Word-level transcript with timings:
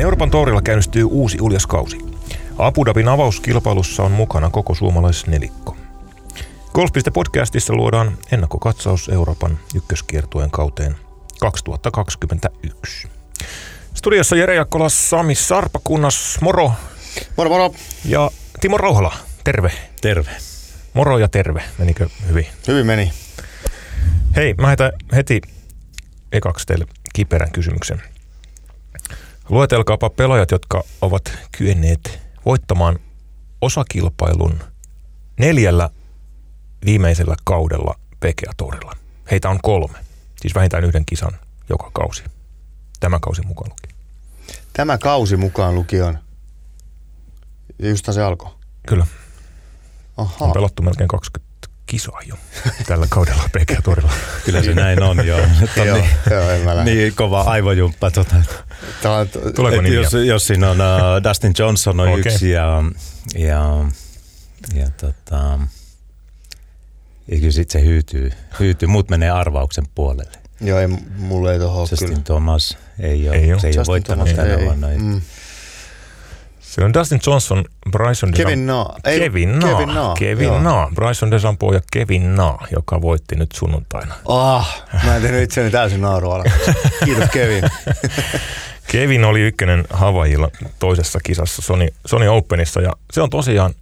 Euroopan 0.00 0.30
tourilla 0.30 0.62
käynnistyy 0.62 1.04
uusi 1.04 1.38
uljaskausi. 1.40 1.98
Abu 2.58 2.86
Dhabin 2.86 3.08
avauskilpailussa 3.08 4.02
on 4.02 4.12
mukana 4.12 4.50
koko 4.50 4.74
suomalaisnelikko. 4.74 5.76
Golf.podcastissa 6.74 7.74
luodaan 7.74 8.18
ennakkokatsaus 8.32 9.08
Euroopan 9.08 9.58
ykköskiertueen 9.74 10.50
kauteen 10.50 10.96
2021. 11.40 13.08
Studiossa 13.94 14.36
Jere 14.36 14.54
Jakkola, 14.54 14.88
Sami 14.88 15.34
Sarpakunnas, 15.34 16.38
moro. 16.40 16.72
Moro 17.36 17.50
moro. 17.50 17.74
Ja 18.04 18.30
Timo 18.60 18.78
Rauhala, 18.78 19.14
terve. 19.44 19.72
Terve. 20.00 20.30
Moro 20.94 21.18
ja 21.18 21.28
terve. 21.28 21.62
Menikö 21.78 22.08
hyvin? 22.28 22.46
Hyvin 22.68 22.86
meni. 22.86 23.12
Hei, 24.36 24.54
mä 24.54 24.66
heitän 24.66 24.92
heti 25.12 25.40
ekaksi 26.32 26.66
teille 26.66 26.84
kiperän 27.14 27.52
kysymyksen. 27.52 28.02
Luetelkaapa 29.50 30.10
pelaajat, 30.10 30.50
jotka 30.50 30.82
ovat 31.00 31.32
kyenneet 31.52 32.20
voittamaan 32.46 32.98
osakilpailun 33.60 34.60
neljällä 35.38 35.90
viimeisellä 36.84 37.36
kaudella 37.44 37.94
PGA 38.20 38.52
Tourilla. 38.56 38.92
Heitä 39.30 39.48
on 39.48 39.58
kolme, 39.62 39.98
siis 40.40 40.54
vähintään 40.54 40.84
yhden 40.84 41.04
kisan 41.04 41.32
joka 41.68 41.90
kausi. 41.92 42.24
Tämä 43.00 43.18
kausi 43.20 43.42
mukaan 43.42 43.70
luki. 43.70 43.94
Tämä 44.72 44.98
kausi 44.98 45.36
mukaan 45.36 45.74
lukion. 45.74 46.18
Ja 47.78 47.88
justhan 47.88 48.14
se 48.14 48.22
alkoi. 48.22 48.50
Kyllä, 48.86 49.06
Aha. 50.16 50.44
on 50.44 50.52
pelattu 50.52 50.82
melkein 50.82 51.08
20 51.08 51.50
kisaa 51.86 52.20
jo 52.26 52.34
tällä 52.86 53.06
kaudella 53.08 53.42
PGA 53.52 53.82
Tourilla. 53.82 54.12
Kyllä 54.44 54.62
se 54.62 54.74
näin 54.74 55.02
on, 55.02 55.26
joo. 55.26 55.40
Nyt 55.60 55.70
on 55.78 55.86
joo, 55.86 55.96
niin, 55.96 56.10
joo, 56.30 56.50
en 56.50 56.60
mä 56.62 56.76
lähde. 56.76 56.94
niin 56.94 57.14
kova 57.14 57.40
aivojumppa. 57.40 58.10
Tota, 58.10 58.36
On, 59.04 59.52
Tuleeko 59.54 59.82
nimiä? 59.82 60.00
jos, 60.00 60.12
jos 60.26 60.46
siinä 60.46 60.70
on 60.70 60.76
uh, 60.80 61.24
Dustin 61.28 61.54
Johnson 61.58 62.00
on 62.00 62.08
okay. 62.08 62.20
yksi 62.20 62.50
ja, 62.50 62.82
ja, 63.38 63.84
ja 64.74 64.90
tota, 65.00 65.58
ja 67.28 67.36
kyllä 67.36 67.50
sit 67.50 67.70
se 67.70 67.82
hyytyy, 67.84 68.30
hyytyy. 68.60 68.88
Muut 68.88 69.10
menee 69.10 69.30
arvauksen 69.30 69.84
puolelle. 69.94 70.38
joo, 70.60 70.78
ei, 70.78 70.86
mulle 71.16 71.52
ei 71.52 71.58
tohon 71.58 71.86
Justin 71.90 72.08
kyllä. 72.08 72.22
Thomas 72.24 72.78
ei 72.98 73.28
ole, 73.28 73.36
Ei 73.36 73.52
oo. 73.52 73.58
se 73.58 73.66
ei 73.66 73.70
ole 73.70 73.76
Justin 73.76 73.86
voittanut 73.92 74.28
Thomas 74.28 74.44
tänä 74.44 74.56
ei. 74.58 74.64
vuonna. 74.64 74.86
Mm. 74.98 75.20
Se 76.60 76.84
on 76.84 76.94
Dustin 76.94 77.20
Johnson, 77.26 77.64
Bryson 77.90 78.32
Kevin 78.32 78.66
Na. 78.66 78.86
Ei, 79.04 79.20
Kevin 79.20 79.58
Na. 79.58 79.68
Kevin 79.68 79.94
Na. 79.94 80.14
Kevin 80.18 80.46
joo. 80.46 80.60
Na. 80.62 80.90
Bryson 80.94 81.30
DeChambeau 81.30 81.72
ja 81.72 81.80
Kevin 81.92 82.36
Na, 82.36 82.58
joka 82.72 83.00
voitti 83.00 83.36
nyt 83.36 83.52
sunnuntaina. 83.52 84.14
Ah, 84.28 84.84
mä 85.04 85.16
en 85.16 85.22
tehnyt 85.22 85.42
itseni 85.42 85.70
täysin 85.70 86.00
naurua. 86.00 86.44
Kiitos 87.04 87.28
Kevin. 87.32 87.64
Kevin 88.90 89.24
oli 89.24 89.40
ykkönen 89.40 89.84
Havaijilla 89.90 90.50
toisessa 90.78 91.18
kisassa 91.22 91.62
Sony, 91.62 91.88
Sony 92.06 92.28
Openissa 92.28 92.80
ja 92.80 92.92
se 93.12 93.22
on 93.22 93.30
tosiaan 93.30 93.74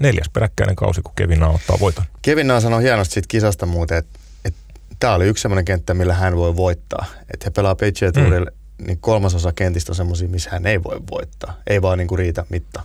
neljäs 0.00 0.28
peräkkäinen 0.32 0.76
kausi, 0.76 1.02
kun 1.02 1.12
Kevin 1.16 1.42
ottaa 1.42 1.76
voiton. 1.80 2.04
Kevin 2.22 2.46
Na 2.46 2.60
sanoi 2.60 2.82
hienosti 2.82 3.14
siitä 3.14 3.28
kisasta 3.28 3.66
muuten, 3.66 3.98
että, 3.98 4.18
että 4.44 4.60
tämä 5.00 5.14
oli 5.14 5.26
yksi 5.26 5.42
semmoinen 5.42 5.64
kenttä, 5.64 5.94
millä 5.94 6.14
hän 6.14 6.36
voi 6.36 6.56
voittaa. 6.56 7.06
Että 7.32 7.44
he 7.44 7.50
pelaa 7.50 7.74
PGA 7.74 8.12
Tourille, 8.12 8.52
niin 8.86 8.98
kolmasosa 8.98 9.52
kentistä 9.52 9.92
on 9.92 9.96
semmoisia, 9.96 10.28
missä 10.28 10.50
hän 10.50 10.66
ei 10.66 10.82
voi 10.82 11.00
voittaa. 11.10 11.56
Ei 11.66 11.82
vaan 11.82 11.98
niinku 11.98 12.16
riitä 12.16 12.44
mitta. 12.48 12.82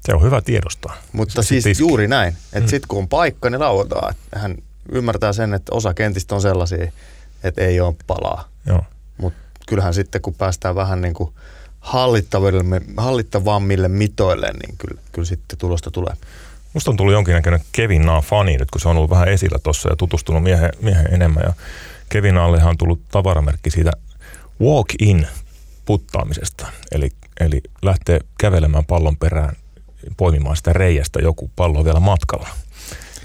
Se 0.00 0.14
on 0.14 0.22
hyvä 0.22 0.40
tiedostaa. 0.40 0.96
Mutta 1.12 1.42
Se 1.42 1.60
siis 1.60 1.80
juuri 1.80 2.08
näin, 2.08 2.28
että 2.28 2.60
mm. 2.60 2.68
sitten 2.68 2.88
kun 2.88 2.98
on 2.98 3.08
paikka, 3.08 3.50
niin 3.50 3.60
lauataan. 3.60 4.14
Hän 4.34 4.56
ymmärtää 4.92 5.32
sen, 5.32 5.54
että 5.54 5.74
osa 5.74 5.94
kentistä 5.94 6.34
on 6.34 6.42
sellaisia, 6.42 6.92
että 7.44 7.60
ei 7.62 7.80
ole 7.80 7.94
palaa. 8.06 8.48
Joo. 8.66 8.84
Kyllähän 9.72 9.94
sitten, 9.94 10.20
kun 10.22 10.34
päästään 10.34 10.74
vähän 10.74 11.00
niin 11.00 11.14
kuin 11.14 11.34
hallittavammille, 12.96 13.88
mitoille, 13.88 14.50
niin 14.52 14.76
kyllä, 14.78 15.00
kyllä 15.12 15.26
sitten 15.26 15.58
tulosta 15.58 15.90
tulee. 15.90 16.14
Musta 16.72 16.90
on 16.90 16.96
tullut 16.96 17.12
jonkinnäköinen 17.12 17.60
Kevin 17.72 18.06
Na-fani 18.06 18.56
nyt, 18.56 18.70
kun 18.70 18.80
se 18.80 18.88
on 18.88 18.96
ollut 18.96 19.10
vähän 19.10 19.28
esillä 19.28 19.58
tuossa 19.62 19.88
ja 19.88 19.96
tutustunut 19.96 20.42
miehen, 20.42 20.70
miehen 20.80 21.14
enemmän. 21.14 21.42
Ja 21.46 21.52
Kevin 22.08 22.34
Naallehan 22.34 22.70
on 22.70 22.78
tullut 22.78 23.00
tavaramerkki 23.10 23.70
siitä 23.70 23.90
walk-in 24.60 25.26
puttaamisesta. 25.84 26.66
Eli, 26.90 27.10
eli 27.40 27.60
lähtee 27.82 28.20
kävelemään 28.38 28.84
pallon 28.84 29.16
perään, 29.16 29.56
poimimaan 30.16 30.56
sitä 30.56 30.72
reiästä 30.72 31.18
joku 31.22 31.50
pallo 31.56 31.84
vielä 31.84 32.00
matkalla. 32.00 32.48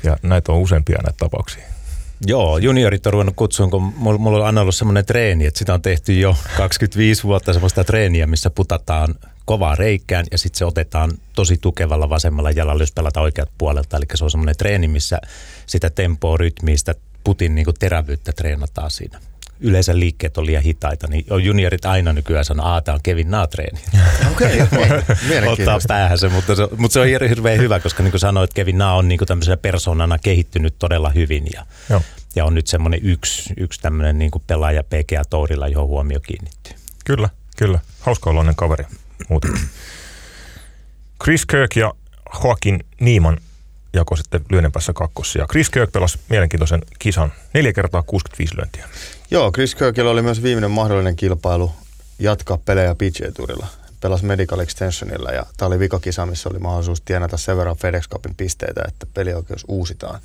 Ja 0.04 0.18
näitä 0.24 0.52
on 0.52 0.58
useampia 0.58 0.98
näitä 1.04 1.18
tapauksia. 1.20 1.77
Joo, 2.26 2.58
juniorit 2.58 3.08
on 3.08 3.14
ruvennut 3.14 3.36
kutsuun, 3.36 3.72
kun 3.72 3.84
mulla, 3.84 4.38
on 4.38 4.46
aina 4.46 4.62
ollut 4.62 4.76
semmoinen 4.76 5.06
treeni, 5.06 5.46
että 5.46 5.58
sitä 5.58 5.74
on 5.74 5.82
tehty 5.82 6.20
jo 6.20 6.36
25 6.58 7.24
vuotta 7.24 7.54
semmoista 7.54 7.84
treeniä, 7.84 8.28
missä 8.28 8.50
putataan 8.50 9.16
kovaa 9.46 9.76
reikään 9.76 10.26
ja 10.32 10.38
sitten 10.38 10.58
se 10.58 10.66
otetaan 10.66 11.12
tosi 11.36 11.58
tukevalla 11.58 12.10
vasemmalla 12.10 12.52
jalalla, 12.52 12.84
jos 12.84 12.92
pelataan 12.92 13.24
oikeat 13.24 13.50
puolelta. 13.58 13.98
Eli 13.98 14.06
se 14.14 14.24
on 14.24 14.32
semmoinen 14.32 14.58
treeni, 14.58 14.88
missä 14.88 15.22
sitä 15.66 15.90
tempoa, 15.90 16.38
rytmiä, 16.38 16.78
sitä 16.78 16.96
putin 17.24 17.56
niin 17.56 17.68
terävyyttä 17.80 18.32
treenataan 18.32 18.92
siinä. 18.92 19.20
Yleensä 19.60 20.00
liikkeet 20.00 20.38
on 20.38 20.46
liian 20.46 20.64
hitaita, 20.64 21.08
niin 21.08 21.26
on 21.30 21.44
juniorit 21.44 21.86
aina 21.86 22.14
nykyään 22.14 22.46
sanoo, 22.46 22.78
että 22.78 22.86
tämä 22.86 22.94
on 22.94 23.02
Kevin 23.04 23.32
Na-treeni. 23.32 23.80
Okei, 24.32 24.62
okay, 24.62 24.82
Ottaa 24.98 25.16
mielenkiintoista. 25.28 25.88
päähän 25.88 26.18
se, 26.18 26.30
mutta 26.30 26.56
se, 26.56 26.68
mutta 26.78 26.94
se 26.94 27.00
on 27.00 27.08
hir- 27.08 27.30
hirveän 27.30 27.60
hyvä, 27.60 27.80
koska 27.80 28.04
niin 28.04 28.12
kuin 28.12 28.22
sanoit, 28.22 28.54
Kevin 28.54 28.78
Na 28.78 28.94
on 28.94 29.08
niin 29.08 29.18
kuin 29.18 29.28
tämmöisenä 29.28 29.58
persoonana 29.58 30.18
kehittynyt 30.18 30.76
todella 30.80 31.10
hyvin 31.10 31.48
ja, 31.54 31.66
Joo. 31.90 32.02
ja 32.36 32.46
on 32.46 32.56
nyt 32.56 32.68
semmoinen 32.68 33.00
yksi, 33.04 33.54
yksi 33.58 33.82
tämmöinen 33.82 34.20
niin 34.20 34.32
kuin 34.32 34.44
pelaaja 34.48 34.84
PGA 34.84 35.26
Tourilla, 35.30 35.68
johon 35.68 35.88
huomio 35.88 36.20
kiinnittyy. 36.20 36.74
Kyllä, 37.06 37.30
kyllä. 37.58 37.80
Hauska 38.00 38.30
oloinen 38.30 38.56
kaveri 38.56 38.86
muutenkin. 39.30 39.62
Chris 41.24 41.46
Kirk 41.46 41.76
ja 41.76 41.94
Joaquin 42.44 42.80
Niiman 43.00 43.38
jako 43.94 44.16
sitten 44.16 44.42
lyönnin 44.50 44.72
päässä 44.72 44.94
kakkossa. 44.94 45.40
Ja 45.40 45.46
Chris 45.52 45.70
Kirk 45.70 45.92
pelasi 45.92 46.20
mielenkiintoisen 46.30 46.82
kisan. 47.00 47.34
Neljä 47.54 47.74
kertaa 47.74 48.04
65 48.04 48.58
lyöntiä. 48.58 48.88
Joo, 49.32 49.52
Chris 49.52 49.76
Kirkillä 49.76 50.12
oli 50.12 50.22
myös 50.22 50.44
viimeinen 50.44 50.72
mahdollinen 50.72 51.16
kilpailu 51.16 51.72
jatkaa 52.20 52.58
pelejä 52.58 52.96
PGA 52.96 53.32
Tourilla. 53.32 53.68
Pelasi 54.00 54.26
Medical 54.26 54.60
Extensionilla 54.60 55.32
ja 55.32 55.46
tämä 55.58 55.68
oli 55.68 55.80
vikakisa, 55.80 56.26
missä 56.26 56.50
oli 56.50 56.60
mahdollisuus 56.60 57.02
tienata 57.02 57.38
sen 57.38 57.58
verran 57.58 57.78
FedEx 57.78 58.10
Cupin 58.10 58.36
pisteitä, 58.36 58.82
että 58.88 59.06
pelioikeus 59.14 59.66
uusitaan. 59.68 60.20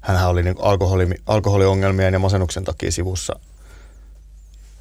Hänhän 0.00 0.30
oli 0.30 0.42
niin 0.42 0.54
alkoholi, 0.58 1.08
alkoholiongelmien 1.26 2.12
ja 2.12 2.18
masennuksen 2.18 2.64
takia 2.64 2.92
sivussa 2.92 3.38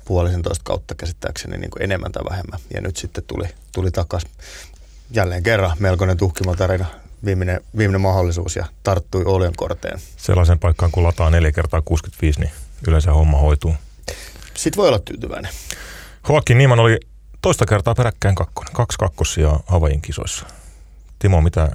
puolisentoista 0.05 0.63
kautta 0.63 0.95
käsittääkseni 0.95 1.57
niin 1.57 1.71
kuin 1.71 1.83
enemmän 1.83 2.11
tai 2.11 2.23
vähemmän. 2.29 2.59
Ja 2.73 2.81
nyt 2.81 2.97
sitten 2.97 3.23
tuli, 3.27 3.47
tuli 3.71 3.91
takas 3.91 4.23
jälleen 5.11 5.43
kerran 5.43 5.77
melkoinen 5.79 6.17
tuhkimotarina, 6.17 6.85
viimeinen, 7.25 7.61
viimeinen 7.77 8.01
mahdollisuus 8.01 8.55
ja 8.55 8.65
tarttui 8.83 9.23
Olion 9.25 9.55
korteen. 9.57 9.99
Sellaisen 10.17 10.59
paikkaan, 10.59 10.91
kun 10.91 11.03
lataa 11.03 11.29
neljä 11.29 11.51
kertaa 11.51 11.81
65, 11.81 12.39
niin 12.39 12.51
yleensä 12.87 13.13
homma 13.13 13.37
hoituu. 13.37 13.75
Sitten 14.53 14.77
voi 14.77 14.87
olla 14.87 14.99
tyytyväinen. 14.99 15.51
Joaquin 16.29 16.57
Niiman 16.57 16.79
oli 16.79 16.99
toista 17.41 17.65
kertaa 17.65 17.95
peräkkäin 17.95 18.35
kakkonen. 18.35 18.73
Kaksi 18.73 18.97
kakkosia 18.97 19.59
Havaijin 19.67 20.01
kisoissa. 20.01 20.45
Timo, 21.19 21.41
mitä 21.41 21.71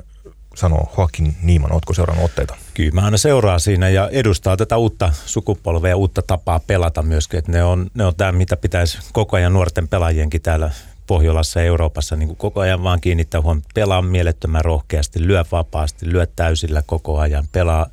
sanoo 0.55 0.93
Joaquin 0.99 1.37
Niiman? 1.43 1.73
Ootko 1.73 1.95
seurannut 1.95 2.25
otteita? 2.25 2.57
Kyllä 2.75 2.91
mä 2.95 3.05
aina 3.05 3.17
seuraa 3.17 3.59
siinä 3.59 3.89
ja 3.89 4.09
edustaa 4.09 4.57
tätä 4.57 4.77
uutta 4.77 5.13
sukupolvea 5.27 5.91
ja 5.91 5.97
uutta 5.97 6.23
tapaa 6.23 6.61
pelata 6.67 7.03
myöskin. 7.03 7.39
Että 7.39 7.53
ne 7.53 7.65
on, 7.65 7.87
ne 7.95 8.05
on 8.05 8.17
tämä, 8.17 8.33
mitä 8.33 8.57
pitäisi 8.57 8.99
koko 9.13 9.37
ajan 9.37 9.53
nuorten 9.53 9.89
pelaajienkin 9.89 10.43
täällä 10.43 10.71
Pohjolassa 11.07 11.61
ja 11.61 11.67
Euroopassa 11.67 12.17
niin 12.17 12.27
kuin 12.27 12.37
koko 12.37 12.61
ajan 12.61 12.83
vaan 12.83 13.01
kiinnittää 13.01 13.41
huomioon. 13.41 13.67
Pelaa 13.75 14.03
mielettömän 14.03 14.65
rohkeasti, 14.65 15.27
lyö 15.27 15.45
vapaasti, 15.53 16.13
lyö 16.13 16.27
täysillä 16.37 16.83
koko 16.87 17.19
ajan. 17.19 17.45
Pelaa, 17.53 17.87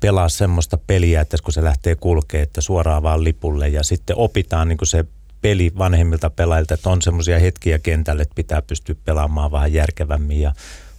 pelaa 0.00 0.28
semmoista 0.28 0.78
peliä, 0.86 1.20
että 1.20 1.36
kun 1.44 1.52
se 1.52 1.64
lähtee 1.64 1.94
kulkee, 1.94 2.42
että 2.42 2.60
suoraan 2.60 3.02
vaan 3.02 3.24
lipulle 3.24 3.68
ja 3.68 3.82
sitten 3.82 4.16
opitaan 4.16 4.68
niin 4.68 4.78
se 4.82 5.04
peli 5.40 5.72
vanhemmilta 5.78 6.30
pelaajilta, 6.30 6.74
että 6.74 6.90
on 6.90 7.02
semmoisia 7.02 7.38
hetkiä 7.38 7.78
kentälle, 7.78 8.22
että 8.22 8.34
pitää 8.34 8.62
pystyä 8.62 8.94
pelaamaan 9.04 9.52
vähän 9.52 9.72
järkevämmin 9.72 10.40
ja 10.40 10.52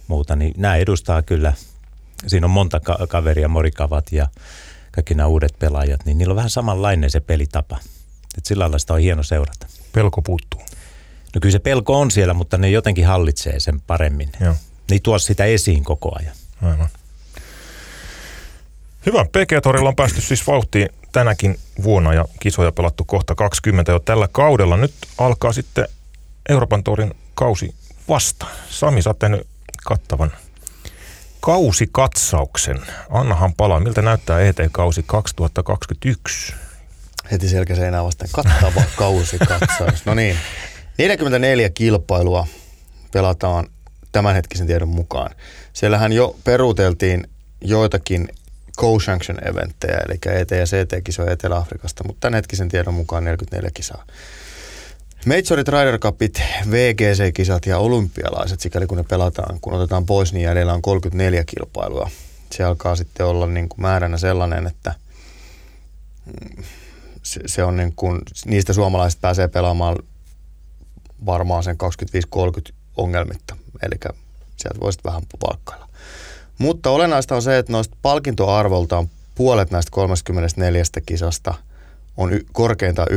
muuta, 0.08 0.36
niin 0.36 0.54
nämä 0.56 0.76
edustaa 0.76 1.22
kyllä, 1.22 1.52
siinä 2.26 2.46
on 2.46 2.50
monta 2.50 2.80
ka- 2.80 3.06
kaveria, 3.08 3.48
morikavat 3.48 4.12
ja 4.12 4.26
kaikki 4.92 5.14
nämä 5.14 5.26
uudet 5.26 5.58
pelaajat, 5.58 6.04
niin 6.04 6.18
niillä 6.18 6.32
on 6.32 6.36
vähän 6.36 6.50
samanlainen 6.50 7.10
se 7.10 7.20
pelitapa. 7.20 7.78
Et 8.38 8.46
sillä 8.46 8.62
lailla 8.62 8.78
sitä 8.78 8.94
on 8.94 9.00
hieno 9.00 9.22
seurata. 9.22 9.66
Pelko 9.92 10.22
puuttuu. 10.22 10.60
No 11.34 11.40
kyllä 11.40 11.52
se 11.52 11.58
pelko 11.58 12.00
on 12.00 12.10
siellä, 12.10 12.34
mutta 12.34 12.58
ne 12.58 12.70
jotenkin 12.70 13.06
hallitsee 13.06 13.60
sen 13.60 13.80
paremmin. 13.80 14.32
Joo. 14.40 14.52
Ne 14.52 14.94
ei 14.94 15.00
tuo 15.00 15.18
sitä 15.18 15.44
esiin 15.44 15.84
koko 15.84 16.12
ajan. 16.18 16.34
Aivan. 16.62 16.88
Hyvä. 19.06 19.24
PG-torilla 19.24 19.88
on 19.88 19.96
päästy 19.96 20.20
siis 20.20 20.46
vauhtiin 20.46 20.88
tänäkin 21.12 21.58
vuonna 21.82 22.14
ja 22.14 22.24
kisoja 22.40 22.72
pelattu 22.72 23.04
kohta 23.04 23.34
20 23.34 23.92
jo 23.92 23.98
tällä 23.98 24.28
kaudella. 24.32 24.76
Nyt 24.76 24.94
alkaa 25.18 25.52
sitten 25.52 25.88
Euroopan 26.48 26.84
torin 26.84 27.14
kausi 27.34 27.74
vasta. 28.08 28.46
Sami, 28.68 29.02
sä 29.02 29.10
oot 29.10 29.18
tehnyt 29.18 29.46
kattavan 29.84 30.32
kausikatsauksen. 31.40 32.80
Annahan 33.10 33.54
palaa. 33.54 33.80
Miltä 33.80 34.02
näyttää 34.02 34.40
ET-kausi 34.40 35.02
2021? 35.06 36.54
Heti 37.30 37.48
selkäseinää 37.48 38.04
vasten 38.04 38.28
kattava 38.32 38.82
kausikatsaus. 38.96 40.06
No 40.06 40.14
niin. 40.14 40.36
44 40.98 41.70
kilpailua 41.70 42.46
pelataan 43.12 43.66
tämänhetkisen 44.12 44.66
tiedon 44.66 44.88
mukaan. 44.88 45.34
Siellähän 45.72 46.12
jo 46.12 46.36
peruuteltiin 46.44 47.28
joitakin 47.60 48.28
co-sanction 48.78 49.48
eventtejä, 49.48 49.98
eli 50.08 50.14
ET- 50.14 50.50
ja 50.50 50.64
CT-kisoja 50.64 51.32
Etelä-Afrikasta, 51.32 52.04
mutta 52.04 52.20
tämänhetkisen 52.20 52.68
tiedon 52.68 52.94
mukaan 52.94 53.24
44 53.24 53.70
kisaa. 53.74 54.04
Majorit, 55.26 55.68
Ryder 55.68 55.98
Cupit, 55.98 56.42
VGC-kisat 56.70 57.66
ja 57.66 57.78
olympialaiset, 57.78 58.60
sikäli 58.60 58.86
kun 58.86 58.98
ne 58.98 59.04
pelataan, 59.04 59.60
kun 59.60 59.72
otetaan 59.72 60.06
pois, 60.06 60.32
niin 60.32 60.44
jäljellä 60.44 60.74
on 60.74 60.82
34 60.82 61.44
kilpailua. 61.44 62.10
Se 62.52 62.64
alkaa 62.64 62.96
sitten 62.96 63.26
olla 63.26 63.46
niin 63.46 63.68
kuin 63.68 63.80
määränä 63.80 64.18
sellainen, 64.18 64.66
että 64.66 64.94
mm, 66.26 66.64
se, 67.22 67.40
se 67.46 67.64
on 67.64 67.76
niin 67.76 67.92
kuin, 67.96 68.20
niistä 68.46 68.72
suomalaiset 68.72 69.20
pääsee 69.20 69.48
pelaamaan 69.48 69.98
varmaan 71.26 71.62
sen 71.62 71.76
25-30 72.70 72.72
ongelmitta. 72.96 73.56
Eli 73.82 73.94
sieltä 74.56 74.80
voisit 74.80 75.04
vähän 75.04 75.22
palkkailla. 75.40 75.88
Mutta 76.58 76.90
olennaista 76.90 77.34
on 77.34 77.42
se, 77.42 77.58
että 77.58 77.72
noista 77.72 77.96
palkintoarvoltaan 78.02 79.10
puolet 79.34 79.70
näistä 79.70 79.90
34 79.90 80.82
kisasta 81.06 81.54
on 82.16 82.30
korkeintaan 82.52 83.08
1,5 83.10 83.16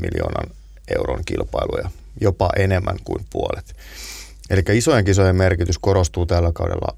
miljoonan 0.00 0.56
euron 0.88 1.24
kilpailuja, 1.24 1.90
jopa 2.20 2.50
enemmän 2.56 2.96
kuin 3.04 3.26
puolet. 3.30 3.76
Eli 4.50 4.62
isojen 4.72 5.04
kisojen 5.04 5.36
merkitys 5.36 5.78
korostuu 5.78 6.26
tällä 6.26 6.50
kaudella 6.52 6.96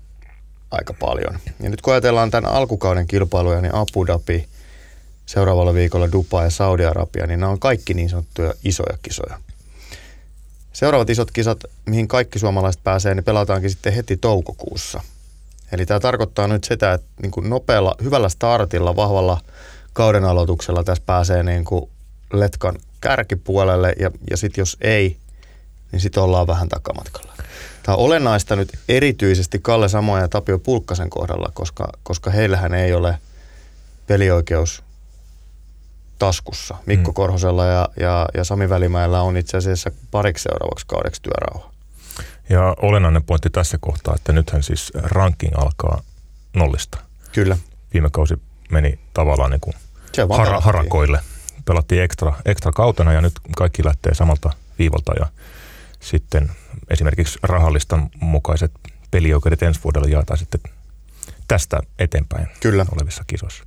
aika 0.70 0.94
paljon. 0.94 1.38
Ja 1.60 1.70
nyt 1.70 1.82
kun 1.82 1.92
ajatellaan 1.92 2.30
tämän 2.30 2.52
alkukauden 2.52 3.06
kilpailuja, 3.06 3.60
niin 3.60 3.74
Abu 3.74 4.06
Dhabi, 4.06 4.46
seuraavalla 5.26 5.74
viikolla 5.74 6.12
Dubai 6.12 6.46
ja 6.46 6.50
Saudi-Arabia, 6.50 7.26
niin 7.26 7.40
nämä 7.40 7.52
on 7.52 7.60
kaikki 7.60 7.94
niin 7.94 8.10
sanottuja 8.10 8.54
isoja 8.64 8.98
kisoja. 9.02 9.38
Seuraavat 10.72 11.10
isot 11.10 11.30
kisat, 11.30 11.58
mihin 11.86 12.08
kaikki 12.08 12.38
suomalaiset 12.38 12.84
pääsee, 12.84 13.14
niin 13.14 13.24
pelataankin 13.24 13.70
sitten 13.70 13.92
heti 13.92 14.16
toukokuussa. 14.16 15.00
Eli 15.74 15.86
tämä 15.86 16.00
tarkoittaa 16.00 16.48
nyt 16.48 16.64
sitä, 16.64 16.92
että 16.92 17.06
niin 17.22 17.30
kuin 17.30 17.50
nopealla, 17.50 17.94
hyvällä 18.02 18.28
startilla, 18.28 18.96
vahvalla 18.96 19.40
kauden 19.92 20.24
aloituksella 20.24 20.84
tässä 20.84 21.02
pääsee 21.06 21.42
niin 21.42 21.64
kuin 21.64 21.90
letkan 22.32 22.78
kärkipuolelle 23.00 23.94
ja, 24.00 24.10
ja 24.30 24.36
sitten 24.36 24.62
jos 24.62 24.76
ei, 24.80 25.16
niin 25.92 26.00
sitten 26.00 26.22
ollaan 26.22 26.46
vähän 26.46 26.68
takamatkalla. 26.68 27.32
Tämä 27.82 27.96
on 27.96 28.04
olennaista 28.04 28.56
nyt 28.56 28.78
erityisesti 28.88 29.58
Kalle 29.58 29.88
Samoja 29.88 30.22
ja 30.22 30.28
Tapio 30.28 30.58
Pulkkasen 30.58 31.10
kohdalla, 31.10 31.50
koska, 31.54 31.88
koska 32.02 32.30
heillähän 32.30 32.74
ei 32.74 32.94
ole 32.94 33.18
pelioikeus 34.06 34.82
taskussa. 36.18 36.76
Mikko 36.86 37.10
mm. 37.10 37.14
Korhosella 37.14 37.66
ja, 37.66 37.88
ja, 38.00 38.28
ja 38.34 38.44
Sami 38.44 38.68
Välimäellä 38.68 39.22
on 39.22 39.36
itse 39.36 39.56
asiassa 39.56 39.90
pariksi 40.10 40.42
seuraavaksi 40.42 40.86
kaudeksi 40.86 41.22
työrauha. 41.22 41.73
Ja 42.48 42.74
olennainen 42.82 43.22
pointti 43.22 43.50
tässä 43.50 43.78
kohtaa, 43.80 44.14
että 44.14 44.32
nythän 44.32 44.62
siis 44.62 44.92
ranking 44.94 45.52
alkaa 45.58 46.02
nollista. 46.56 46.98
Kyllä. 47.32 47.56
Viime 47.94 48.10
kausi 48.10 48.34
meni 48.70 48.98
tavallaan 49.14 49.50
niin 49.50 49.60
kuin 49.60 49.74
har- 50.30 50.60
harakoille. 50.60 51.20
Pelattiin 51.64 52.02
ekstra, 52.02 52.32
ekstra 52.44 52.72
kautena 52.72 53.12
ja 53.12 53.20
nyt 53.20 53.32
kaikki 53.56 53.84
lähtee 53.84 54.14
samalta 54.14 54.50
viivalta 54.78 55.12
ja 55.18 55.26
sitten 56.00 56.50
esimerkiksi 56.90 57.38
rahallistan 57.42 58.10
mukaiset 58.20 58.72
pelioikeudet 59.10 59.62
ensi 59.62 59.80
vuodelle 59.84 60.08
jaetaan 60.08 60.38
sitten 60.38 60.60
tästä 61.48 61.80
eteenpäin 61.98 62.46
Kyllä. 62.60 62.86
olevissa 62.92 63.24
kisoissa. 63.26 63.64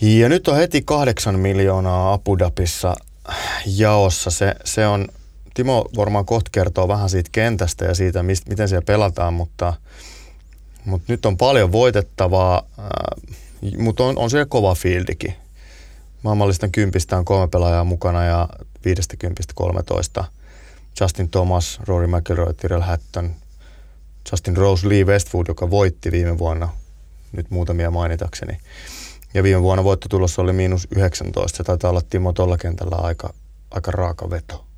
Ja 0.00 0.28
nyt 0.28 0.48
on 0.48 0.56
heti 0.56 0.82
kahdeksan 0.82 1.38
miljoonaa 1.38 2.12
Abu 2.12 2.38
Dhabissa 2.38 2.94
jaossa. 3.66 4.30
Se, 4.30 4.54
se 4.64 4.86
on, 4.86 5.08
Timo 5.54 5.88
varmaan 5.96 6.26
kohta 6.26 6.50
kertoo 6.52 6.88
vähän 6.88 7.10
siitä 7.10 7.30
kentästä 7.32 7.84
ja 7.84 7.94
siitä, 7.94 8.22
mist, 8.22 8.48
miten 8.48 8.68
siellä 8.68 8.84
pelataan, 8.84 9.34
mutta, 9.34 9.74
mutta 10.84 11.12
nyt 11.12 11.26
on 11.26 11.36
paljon 11.36 11.72
voitettavaa, 11.72 12.62
äh, 12.78 12.86
mutta 13.78 14.04
on, 14.04 14.18
on 14.18 14.30
siellä 14.30 14.46
kova 14.46 14.74
fieldikin. 14.74 15.34
Maailmanlistan 16.22 16.72
kympistä 16.72 17.18
on 17.18 17.24
kolme 17.24 17.48
pelaajaa 17.48 17.84
mukana 17.84 18.24
ja 18.24 18.48
viidestä 18.84 19.16
kympistä 19.16 19.52
13. 19.56 20.24
Justin 21.00 21.30
Thomas, 21.30 21.80
Rory 21.86 22.06
McIlroy, 22.06 22.54
Tyrell 22.54 22.82
Hatton, 22.82 23.34
Justin 24.32 24.56
Rose, 24.56 24.88
Lee 24.88 25.04
Westwood, 25.04 25.46
joka 25.48 25.70
voitti 25.70 26.12
viime 26.12 26.38
vuonna, 26.38 26.68
nyt 27.32 27.50
muutamia 27.50 27.90
mainitakseni. 27.90 28.58
Ja 29.34 29.42
viime 29.42 29.62
vuonna 29.62 29.84
voittotulossa 29.84 30.42
oli 30.42 30.52
miinus 30.52 30.88
19. 30.96 31.56
Se 31.56 31.64
taitaa 31.64 31.90
olla 31.90 32.02
Timo 32.10 32.32
tuolla 32.32 32.56
kentällä 32.56 32.96
aika, 32.96 33.34
aika 33.70 33.90
raaka 33.90 34.30
veto. 34.30 34.69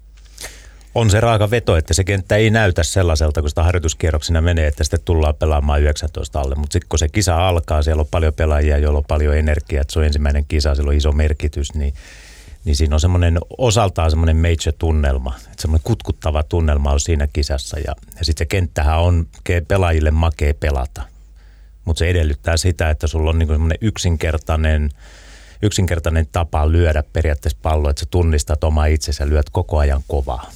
On 0.94 1.10
se 1.10 1.20
raaka 1.20 1.50
veto, 1.50 1.76
että 1.76 1.94
se 1.94 2.04
kenttä 2.04 2.36
ei 2.36 2.50
näytä 2.50 2.82
sellaiselta, 2.82 3.40
kun 3.40 3.48
sitä 3.48 3.62
harjoituskierroksina 3.62 4.40
menee, 4.40 4.66
että 4.66 4.84
sitten 4.84 5.00
tullaan 5.04 5.34
pelaamaan 5.34 5.82
19 5.82 6.40
alle. 6.40 6.54
Mutta 6.54 6.72
sitten 6.72 6.88
kun 6.88 6.98
se 6.98 7.08
kisa 7.08 7.48
alkaa, 7.48 7.82
siellä 7.82 8.00
on 8.00 8.06
paljon 8.10 8.34
pelaajia, 8.34 8.78
joilla 8.78 8.98
on 8.98 9.04
paljon 9.08 9.36
energiaa, 9.36 9.80
että 9.80 9.92
se 9.92 9.98
on 9.98 10.04
ensimmäinen 10.04 10.44
kisa, 10.48 10.74
sillä 10.74 10.88
on 10.88 10.96
iso 10.96 11.12
merkitys, 11.12 11.74
niin, 11.74 11.94
niin 12.64 12.76
siinä 12.76 12.96
on 12.96 13.00
semmoinen 13.00 13.38
osaltaan 13.58 14.10
semmoinen 14.10 14.36
major-tunnelma. 14.36 15.34
Että 15.36 15.62
semmoinen 15.62 15.84
kutkuttava 15.84 16.42
tunnelma 16.42 16.92
on 16.92 17.00
siinä 17.00 17.28
kisassa. 17.32 17.78
Ja, 17.78 17.94
ja 18.18 18.24
sitten 18.24 18.44
se 18.44 18.46
kenttähän 18.46 19.00
on 19.00 19.26
pelaajille 19.68 20.10
makea 20.10 20.54
pelata 20.54 21.12
mutta 21.84 21.98
se 21.98 22.08
edellyttää 22.08 22.56
sitä, 22.56 22.90
että 22.90 23.06
sulla 23.06 23.30
on 23.30 23.38
niinku 23.38 23.54
semmoinen 23.54 23.78
yksinkertainen, 23.80 24.90
yksinkertainen 25.62 26.26
tapa 26.32 26.72
lyödä 26.72 27.02
periaatteessa 27.12 27.58
pallo, 27.62 27.90
että 27.90 28.00
sä 28.00 28.06
tunnistat 28.10 28.64
oma 28.64 28.86
itsesi 28.86 29.22
ja 29.22 29.28
lyöt 29.28 29.50
koko 29.50 29.78
ajan 29.78 30.02
kovaa. 30.08 30.50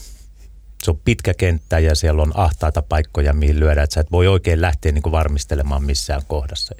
Se 0.82 0.90
on 0.90 1.00
pitkä 1.04 1.34
kenttä 1.34 1.78
ja 1.78 1.94
siellä 1.94 2.22
on 2.22 2.32
ahtaita 2.34 2.82
paikkoja, 2.82 3.32
mihin 3.32 3.60
lyödä, 3.60 3.82
että 3.82 3.94
sä 3.94 4.00
et 4.00 4.12
voi 4.12 4.26
oikein 4.26 4.60
lähteä 4.60 4.92
niinku 4.92 5.12
varmistelemaan 5.12 5.84
missään 5.84 6.22
kohdassa. 6.28 6.74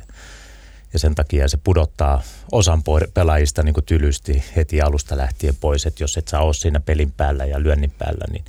Ja 0.93 0.99
sen 0.99 1.15
takia 1.15 1.49
se 1.49 1.57
pudottaa 1.57 2.23
osan 2.53 2.83
pelaajista 3.15 3.63
niin 3.63 3.75
tylysti 3.87 4.45
heti 4.57 4.81
alusta 4.81 5.17
lähtien 5.17 5.57
pois, 5.57 5.87
että 5.87 6.03
jos 6.03 6.17
et 6.17 6.29
saa 6.29 6.43
ole 6.43 6.55
siinä 6.55 6.81
pelin 6.81 7.13
päällä 7.13 7.45
ja 7.45 7.63
lyönnin 7.63 7.93
päällä, 7.99 8.25
niin 8.33 8.45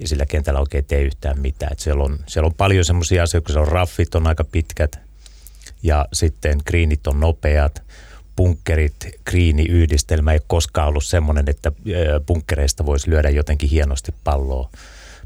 ja 0.00 0.08
sillä 0.08 0.26
kentällä 0.26 0.60
oikein 0.60 0.84
tee 0.84 1.02
yhtään 1.02 1.40
mitään. 1.40 1.72
Että 1.72 1.84
siellä, 1.84 2.04
on, 2.04 2.18
siellä 2.26 2.46
on 2.46 2.54
paljon 2.54 2.84
semmoisia 2.84 3.22
asioita, 3.22 3.46
kun 3.46 3.52
se 3.52 3.58
on 3.58 3.68
raffit 3.68 4.14
on 4.14 4.26
aika 4.26 4.44
pitkät, 4.44 4.98
ja 5.82 6.06
sitten 6.12 6.58
greenit 6.66 7.06
on 7.06 7.20
nopeat. 7.20 7.82
Bunkerit, 8.40 8.94
kriini-yhdistelmä 9.24 10.32
ei 10.32 10.40
koskaan 10.46 10.88
ollut 10.88 11.04
semmoinen, 11.04 11.44
että 11.48 11.72
bunkkereista 12.26 12.86
voisi 12.86 13.10
lyödä 13.10 13.30
jotenkin 13.30 13.68
hienosti 13.68 14.14
palloa, 14.24 14.70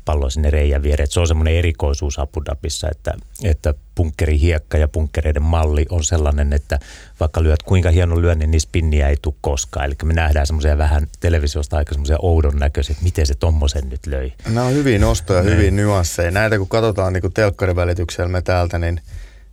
palloa 0.04 0.30
sinne 0.30 0.50
reijän 0.50 0.83
viereen. 0.83 1.11
Se 1.11 1.21
on 1.21 1.28
semmoinen 1.28 1.54
erikoisuus 1.54 2.18
Abu 2.18 2.44
Dhabissa, 2.44 2.88
että, 2.90 3.14
että 3.44 3.75
bunkkerihiekka 3.97 4.78
ja 4.78 4.88
bunkkereiden 4.88 5.42
malli 5.42 5.87
on 5.90 6.04
sellainen, 6.04 6.52
että 6.52 6.78
vaikka 7.21 7.42
lyöt 7.42 7.62
kuinka 7.62 7.90
hieno 7.90 8.23
lyönnin, 8.23 8.50
niin 8.50 8.61
spinniä 8.61 9.09
ei 9.09 9.16
tule 9.23 9.35
koskaan. 9.40 9.87
Eli 9.87 9.94
me 10.04 10.14
nähdään 10.14 10.47
semmoisia 10.47 10.78
vähän 10.78 11.06
televisiosta 11.21 11.76
aika 11.76 11.92
semmoisia 11.92 12.18
oudon 12.23 12.56
näköisiä, 12.56 12.92
että 12.92 13.04
miten 13.04 13.26
se 13.26 13.35
tommosen 13.35 13.88
nyt 13.88 14.06
löi. 14.06 14.33
Nämä 14.47 14.66
on 14.66 14.75
hyvin 14.75 15.00
nostoja, 15.00 15.42
hyvin 15.42 15.76
nyansseja. 15.76 16.30
Näitä 16.30 16.59
kun 16.59 16.68
katsotaan 16.68 17.12
niin 17.12 17.33
telkkarin 17.35 17.76
välityksellä 17.76 18.28
me 18.28 18.42
täältä, 18.42 18.78
niin– 18.78 19.00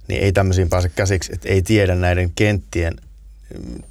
niin 0.08 0.24
ei 0.24 0.32
tämmöisiin 0.32 0.70
pääse 0.70 0.90
käsiksi, 0.90 1.34
että 1.34 1.50
ei 1.50 1.62
tiedä 1.62 1.96
näiden 1.96 2.32
kenttien 2.36 2.94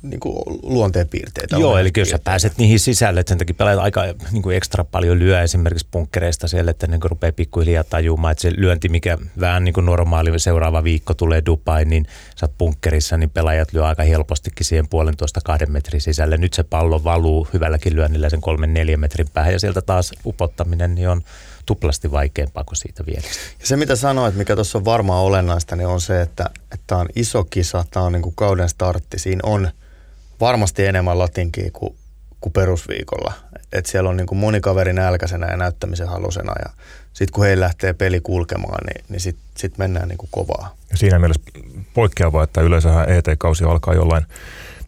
niin 0.02 0.20
kuin 0.20 0.36
luonteenpiirteitä. 0.62 1.56
Joo, 1.56 1.78
eli 1.78 1.90
jos 1.96 2.08
sä 2.08 2.18
pääset 2.24 2.58
niihin 2.58 2.80
sisälle, 2.80 3.20
että 3.20 3.30
sen 3.30 3.38
takia 3.38 3.54
pelaat 3.54 3.78
aika 3.78 4.02
niin 4.32 4.42
kuin 4.42 4.56
ekstra 4.56 4.84
paljon 4.84 5.18
lyö 5.18 5.42
esimerkiksi 5.42 5.86
punkkereista 5.90 6.48
siellä, 6.48 6.70
että 6.70 6.86
ne 6.86 6.98
rupeaa 7.04 7.32
pikkuhiljaa 7.32 7.84
tajumaan, 7.84 8.32
että 8.32 8.42
se 8.42 8.52
lyönti, 8.56 8.88
mikä 8.88 9.18
vähän 9.40 9.64
niin 9.64 9.72
kuin 9.72 9.86
normaali 9.86 10.38
seuraava 10.38 10.84
viikko 10.84 11.14
tulee 11.14 11.42
Dubai, 11.46 11.84
niin 11.84 12.06
sä 12.36 12.46
oot 12.46 12.58
punkkerissa, 12.58 13.16
niin 13.16 13.30
pelaajat 13.30 13.72
lyö 13.72 13.86
aika 13.86 14.02
helpostikin 14.02 14.66
siihen 14.66 14.88
puolentoista 14.88 15.40
kahden 15.44 15.72
metrin 15.72 16.00
sisälle. 16.00 16.36
Nyt 16.36 16.52
se 16.52 16.62
pallo 16.62 17.04
valuu 17.04 17.48
hyvälläkin 17.52 17.96
lyönnillä 17.96 18.30
sen 18.30 18.40
kolmen 18.40 18.74
neljän 18.74 19.00
metrin 19.00 19.28
päähän 19.34 19.52
ja 19.52 19.60
sieltä 19.60 19.82
taas 19.82 20.12
upottaminen 20.26 20.94
niin 20.94 21.08
on 21.08 21.22
tuplasti 21.70 22.10
vaikeampaa 22.10 22.64
kuin 22.64 22.76
siitä 22.76 23.06
vierestä. 23.06 23.38
Ja 23.60 23.66
se 23.66 23.76
mitä 23.76 23.96
sanoit, 23.96 24.34
mikä 24.34 24.54
tuossa 24.54 24.78
on 24.78 24.84
varmaan 24.84 25.22
olennaista, 25.22 25.76
niin 25.76 25.86
on 25.86 26.00
se, 26.00 26.20
että 26.22 26.50
tämä 26.86 27.00
on 27.00 27.08
iso 27.16 27.44
kisa, 27.44 27.84
tämä 27.90 28.06
on 28.06 28.12
niin 28.12 28.22
kuin 28.22 28.34
kauden 28.34 28.68
startti. 28.68 29.18
Siinä 29.18 29.40
on 29.42 29.70
varmasti 30.40 30.86
enemmän 30.86 31.18
latinkia 31.18 31.70
kuin, 31.72 31.96
kuin 32.40 32.52
perusviikolla. 32.52 33.32
Et 33.72 33.86
siellä 33.86 34.10
on 34.10 34.16
niin 34.16 34.26
kuin 34.26 34.38
moni 34.38 34.60
kaveri 34.60 34.92
nälkäisenä 34.92 35.46
ja 35.46 35.56
näyttämisen 35.56 36.08
halusena 36.08 36.52
ja 36.64 36.70
sitten 37.12 37.32
kun 37.32 37.44
he 37.44 37.60
lähtee 37.60 37.92
peli 37.92 38.20
kulkemaan, 38.20 38.84
niin, 38.86 39.04
niin 39.08 39.20
sitten 39.20 39.44
sit 39.56 39.78
mennään 39.78 40.08
niin 40.08 40.18
kuin 40.18 40.30
kovaa. 40.32 40.76
Ja 40.90 40.96
siinä 40.96 41.18
mielessä 41.18 41.42
poikkeavaa, 41.94 42.44
että 42.44 42.60
yleensähän 42.60 43.08
ET-kausi 43.08 43.64
alkaa 43.64 43.94
jollain 43.94 44.26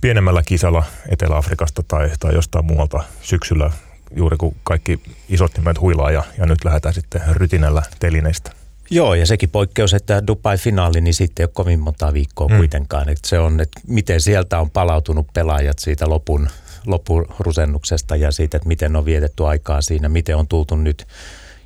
pienemmällä 0.01 0.43
kisalla 0.47 0.85
Etelä-Afrikasta 1.09 1.83
tai, 1.89 2.11
tai 2.21 2.35
jostain 2.35 2.65
muualta 2.65 3.05
syksyllä 3.21 3.71
juuri 4.17 4.37
kun 4.37 4.57
kaikki 4.65 5.01
isot 5.29 5.57
nimet 5.57 5.81
huilaa 5.81 6.11
ja, 6.11 6.25
ja 6.39 6.47
nyt 6.47 6.65
lähdetään 6.65 6.95
sitten 6.95 7.23
rytinällä 7.31 7.83
telineistä. 7.99 8.51
Joo, 8.91 9.15
ja 9.15 9.27
sekin 9.27 9.51
poikkeus, 9.51 9.95
että 9.95 10.27
Dubai-finaali, 10.27 11.01
niin 11.01 11.15
sitten 11.15 11.43
ei 11.43 11.45
ole 11.45 11.51
kovin 11.55 11.81
monta 11.81 12.13
viikkoa 12.13 12.49
mm. 12.49 12.57
kuitenkaan. 12.57 13.09
Että 13.09 13.29
se 13.29 13.39
on, 13.39 13.61
että 13.61 13.81
miten 13.87 14.21
sieltä 14.21 14.59
on 14.59 14.71
palautunut 14.71 15.27
pelaajat 15.35 15.79
siitä 15.79 16.09
lopun, 16.09 16.49
loppurusennuksesta 16.87 18.17
ja 18.17 18.33
siitä, 18.33 18.57
että 18.57 18.69
miten 18.69 18.97
on 18.97 19.05
vietetty 19.05 19.47
aikaa 19.47 19.83
siinä, 19.83 20.09
miten 20.09 20.37
on 20.37 20.49
tultu 20.49 20.77
nyt 20.77 21.07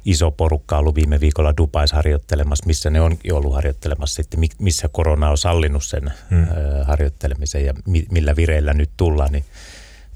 iso 0.04 0.30
porukka 0.30 0.78
ollut 0.78 0.94
viime 0.94 1.20
viikolla 1.20 1.56
Dubais 1.56 1.92
harjoittelemassa, 1.92 2.66
missä 2.66 2.90
ne 2.90 3.00
on 3.00 3.16
ollut 3.32 3.54
harjoittelemassa 3.54 4.14
sitten, 4.14 4.40
missä 4.58 4.88
korona 4.92 5.30
on 5.30 5.38
sallinut 5.38 5.84
sen 5.84 6.12
hmm. 6.30 6.46
harjoittelemisen 6.84 7.64
ja 7.64 7.74
millä 8.10 8.36
vireillä 8.36 8.74
nyt 8.74 8.90
tullaan, 8.96 9.32
niin 9.32 9.44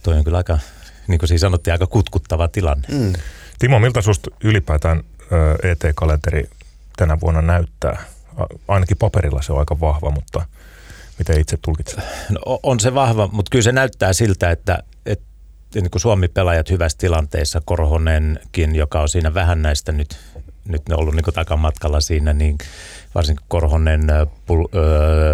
toi 0.02 0.18
on 0.18 0.24
kyllä 0.24 0.38
aika, 0.38 0.58
niin 1.10 1.18
kuin 1.18 1.28
siis 1.28 1.40
sanottiin, 1.40 1.72
aika 1.72 1.86
kutkuttava 1.86 2.48
tilanne. 2.48 2.88
Hmm. 2.92 3.12
Timo, 3.58 3.78
miltä 3.78 4.02
susta 4.02 4.30
ylipäätään 4.44 5.04
ET-kalenteri 5.62 6.50
tänä 6.96 7.20
vuonna 7.20 7.42
näyttää? 7.42 8.02
Ainakin 8.68 8.96
paperilla 8.96 9.42
se 9.42 9.52
on 9.52 9.58
aika 9.58 9.80
vahva, 9.80 10.10
mutta 10.10 10.46
miten 11.18 11.40
itse 11.40 11.58
tulkitset? 11.64 11.98
No, 12.30 12.60
on 12.62 12.80
se 12.80 12.94
vahva, 12.94 13.28
mutta 13.32 13.50
kyllä 13.50 13.62
se 13.62 13.72
näyttää 13.72 14.12
siltä, 14.12 14.50
että, 14.50 14.82
että 15.06 15.26
niin 15.74 15.90
kuin 15.90 16.00
Suomi-pelaajat 16.00 16.70
hyvässä 16.70 16.98
tilanteessa, 16.98 17.62
Korhonenkin, 17.64 18.74
joka 18.74 19.00
on 19.00 19.08
siinä 19.08 19.34
vähän 19.34 19.62
näistä 19.62 19.92
nyt, 19.92 20.18
nyt 20.68 20.88
ne 20.88 20.94
on 20.94 21.00
ollut 21.00 21.14
niin 21.14 21.34
takamatkalla 21.34 22.00
siinä, 22.00 22.32
niin 22.32 22.58
varsinkin 23.14 23.46
Korhonen, 23.48 24.00
Pul, 24.46 24.64
ö, 24.74 24.78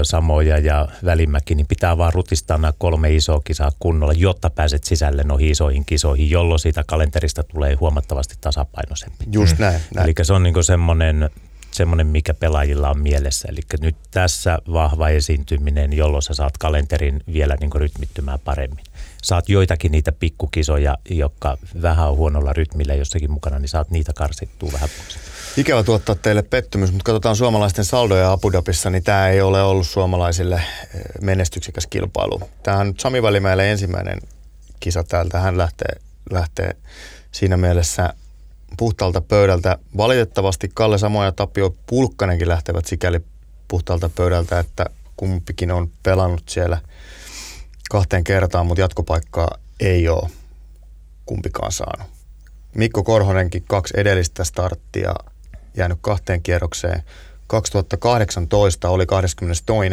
Samoja 0.03 0.59
ja 0.59 0.89
Välimäki, 1.05 1.55
niin 1.55 1.67
pitää 1.67 1.99
vaan 1.99 2.13
rutistaa 2.13 2.59
nämä 2.59 2.73
kolme 2.79 3.15
isoa 3.15 3.41
kisaa 3.45 3.73
kunnolla, 3.79 4.13
jotta 4.13 4.51
pääset 4.51 4.85
sisälle 4.85 5.23
noihin 5.23 5.51
isoihin 5.51 5.85
kisoihin, 5.85 6.31
jolloin 6.31 6.59
siitä 6.59 6.85
kalenterista 6.87 7.43
tulee 7.43 7.75
huomattavasti 7.75 8.35
tasapainoisempi. 8.41 9.25
Just 9.33 9.59
näin. 9.59 9.81
näin. 9.95 10.05
Eli 10.05 10.15
se 10.23 10.33
on 10.33 10.43
niin 10.43 10.65
semmoinen 10.65 11.31
semmoinen, 11.77 12.07
mikä 12.07 12.35
pelaajilla 12.35 12.91
on 12.91 12.99
mielessä. 12.99 13.49
Eli 13.51 13.61
nyt 13.81 13.97
tässä 14.11 14.59
vahva 14.73 15.09
esiintyminen, 15.09 15.93
jolloin 15.93 16.23
sä 16.23 16.35
saat 16.35 16.59
kalenterin 16.59 17.21
vielä 17.33 17.57
niin 17.61 17.71
rytmittymään 17.75 18.39
paremmin. 18.45 18.85
Saat 19.23 19.49
joitakin 19.49 19.93
niitä 19.93 20.13
pikkukisoja, 20.13 20.99
jotka 21.11 21.59
vähän 21.83 22.09
on 22.09 22.17
huonolla 22.17 22.53
rytmillä 22.53 22.95
jossakin 22.95 23.31
mukana, 23.31 23.59
niin 23.59 23.69
saat 23.69 23.91
niitä 23.91 24.13
karsittua 24.13 24.73
vähän 24.73 24.89
pois. 24.99 25.19
Ikävä 25.57 25.83
tuottaa 25.83 26.15
teille 26.15 26.43
pettymys, 26.43 26.93
mutta 26.93 27.05
katsotaan 27.05 27.37
suomalaisten 27.37 27.85
saldoja 27.85 28.33
Abu 28.33 28.53
Dhabissa, 28.53 28.91
niin 28.91 29.03
tämä 29.03 29.29
ei 29.29 29.41
ole 29.41 29.63
ollut 29.63 29.87
suomalaisille 29.87 30.55
eh, 30.55 31.01
menestyksekäs 31.21 31.87
kilpailu. 31.87 32.41
Tämä 32.63 32.79
on 32.79 32.95
Sami 32.99 33.23
Välimäelle 33.23 33.71
ensimmäinen 33.71 34.19
kisa 34.81 35.05
täältä. 35.05 35.41
Hän 35.41 35.59
lähtee, 35.59 36.01
lähtee 36.31 36.77
siinä 37.33 37.57
mielessä 37.57 38.15
puhtaalta 38.79 39.21
pöydältä. 39.21 39.79
Valitettavasti 39.97 40.71
Kalle 40.75 40.99
Samoja 40.99 41.29
ja 41.29 41.33
Tapio 41.33 41.75
Pulkkanenkin 41.87 42.49
lähtevät 42.49 42.87
sikäli 42.87 43.21
puhtaalta 43.69 44.09
pöydältä, 44.09 44.59
että 44.59 44.87
kumpikin 45.17 45.71
on 45.71 45.91
pelannut 46.03 46.49
siellä 46.49 46.79
kahteen 47.91 48.25
kertaan, 48.25 48.67
mutta 48.67 48.81
jatkopaikkaa 48.81 49.59
ei 49.81 50.09
ole 50.09 50.31
kumpikaan 51.27 51.73
saanut. 51.73 52.07
Mikko 52.75 53.03
Korhonenkin 53.03 53.65
kaksi 53.69 53.95
edellistä 53.97 54.45
starttia 54.45 55.15
jäänyt 55.77 55.99
kahteen 56.01 56.43
kierrokseen. 56.43 57.03
2018 57.47 58.89
oli 58.89 59.07
22. 59.07 59.85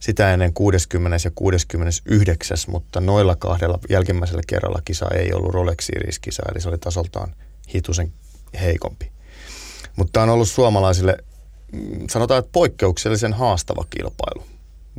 Sitä 0.00 0.32
ennen 0.32 0.52
60. 0.52 1.18
ja 1.24 1.30
69. 1.34 2.56
mutta 2.66 3.00
noilla 3.00 3.36
kahdella 3.36 3.78
jälkimmäisellä 3.90 4.42
kerralla 4.46 4.82
kisa 4.84 5.06
ei 5.14 5.32
ollut 5.32 5.54
Rolex 5.54 5.86
Series-kisa, 5.86 6.42
eli 6.50 6.60
se 6.60 6.68
oli 6.68 6.78
tasoltaan 6.78 7.34
hitusen 7.74 8.12
heikompi. 8.60 9.12
Mutta 9.96 10.22
on 10.22 10.28
ollut 10.28 10.48
suomalaisille, 10.48 11.16
mm, 11.72 12.06
sanotaan, 12.10 12.38
että 12.38 12.52
poikkeuksellisen 12.52 13.32
haastava 13.32 13.84
kilpailu. 13.90 14.46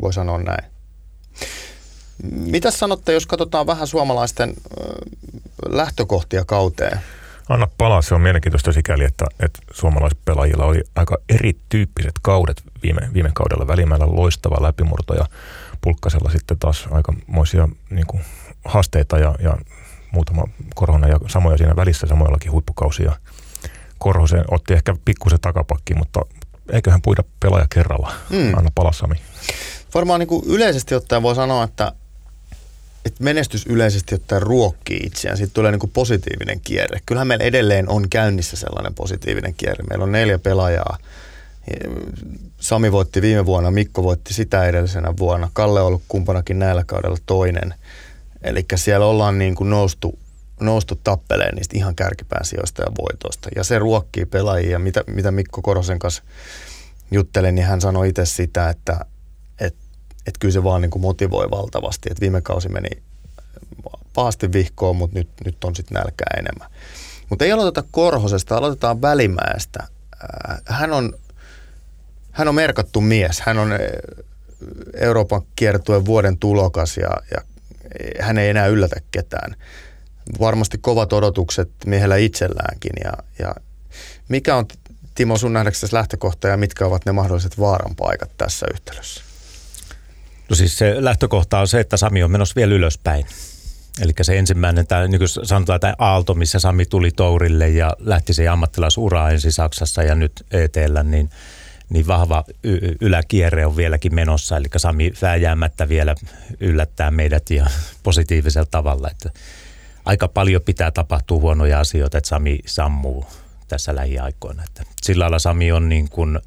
Voi 0.01 0.13
sanoa 0.13 0.37
näin. 0.37 0.63
Mitä 2.31 2.71
sanotte, 2.71 3.13
jos 3.13 3.25
katsotaan 3.25 3.67
vähän 3.67 3.87
suomalaisten 3.87 4.53
lähtökohtia 5.69 6.45
kauteen? 6.45 6.99
Anna 7.49 7.67
palaa, 7.77 8.01
se 8.01 8.15
on 8.15 8.21
mielenkiintoista 8.21 8.71
sikäli, 8.71 9.03
että, 9.03 9.25
että 9.39 9.59
suomalaispelaajilla 9.71 10.65
oli 10.65 10.81
aika 10.95 11.17
erityyppiset 11.29 12.13
kaudet 12.21 12.63
viime, 12.83 13.09
viime 13.13 13.31
kaudella. 13.33 13.67
Välimäellä 13.67 14.07
loistava 14.07 14.61
läpimurto 14.61 15.13
ja 15.13 15.25
Pulkkasella 15.81 16.29
sitten 16.29 16.59
taas 16.59 16.87
aikamoisia 16.91 17.69
niin 17.89 18.07
kuin, 18.07 18.23
haasteita 18.65 19.19
ja, 19.19 19.35
ja 19.39 19.57
muutama 20.11 20.43
korona 20.75 21.07
ja 21.07 21.19
samoja 21.27 21.57
siinä 21.57 21.75
välissä 21.75 22.07
samoillakin 22.07 22.51
huippukausia. 22.51 23.15
Korhosen 23.97 24.43
otti 24.51 24.73
ehkä 24.73 24.95
pikkusen 25.05 25.39
takapakki, 25.41 25.93
mutta 25.93 26.21
eiköhän 26.71 27.01
puida 27.01 27.23
pelaaja 27.39 27.67
kerralla. 27.69 28.11
Mm. 28.29 28.57
Anna 28.57 28.71
palaa 28.75 28.91
Sami. 28.91 29.15
Varmaan 29.93 30.19
niin 30.19 30.27
kuin 30.27 30.45
yleisesti 30.47 30.95
ottaen 30.95 31.23
voi 31.23 31.35
sanoa, 31.35 31.63
että, 31.63 31.91
että 33.05 33.23
menestys 33.23 33.65
yleisesti 33.65 34.15
ottaen 34.15 34.41
ruokkii 34.41 34.99
itseään. 35.03 35.37
Siitä 35.37 35.53
tulee 35.53 35.71
niin 35.71 35.79
kuin 35.79 35.91
positiivinen 35.91 36.59
kierre. 36.59 36.99
Kyllähän 37.05 37.27
meillä 37.27 37.45
edelleen 37.45 37.89
on 37.89 38.09
käynnissä 38.09 38.57
sellainen 38.57 38.93
positiivinen 38.93 39.53
kierre. 39.57 39.83
Meillä 39.89 40.03
on 40.03 40.11
neljä 40.11 40.39
pelaajaa. 40.39 40.97
Sami 42.59 42.91
voitti 42.91 43.21
viime 43.21 43.45
vuonna, 43.45 43.71
Mikko 43.71 44.03
voitti 44.03 44.33
sitä 44.33 44.65
edellisenä 44.65 45.13
vuonna. 45.19 45.49
Kalle 45.53 45.81
on 45.81 45.87
ollut 45.87 46.03
kumpanakin 46.07 46.59
näillä 46.59 46.83
kaudella 46.83 47.17
toinen– 47.25 47.73
Eli 48.45 48.65
siellä 48.75 49.05
ollaan 49.05 49.37
niin 49.37 49.55
kuin 49.55 49.69
noustu, 49.69 50.19
noustu 50.59 50.99
tappeleen 51.03 51.55
niistä 51.55 51.77
ihan 51.77 51.95
kärkipään 51.95 52.45
sijoista 52.45 52.81
ja 52.81 52.91
voitoista. 53.01 53.49
Ja 53.55 53.63
se 53.63 53.79
ruokkii 53.79 54.25
pelaajia. 54.25 54.79
Mitä, 54.79 55.03
mitä 55.07 55.31
Mikko 55.31 55.61
Korosen 55.61 55.99
kanssa 55.99 56.23
juttelin, 57.11 57.55
niin 57.55 57.67
hän 57.67 57.81
sanoi 57.81 58.09
itse 58.09 58.25
sitä, 58.25 58.69
että 58.69 59.05
et, 60.25 60.27
et 60.27 60.37
kyllä 60.37 60.51
se 60.51 60.63
vaan 60.63 60.81
niin 60.81 60.91
kuin 60.91 61.01
motivoi 61.01 61.51
valtavasti. 61.51 62.09
Et 62.11 62.21
viime 62.21 62.41
kausi 62.41 62.69
meni 62.69 62.89
pahasti 64.13 64.53
vihkoon, 64.53 64.95
mutta 64.95 65.19
nyt, 65.19 65.29
nyt 65.45 65.63
on 65.63 65.75
sitten 65.75 65.95
nälkää 65.95 66.37
enemmän. 66.37 66.69
Mutta 67.29 67.45
ei 67.45 67.51
aloiteta 67.51 67.87
Korhosesta, 67.91 68.57
aloitetaan 68.57 69.01
Välimäestä. 69.01 69.79
Äh, 70.49 70.57
hän 70.65 70.93
on, 70.93 71.13
hän 72.31 72.47
on 72.47 72.55
merkattu 72.55 73.01
mies. 73.01 73.41
Hän 73.41 73.57
on 73.57 73.71
äh, 73.71 73.79
Euroopan 74.93 75.41
kiertuen 75.55 76.05
vuoden 76.05 76.37
tulokas 76.37 76.97
ja, 76.97 77.09
ja 77.31 77.41
hän 78.19 78.37
ei 78.37 78.49
enää 78.49 78.67
yllätä 78.67 78.95
ketään. 79.11 79.55
Varmasti 80.39 80.77
kovat 80.77 81.13
odotukset 81.13 81.71
miehellä 81.85 82.15
itselläänkin. 82.15 82.91
Ja, 83.03 83.13
ja 83.39 83.55
mikä 84.29 84.55
on 84.55 84.65
Timo 85.15 85.37
sun 85.37 85.53
nähdäksesi 85.53 85.93
lähtökohta 85.93 86.47
ja 86.47 86.57
mitkä 86.57 86.85
ovat 86.85 87.05
ne 87.05 87.11
mahdolliset 87.11 87.59
vaaran 87.59 87.95
paikat 87.95 88.31
tässä 88.37 88.65
yhtälössä? 88.73 89.24
No 90.49 90.55
siis 90.55 90.77
se 90.77 90.95
lähtökohta 90.97 91.59
on 91.59 91.67
se, 91.67 91.79
että 91.79 91.97
Sami 91.97 92.23
on 92.23 92.31
menossa 92.31 92.55
vielä 92.55 92.73
ylöspäin. 92.73 93.25
Eli 94.01 94.11
se 94.21 94.37
ensimmäinen, 94.37 94.87
tämä, 94.87 95.07
niin 95.07 95.19
kuin 95.19 95.29
sanotaan, 95.29 95.79
tämä 95.79 95.95
aalto, 95.97 96.33
missä 96.33 96.59
Sami 96.59 96.85
tuli 96.85 97.11
tourille 97.11 97.69
ja 97.69 97.95
lähti 97.99 98.33
se 98.33 98.47
ammattilaisuraa 98.47 99.31
ensin 99.31 99.51
Saksassa 99.51 100.03
ja 100.03 100.15
nyt 100.15 100.45
ETllä, 100.51 101.03
niin– 101.03 101.29
niin 101.89 102.07
vahva 102.07 102.43
y- 102.63 102.95
yläkierre 103.01 103.65
on 103.65 103.77
vieläkin 103.77 104.15
menossa. 104.15 104.57
Eli 104.57 104.67
Sami 104.77 105.13
vääjäämättä 105.21 105.89
vielä 105.89 106.15
yllättää 106.59 107.11
meidät 107.11 107.49
ja 107.49 107.65
positiivisella 108.03 108.67
tavalla. 108.71 109.09
Että 109.11 109.29
aika 110.05 110.27
paljon 110.27 110.61
pitää 110.61 110.91
tapahtua 110.91 111.39
huonoja 111.39 111.79
asioita, 111.79 112.17
että 112.17 112.27
Sami 112.27 112.59
sammuu 112.65 113.25
tässä 113.67 113.95
lähiaikoina. 113.95 114.63
Että 114.63 114.83
sillä 115.01 115.23
lailla 115.23 115.39
Sami 115.39 115.71
on 115.71 115.89
niin 115.89 116.09
kuin, 116.09 116.39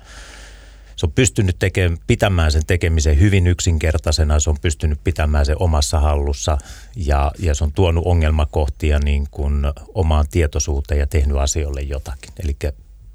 se 0.98 1.06
on 1.06 1.12
pystynyt 1.12 1.56
tekemään, 1.58 1.98
pitämään 2.06 2.52
sen 2.52 2.66
tekemisen 2.66 3.20
hyvin 3.20 3.46
yksinkertaisena, 3.46 4.40
se 4.40 4.50
on 4.50 4.56
pystynyt 4.60 5.00
pitämään 5.04 5.46
sen 5.46 5.56
omassa 5.62 6.00
hallussa 6.00 6.58
ja, 6.96 7.32
ja 7.38 7.54
se 7.54 7.64
on 7.64 7.72
tuonut 7.72 8.06
ongelmakohtia 8.06 8.98
niin 8.98 9.26
kuin 9.30 9.64
omaan 9.94 10.26
tietoisuuteen 10.30 11.00
ja 11.00 11.06
tehnyt 11.06 11.36
asioille 11.36 11.80
jotakin. 11.80 12.32
Eli 12.44 12.56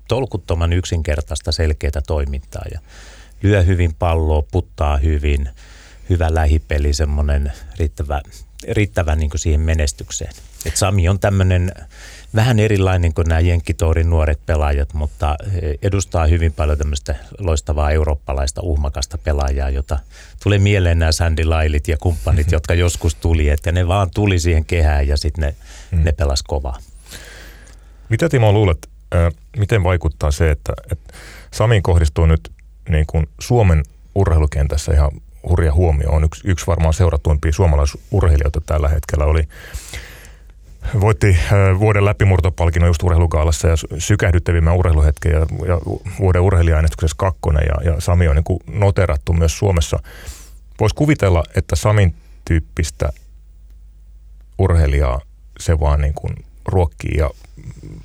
tolkuttoman 0.08 0.74
yksinkertaista 0.74 1.52
selkeää 1.52 2.02
toimintaa 2.08 2.64
ja 2.72 2.80
lyö 3.42 3.64
hyvin 3.64 3.94
palloa, 3.94 4.44
puttaa 4.52 4.98
hyvin, 4.98 5.50
hyvä 6.10 6.34
lähipeli, 6.34 6.94
semmoinen 6.94 7.52
riittävä, 7.80 8.22
riittävä 8.72 9.16
niin 9.16 9.32
siihen 9.36 9.62
menestykseen. 9.62 10.34
Et 10.66 10.78
Sami 10.78 11.10
on 11.10 11.20
tämmöinen 11.20 11.72
vähän 12.36 12.60
erilainen 12.60 13.14
kuin 13.14 13.28
nämä 13.28 13.40
Jenkkitourin 13.40 14.10
nuoret 14.10 14.40
pelaajat, 14.46 14.94
mutta 14.94 15.36
edustaa 15.82 16.28
hyvin 16.28 16.54
paljon 16.54 16.78
tämmöistä 16.78 17.16
loistavaa 17.40 17.92
eurooppalaista 17.92 18.62
uhmakasta 18.62 19.18
pelaajaa, 19.18 19.70
jota 19.70 20.00
tulee 20.44 20.60
mieleen 20.60 21.00
nämä 21.00 21.12
Sandy 21.12 21.46
Lailit 21.46 21.88
ja 21.88 21.98
kumppanit, 21.98 22.52
jotka 22.58 22.74
joskus 22.74 23.16
tuli, 23.16 23.50
että 23.50 23.72
ne 23.72 23.88
vaan 23.88 24.10
tuli 24.14 24.40
siihen 24.40 24.66
kehään 24.66 25.08
ja 25.08 25.18
sitten 25.18 25.42
ne, 25.42 25.56
mm. 25.92 26.04
ne 26.04 26.12
pelas 26.12 26.44
kovaa. 26.44 26.78
Mitä 28.10 28.30
Timo 28.30 28.52
luulet, 28.52 28.90
miten 29.58 29.84
vaikuttaa 29.84 30.32
se, 30.32 30.52
että, 30.52 30.74
että 30.92 31.14
Samiin 31.52 31.84
kohdistuu 31.84 32.26
nyt 32.26 32.52
niin 32.90 33.06
kuin 33.08 33.30
Suomen 33.40 33.84
urheilukentässä 34.16 34.94
ihan 34.94 35.12
hurja 35.50 35.74
huomio. 35.74 36.10
On 36.10 36.24
yksi, 36.24 36.42
yksi 36.46 36.68
varmaan 36.68 36.94
seuratuimpia 36.94 37.52
suomalaisurheilijoita 37.52 38.62
tällä 38.62 38.90
hetkellä. 38.90 39.26
Oli, 39.26 39.48
voitti 41.00 41.38
vuoden 41.80 42.06
läpimurtopalkinnon 42.06 42.90
just 42.90 43.04
urheilukaalassa 43.04 43.68
ja 43.68 43.76
sykähdyttävimmän 43.98 44.76
urheiluhetken 44.76 45.32
ja, 45.32 45.40
ja 45.40 45.80
vuoden 46.20 46.42
urheilijaäänestyksessä 46.42 47.16
kakkonen 47.18 47.64
ja, 47.68 47.92
ja 47.92 48.02
Sami 48.02 48.28
on 48.28 48.36
niin 48.36 48.80
noterattu 48.80 49.34
myös 49.34 49.58
Suomessa. 49.58 50.00
Voisi 50.80 50.96
kuvitella, 50.96 51.44
että 51.56 51.76
Samin 51.76 52.16
tyyppistä 52.46 53.10
urheilijaa 54.58 55.22
se 55.60 55.80
vaan 55.80 56.02
niin 56.02 56.14
kuin 56.14 56.46
ruokkii 56.66 57.18
ja 57.18 57.30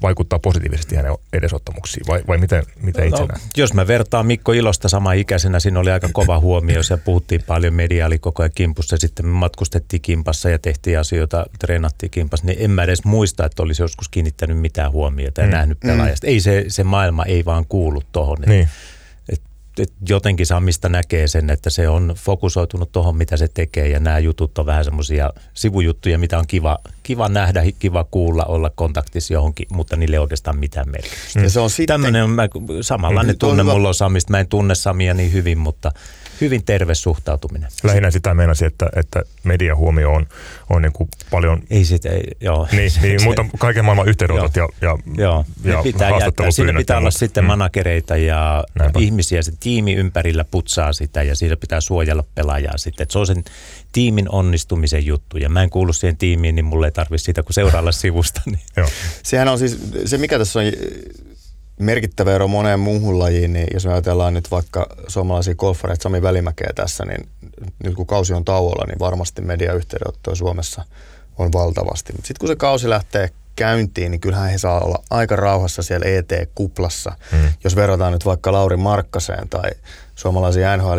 vaikuttaa 0.02 0.38
positiivisesti 0.38 0.97
hänen 0.97 1.12
edesottamuksiin, 1.33 2.07
vai, 2.09 2.23
vai 2.28 2.38
miten, 2.38 2.62
miten 2.83 3.09
itse 3.09 3.23
no, 3.23 3.28
Jos 3.57 3.75
mä 3.75 3.87
vertaan 3.87 4.26
Mikko 4.26 4.52
Ilosta 4.52 4.88
sama 4.88 5.12
ikäisenä, 5.12 5.61
siinä 5.61 5.81
oli 5.81 5.90
aika 5.90 6.09
kova 6.12 6.40
huomio, 6.40 6.81
ja 6.90 6.99
puhuttiin 6.99 7.43
paljon, 7.47 7.75
media 7.75 8.07
oli 8.07 8.19
koko 8.19 8.43
ajan 8.43 8.52
kimpussa, 8.55 8.97
sitten 8.97 9.26
me 9.26 9.33
matkustettiin 9.33 10.02
kimpassa 10.02 10.50
ja 10.50 10.59
tehtiin 10.59 10.99
asioita, 10.99 11.47
treenattiin 11.59 12.11
kimpassa, 12.11 12.47
niin 12.47 12.59
en 12.61 12.71
mä 12.71 12.83
edes 12.83 13.05
muista, 13.05 13.47
että 13.47 13.62
olisi 13.62 13.83
joskus 13.83 14.09
kiinnittänyt 14.09 14.59
mitään 14.59 14.93
huomiota 14.93 15.40
ja 15.40 15.47
mm. 15.47 15.52
nähnyt 15.52 15.81
pelaajasta. 15.81 16.26
Mm. 16.26 16.31
Ei 16.31 16.40
se, 16.40 16.64
se 16.69 16.85
maailma 16.85 17.25
ei 17.25 17.45
vaan 17.45 17.67
kuulu 17.67 18.02
tuohon. 18.12 18.38
Niin 18.47 18.69
et 19.80 19.92
jotenkin 20.08 20.47
Samista 20.47 20.88
näkee 20.88 21.28
sen, 21.28 21.50
että 21.50 21.70
se 21.70 21.88
on 21.88 22.14
fokusoitunut 22.16 22.92
tuohon, 22.92 23.16
mitä 23.16 23.37
se 23.37 23.49
tekee 23.49 23.88
ja 23.88 24.00
nämä 24.00 24.18
jutut 24.18 24.58
on 24.58 24.66
vähän 24.66 24.85
semmoisia 24.85 25.30
sivujuttuja, 25.54 26.18
mitä 26.18 26.38
on 26.38 26.47
kiva, 26.47 26.78
kiva 27.02 27.28
nähdä, 27.28 27.62
kiva 27.78 28.04
kuulla, 28.04 28.44
olla 28.44 28.70
kontaktissa 28.75 29.35
johonkin, 29.35 29.66
mutta 29.73 29.97
niille 29.97 30.16
ei 30.16 30.20
oikeastaan 30.20 30.58
mitään 30.58 30.90
merkitystä. 30.90 31.40
Ja 31.40 31.50
se 31.50 31.61
on 31.61 31.70
sitten... 31.70 31.94
Tämmöinen 31.94 32.30
mä, 32.30 32.49
samanlainen 32.80 33.35
mm, 33.35 33.38
tunne 33.38 33.62
mulla 33.62 33.88
on 33.88 33.94
Samista. 33.94 34.30
Mä 34.30 34.40
en 34.40 34.49
tunne 34.49 34.75
Samia 34.75 35.14
niin 35.14 35.32
hyvin, 35.32 35.58
mutta 35.58 35.92
hyvin 36.40 36.64
terve 36.64 36.95
suhtautuminen. 36.95 37.71
Lähinnä 37.83 38.11
sitä 38.11 38.35
meinasi, 38.35 38.64
että, 38.64 38.87
että 38.97 39.23
median 39.45 39.76
huomio 39.76 40.12
on, 40.12 40.26
on 40.71 40.83
niin 40.83 40.92
kuin 40.92 41.09
paljon... 41.30 41.62
Ei 41.71 41.85
sitä, 41.85 42.09
ei, 42.09 42.23
joo. 42.40 42.68
Niin, 42.73 42.92
niin 43.02 43.23
mutta 43.25 43.45
kaiken 43.59 43.85
maailman 43.85 44.09
yhteydenotot 44.09 44.57
ja, 44.57 44.68
ja, 44.80 44.99
joo. 45.16 45.45
ja 45.64 45.83
pitää 45.83 46.11
jättää. 46.11 46.50
Siinä 46.50 46.78
pitää 46.78 46.99
olla 46.99 47.11
sitten 47.11 47.45
mm. 47.45 47.49
managereita 47.49 48.16
ja 48.16 48.64
Näinpä. 48.75 49.00
ihmisiä, 49.00 49.42
se 49.42 49.52
tiimi 49.61 49.95
ympärillä 49.95 50.45
putsaa 50.45 50.92
sitä 50.92 51.23
ja 51.23 51.37
siitä 51.37 51.57
pitää 51.57 51.80
suojella 51.80 52.25
pelaajaa 52.35 52.78
sitten. 52.78 53.02
Että 53.02 53.12
se 53.12 53.18
on 53.18 53.26
sen 53.26 53.45
tiimin 53.92 54.26
onnistumisen 54.30 55.07
juttu 55.07 55.37
ja 55.37 55.49
mä 55.49 55.62
en 55.62 55.71
kuulu 55.71 55.92
siihen 55.92 56.16
tiimiin, 56.16 56.54
niin 56.54 56.64
mulle 56.64 56.87
ei 56.87 56.92
tarvitse 56.92 57.25
sitä 57.25 57.42
kuin 57.42 57.54
seuraalla 57.54 57.92
sivusta. 57.92 58.40
Niin. 58.47 58.61
Joo. 58.76 58.88
Sehän 59.23 59.49
on 59.49 59.59
siis, 59.59 59.78
se 60.04 60.18
mikä 60.18 60.38
tässä 60.38 60.59
on 60.59 60.64
merkittävä 61.78 62.35
ero 62.35 62.49
moneen 62.49 62.80
muuhun 62.80 63.18
lajiin, 63.18 63.52
niin 63.52 63.66
jos 63.75 63.87
me 63.87 63.92
ajatellaan 63.92 64.35
nyt 64.35 64.50
vaikka 64.50 64.87
suomalaisia 65.08 65.54
golfareita, 65.54 66.02
Sami 66.02 66.23
Välimäkeä 66.23 66.70
tässä, 66.75 67.04
niin 67.04 67.28
nyt 67.85 67.94
kun 67.94 68.06
kausi 68.06 68.32
on 68.35 68.44
tauolla, 68.44 68.85
niin 68.87 68.99
varmasti 68.99 69.42
mediayhteydenottoja 69.42 70.37
Suomessa 70.37 70.85
on 71.38 71.52
valtavasti. 71.52 72.12
Mutta 72.12 72.26
sitten 72.26 72.40
kun 72.40 72.49
se 72.49 72.56
kausi 72.56 72.88
lähtee 72.88 73.30
käyntiin, 73.56 74.11
niin 74.11 74.20
kyllähän 74.20 74.50
he 74.50 74.58
saa 74.58 74.80
olla 74.80 75.02
aika 75.11 75.37
rauhassa 75.37 75.82
siellä 75.82 76.06
ET-kuplassa. 76.06 77.12
Hmm. 77.30 77.52
Jos 77.64 77.76
verrataan 77.76 78.12
nyt 78.12 78.25
vaikka 78.25 78.52
Lauri 78.52 78.76
Markkaseen 78.76 79.49
tai 79.49 79.70
suomalaisiin 80.14 80.66
nhl 80.76 80.99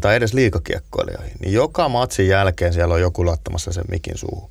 tai 0.00 0.16
edes 0.16 0.34
liikakiekkoilijoihin, 0.34 1.36
niin 1.40 1.52
joka 1.52 1.88
matsin 1.88 2.28
jälkeen 2.28 2.72
siellä 2.72 2.94
on 2.94 3.00
joku 3.00 3.26
lattamassa 3.26 3.72
sen 3.72 3.84
mikin 3.90 4.18
suuhun. 4.18 4.50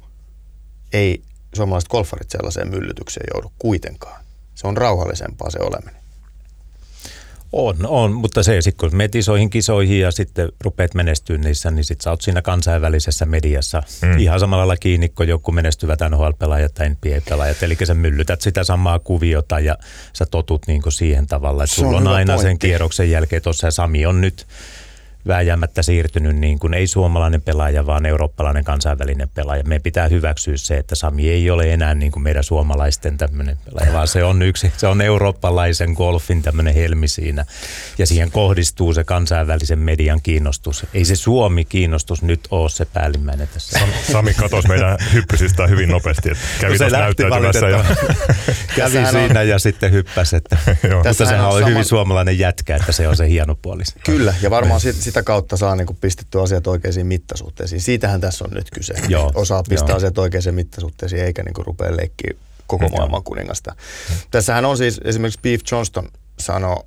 Ei 0.93 1.21
suomalaiset 1.55 1.89
golfarit 1.89 2.29
sellaiseen 2.29 2.69
myllytykseen 2.69 3.27
joudu 3.33 3.51
kuitenkaan 3.59 4.24
se 4.55 4.67
on 4.67 4.77
rauhallisempaa 4.77 5.49
se 5.49 5.59
oleminen. 5.59 6.05
On, 7.57 7.75
on, 7.87 8.11
mutta 8.11 8.43
se 8.43 8.61
sitten 8.61 8.89
kun 8.89 8.97
menet 8.97 9.15
isoihin 9.15 9.49
kisoihin 9.49 9.99
ja 9.99 10.11
sitten 10.11 10.49
rupeat 10.63 10.93
menestyä 10.93 11.37
niissä, 11.37 11.71
niin 11.71 11.83
sitten 11.83 12.03
sä 12.03 12.09
oot 12.09 12.21
siinä 12.21 12.41
kansainvälisessä 12.41 13.25
mediassa 13.25 13.83
mm. 14.01 14.19
ihan 14.19 14.39
samalla 14.39 14.61
lailla 14.61 14.77
kiinni 14.77 15.09
kuin 15.09 15.29
joku 15.29 15.51
menestyvät 15.51 15.99
NHL-pelaajat 15.99 16.73
tai 16.73 16.89
NBA-pelaajat. 16.89 17.63
Eli 17.63 17.77
sä 17.83 17.93
myllytät 17.93 18.41
sitä 18.41 18.63
samaa 18.63 18.99
kuviota 18.99 19.59
ja 19.59 19.77
sä 20.13 20.25
totut 20.25 20.67
niin 20.67 20.81
siihen 20.89 21.27
tavalla, 21.27 21.63
että 21.63 21.75
sulla 21.75 21.97
on, 21.97 22.07
on 22.07 22.13
aina 22.13 22.33
pointti. 22.33 22.49
sen 22.49 22.59
kierroksen 22.59 23.11
jälkeen 23.11 23.41
tuossa 23.41 23.67
ja 23.67 23.71
Sami 23.71 24.05
on 24.05 24.21
nyt 24.21 24.47
vääjäämättä 25.27 25.83
siirtynyt 25.83 26.35
niin 26.35 26.59
kuin 26.59 26.73
ei 26.73 26.87
suomalainen 26.87 27.41
pelaaja, 27.41 27.85
vaan 27.85 28.05
eurooppalainen 28.05 28.63
kansainvälinen 28.63 29.29
pelaaja. 29.29 29.63
Meidän 29.63 29.83
pitää 29.83 30.07
hyväksyä 30.07 30.57
se, 30.57 30.77
että 30.77 30.95
Sami 30.95 31.29
ei 31.29 31.49
ole 31.49 31.73
enää 31.73 31.95
niin 31.95 32.11
kuin 32.11 32.23
meidän 32.23 32.43
suomalaisten 32.43 33.17
tämmöinen 33.17 33.57
pelaaja, 33.65 33.93
vaan 33.93 34.07
se 34.07 34.23
on 34.23 34.41
yksi, 34.41 34.73
se 34.77 34.87
on 34.87 35.01
eurooppalaisen 35.01 35.91
golfin 35.91 36.41
tämmöinen 36.41 36.73
helmi 36.73 37.07
siinä. 37.07 37.45
Ja 37.97 38.05
siihen 38.05 38.31
kohdistuu 38.31 38.93
se 38.93 39.03
kansainvälisen 39.03 39.79
median 39.79 40.21
kiinnostus. 40.21 40.85
Ei 40.93 41.05
se 41.05 41.15
Suomi-kiinnostus 41.15 42.21
nyt 42.21 42.47
ole 42.51 42.69
se 42.69 42.85
päällimmäinen 42.85 43.47
tässä. 43.53 43.79
Sami 44.11 44.33
katosi 44.33 44.67
meidän 44.67 44.97
hyppysistä 45.13 45.67
hyvin 45.67 45.89
nopeasti, 45.89 46.31
että 46.31 46.43
kävi 46.59 46.77
no 46.77 46.89
näyttäytymässä. 46.89 47.69
Ja... 47.69 47.85
kävi 48.75 49.05
siinä 49.11 49.39
on... 49.39 49.47
ja 49.47 49.59
sitten 49.59 49.91
hyppäsi. 49.91 50.35
Että... 50.35 50.57
Mutta 50.95 51.13
sehän 51.13 51.47
oli 51.47 51.59
sama... 51.59 51.69
hyvin 51.69 51.85
suomalainen 51.85 52.39
jätkä, 52.39 52.75
että 52.75 52.91
se 52.91 53.07
on 53.07 53.17
se 53.17 53.29
hieno 53.29 53.55
puoli. 53.55 53.83
Kyllä, 54.03 54.33
ja 54.41 54.49
varmaan 54.49 54.79
sit, 54.79 54.95
sitä 55.15 55.23
kautta 55.23 55.57
saa 55.57 55.75
niin 55.75 55.97
pistettyä 56.01 56.41
asiat 56.41 56.67
oikeisiin 56.67 57.07
mittasuhteisiin. 57.07 57.81
Siitähän 57.81 58.21
tässä 58.21 58.45
on 58.45 58.51
nyt 58.51 58.71
kyse. 58.73 58.93
Joo, 59.07 59.31
Osaa 59.35 59.63
pistää 59.69 59.89
joo. 59.89 59.97
asiat 59.97 60.17
oikeisiin 60.17 60.55
mittasuhteisiin 60.55 61.23
eikä 61.23 61.43
niin 61.43 61.53
kuin 61.53 61.65
rupea 61.65 61.97
leikkiä 61.97 62.33
koko 62.67 62.89
maailman 62.89 63.23
kuningasta. 63.23 63.75
Mm. 64.09 64.15
Tässähän 64.31 64.65
on 64.65 64.77
siis 64.77 65.01
esimerkiksi 65.03 65.39
Beef 65.43 65.61
Johnston 65.71 66.09
sanoi 66.39 66.83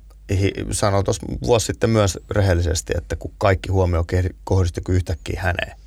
sanoi 0.71 1.03
tuossa 1.03 1.25
vuosi 1.43 1.65
sitten 1.65 1.89
myös 1.89 2.19
rehellisesti, 2.31 2.93
että 2.97 3.15
kun 3.15 3.31
kaikki 3.37 3.69
huomio 3.69 4.05
kohdistui 4.43 4.95
yhtäkkiä 4.95 5.41
häneen. 5.43 5.77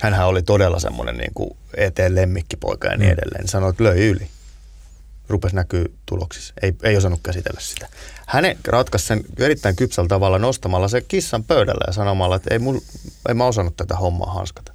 Hänhän 0.00 0.26
oli 0.26 0.42
todella 0.42 0.80
semmoinen 0.80 1.16
niin 1.16 1.34
kuin 1.34 1.50
eteen 1.76 2.14
lemmikkipoika 2.14 2.88
ja 2.88 2.96
niin 2.96 3.08
mm. 3.08 3.12
edelleen. 3.12 3.40
Niin 3.40 3.48
sanoi, 3.48 3.70
että 3.70 3.84
löi 3.84 4.08
yli 4.08 4.28
rupesi 5.28 5.56
näkyy 5.56 5.94
tuloksissa. 6.06 6.54
Ei, 6.62 6.74
ei 6.82 6.96
osannut 6.96 7.20
käsitellä 7.22 7.60
sitä. 7.60 7.88
Hänen 8.26 8.58
ratkaisi 8.66 9.06
sen 9.06 9.24
erittäin 9.38 9.76
kypsällä 9.76 10.08
tavalla 10.08 10.38
nostamalla 10.38 10.88
se 10.88 11.00
kissan 11.00 11.44
pöydällä 11.44 11.84
ja 11.86 11.92
sanomalla, 11.92 12.36
että 12.36 12.54
ei, 12.54 12.58
mul, 12.58 12.80
ei 13.28 13.34
mä 13.34 13.44
osannut 13.44 13.76
tätä 13.76 13.96
hommaa 13.96 14.34
hanskata. 14.34 14.72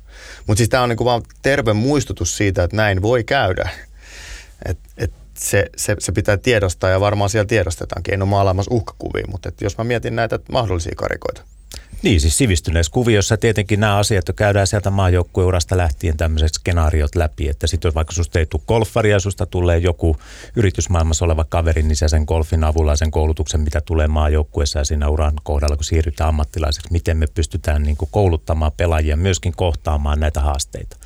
Mutta 0.47 0.57
siis 0.57 0.69
tämä 0.69 0.83
on 0.83 0.89
niinku 0.89 1.05
vaan 1.05 1.21
terve 1.41 1.73
muistutus 1.73 2.37
siitä, 2.37 2.63
että 2.63 2.77
näin 2.77 3.01
voi 3.01 3.23
käydä. 3.23 3.69
Et, 4.65 4.79
et 4.97 5.11
se, 5.37 5.69
se, 5.77 5.95
se, 5.99 6.11
pitää 6.11 6.37
tiedostaa 6.37 6.89
ja 6.89 6.99
varmaan 6.99 7.29
siellä 7.29 7.47
tiedostetaankin. 7.47 8.13
En 8.13 8.21
ole 8.21 8.29
maalaamassa 8.29 8.73
uhkakuvia, 8.73 9.27
mutta 9.31 9.51
jos 9.61 9.77
mä 9.77 9.83
mietin 9.83 10.15
näitä 10.15 10.39
mahdollisia 10.51 10.93
karikoita– 10.95 11.41
niin, 12.03 12.21
siis 12.21 12.37
sivistyneessä 12.37 12.91
kuviossa 12.91 13.37
tietenkin 13.37 13.79
nämä 13.79 13.97
asiat 13.97 14.27
jo 14.27 14.33
käydään 14.33 14.67
sieltä 14.67 14.89
maajoukkueurasta 14.89 15.77
lähtien 15.77 16.17
tämmöiset 16.17 16.53
skenaariot 16.53 17.15
läpi, 17.15 17.49
että 17.49 17.67
sitten 17.67 17.89
jos 17.89 17.95
vaikka 17.95 18.13
susta 18.13 18.39
ei 18.39 18.45
tule 18.45 18.61
golfaria, 18.67 19.19
susta 19.19 19.45
tulee 19.45 19.77
joku 19.77 20.17
yritysmaailmassa 20.55 21.25
oleva 21.25 21.45
kaveri, 21.49 21.83
niin 21.83 21.95
sä 21.95 22.07
sen 22.07 22.23
golfin 22.27 22.63
avulla 22.63 22.95
sen 22.95 23.11
koulutuksen, 23.11 23.61
mitä 23.61 23.81
tulee 23.81 24.07
maajoukkueessa 24.07 24.79
ja 24.79 24.85
siinä 24.85 25.09
uran 25.09 25.33
kohdalla, 25.43 25.75
kun 25.75 25.83
siirrytään 25.85 26.27
ammattilaiseksi, 26.27 26.91
miten 26.91 27.17
me 27.17 27.27
pystytään 27.27 27.83
niin 27.83 27.97
kouluttamaan 28.11 28.71
pelaajia 28.77 29.17
myöskin 29.17 29.53
kohtaamaan 29.55 30.19
näitä 30.19 30.41
haasteita. 30.41 30.97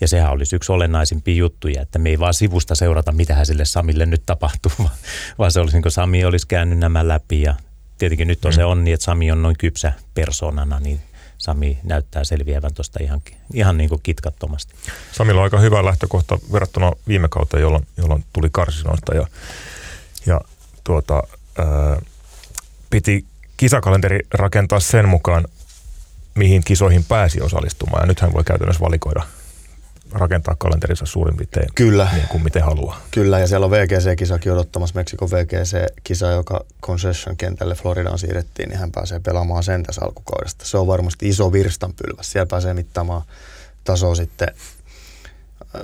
Ja 0.00 0.08
sehän 0.08 0.32
olisi 0.32 0.56
yksi 0.56 0.72
olennaisimpia 0.72 1.34
juttuja, 1.34 1.82
että 1.82 1.98
me 1.98 2.08
ei 2.10 2.18
vaan 2.18 2.34
sivusta 2.34 2.74
seurata, 2.74 3.12
mitä 3.12 3.44
sille 3.44 3.64
Samille 3.64 4.06
nyt 4.06 4.22
tapahtuu, 4.26 4.72
vaan 5.38 5.52
se 5.52 5.60
olisi 5.60 5.76
niin 5.76 5.82
kuin 5.82 5.92
Sami 5.92 6.24
olisi 6.24 6.46
käynyt 6.46 6.78
nämä 6.78 7.08
läpi 7.08 7.42
ja 7.42 7.54
tietenkin 8.02 8.28
nyt 8.28 8.44
on 8.44 8.52
mm. 8.52 8.54
se 8.54 8.64
onni, 8.64 8.92
että 8.92 9.04
Sami 9.04 9.32
on 9.32 9.42
noin 9.42 9.56
kypsä 9.58 9.92
persoonana, 10.14 10.80
niin 10.80 11.00
Sami 11.38 11.78
näyttää 11.84 12.24
selviävän 12.24 12.74
tuosta 12.74 12.98
ihan, 13.02 13.20
ihan 13.54 13.78
niin 13.78 13.88
kuin 13.88 14.00
kitkattomasti. 14.02 14.74
Samilla 15.12 15.40
on 15.40 15.44
aika 15.44 15.58
hyvä 15.58 15.84
lähtökohta 15.84 16.38
verrattuna 16.52 16.92
viime 17.08 17.28
kauteen, 17.28 17.60
jolloin, 17.60 17.86
jolloin 17.96 18.24
tuli 18.32 18.48
karsinoista 18.52 19.14
ja, 19.14 19.26
ja 20.26 20.40
tuota, 20.84 21.22
ää, 21.58 22.00
piti 22.90 23.24
kisakalenteri 23.56 24.18
rakentaa 24.30 24.80
sen 24.80 25.08
mukaan, 25.08 25.44
mihin 26.34 26.64
kisoihin 26.64 27.04
pääsi 27.04 27.40
osallistumaan. 27.40 28.02
Ja 28.02 28.06
nythän 28.06 28.32
voi 28.32 28.44
käytännössä 28.44 28.80
valikoida– 28.80 29.22
rakentaa 30.12 30.54
kalenterinsa 30.58 31.06
suurin 31.06 31.36
piirtein 31.36 31.68
Kyllä. 31.74 32.08
niin 32.12 32.28
kuin 32.28 32.44
miten 32.44 32.62
haluaa. 32.62 33.00
Kyllä, 33.10 33.38
ja 33.38 33.46
siellä 33.46 33.66
on 33.66 33.70
VGC-kisakin 33.72 34.52
odottamassa, 34.52 34.98
Meksikon 34.98 35.30
VGC-kisa, 35.30 36.30
joka 36.30 36.64
Concession-kentälle 36.82 37.74
Floridaan 37.74 38.18
siirrettiin, 38.18 38.68
niin 38.68 38.78
hän 38.78 38.92
pääsee 38.92 39.20
pelaamaan 39.20 39.62
sen 39.62 39.82
tässä 39.82 40.04
alkukaudesta. 40.04 40.64
Se 40.64 40.78
on 40.78 40.86
varmasti 40.86 41.28
iso 41.28 41.52
virstanpylväs. 41.52 42.32
Siellä 42.32 42.46
pääsee 42.46 42.74
mittaamaan 42.74 43.22
tasoa 43.84 44.14
sitten 44.14 44.48
äh, 45.60 45.82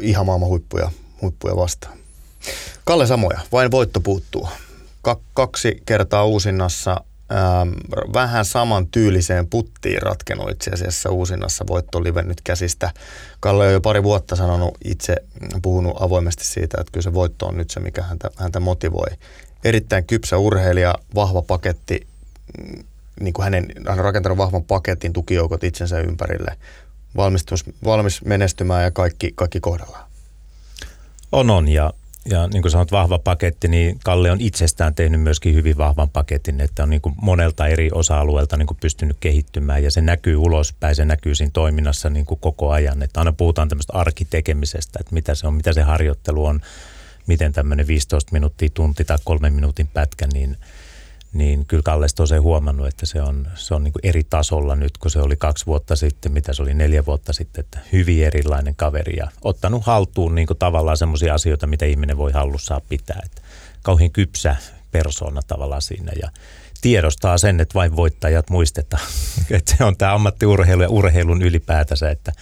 ihan 0.00 0.26
maailman 0.26 0.48
huippuja, 0.48 0.90
huippuja 1.22 1.56
vastaan. 1.56 1.98
Kalle 2.84 3.06
Samoja, 3.06 3.40
vain 3.52 3.70
voitto 3.70 4.00
puuttuu. 4.00 4.48
Ka- 5.02 5.20
kaksi 5.34 5.82
kertaa 5.86 6.24
uusinnassa 6.24 7.00
ähm, 7.32 7.70
vähän 8.12 8.44
saman 8.44 8.86
tyyliseen 8.86 9.46
puttiin 9.46 10.02
ratkenut 10.02 10.50
itse 10.50 10.70
asiassa 10.70 11.10
uusinnassa 11.10 11.64
voittolive 11.66 12.22
nyt 12.22 12.40
käsistä. 12.44 12.90
Kalle 13.40 13.66
on 13.66 13.72
jo 13.72 13.80
pari 13.80 14.02
vuotta 14.02 14.36
sanonut 14.36 14.78
itse, 14.84 15.16
puhunut 15.62 15.96
avoimesti 16.02 16.44
siitä, 16.44 16.80
että 16.80 16.92
kyllä 16.92 17.04
se 17.04 17.14
voitto 17.14 17.46
on 17.46 17.56
nyt 17.56 17.70
se, 17.70 17.80
mikä 17.80 18.02
häntä, 18.02 18.30
häntä 18.36 18.60
motivoi. 18.60 19.16
Erittäin 19.64 20.04
kypsä 20.04 20.38
urheilija, 20.38 20.94
vahva 21.14 21.42
paketti, 21.42 22.06
mm, 22.58 22.84
niin 23.20 23.34
kuin 23.34 23.44
hänen, 23.44 23.66
hän 23.88 23.98
on 23.98 24.04
rakentanut 24.04 24.38
vahvan 24.38 24.64
paketin 24.64 25.12
tukijoukot 25.12 25.64
itsensä 25.64 26.00
ympärille. 26.00 26.56
Valmistus, 27.16 27.64
valmis 27.84 28.24
menestymään 28.24 28.82
ja 28.84 28.90
kaikki, 28.90 29.32
kaikki 29.34 29.60
kohdallaan. 29.60 30.06
On, 31.32 31.50
on. 31.50 31.68
Ja 31.68 31.92
ja 32.28 32.46
niin 32.46 32.62
kuin 32.62 32.72
sanot, 32.72 32.92
vahva 32.92 33.18
paketti, 33.18 33.68
niin 33.68 33.98
Kalle 34.04 34.30
on 34.30 34.40
itsestään 34.40 34.94
tehnyt 34.94 35.20
myöskin 35.20 35.54
hyvin 35.54 35.78
vahvan 35.78 36.10
paketin, 36.10 36.60
että 36.60 36.82
on 36.82 36.90
niin 36.90 37.00
kuin 37.00 37.14
monelta 37.22 37.66
eri 37.66 37.90
osa-alueelta 37.92 38.56
niin 38.56 38.66
kuin 38.66 38.78
pystynyt 38.80 39.16
kehittymään 39.20 39.82
ja 39.82 39.90
se 39.90 40.00
näkyy 40.00 40.36
ulospäin, 40.36 40.96
se 40.96 41.04
näkyy 41.04 41.34
siinä 41.34 41.50
toiminnassa 41.52 42.10
niin 42.10 42.26
kuin 42.26 42.40
koko 42.40 42.70
ajan. 42.70 43.02
Että 43.02 43.20
aina 43.20 43.32
puhutaan 43.32 43.68
tämmöistä 43.68 43.92
arkitekemisestä, 43.92 44.98
että 45.00 45.14
mitä 45.14 45.34
se 45.34 45.46
on, 45.46 45.54
mitä 45.54 45.72
se 45.72 45.82
harjoittelu 45.82 46.44
on, 46.44 46.60
miten 47.26 47.52
tämmöinen 47.52 47.86
15 47.86 48.32
minuuttia, 48.32 48.68
tunti 48.74 49.04
tai 49.04 49.18
kolmen 49.24 49.52
minuutin 49.52 49.88
pätkä, 49.94 50.26
niin– 50.32 50.56
niin 51.32 51.66
kyllä 51.66 51.82
Kallesta 51.82 52.22
on 52.22 52.28
se 52.28 52.36
huomannut, 52.36 52.86
että 52.86 53.06
se 53.06 53.22
on, 53.22 53.48
se 53.54 53.74
on 53.74 53.84
niin 53.84 53.92
kuin 53.92 54.06
eri 54.06 54.24
tasolla 54.24 54.76
nyt, 54.76 54.98
kun 54.98 55.10
se 55.10 55.20
oli 55.20 55.36
kaksi 55.36 55.66
vuotta 55.66 55.96
sitten, 55.96 56.32
mitä 56.32 56.52
se 56.52 56.62
oli 56.62 56.74
neljä 56.74 57.06
vuotta 57.06 57.32
sitten, 57.32 57.64
että 57.64 57.78
hyvin 57.92 58.26
erilainen 58.26 58.74
kaveri 58.74 59.16
ja 59.16 59.28
ottanut 59.42 59.84
haltuun 59.84 60.34
niin 60.34 60.46
kuin 60.46 60.58
tavallaan 60.58 60.96
semmoisia 60.96 61.34
asioita, 61.34 61.66
mitä 61.66 61.84
ihminen 61.84 62.16
voi 62.16 62.32
hallussaan 62.32 62.82
pitää. 62.88 63.20
Että 63.24 63.42
kauhean 63.82 64.10
kypsä 64.10 64.56
persona 64.90 65.40
tavallaan 65.46 65.82
siinä 65.82 66.12
ja 66.22 66.30
tiedostaa 66.80 67.38
sen, 67.38 67.60
että 67.60 67.74
vain 67.74 67.96
voittajat 67.96 68.50
muistetaan. 68.50 69.06
että 69.50 69.76
se 69.76 69.84
on 69.84 69.96
tämä 69.96 70.14
ammattiurheilu 70.14 70.82
ja 70.82 70.88
urheilun 70.88 71.42
ylipäätänsä, 71.42 72.10
että 72.10 72.32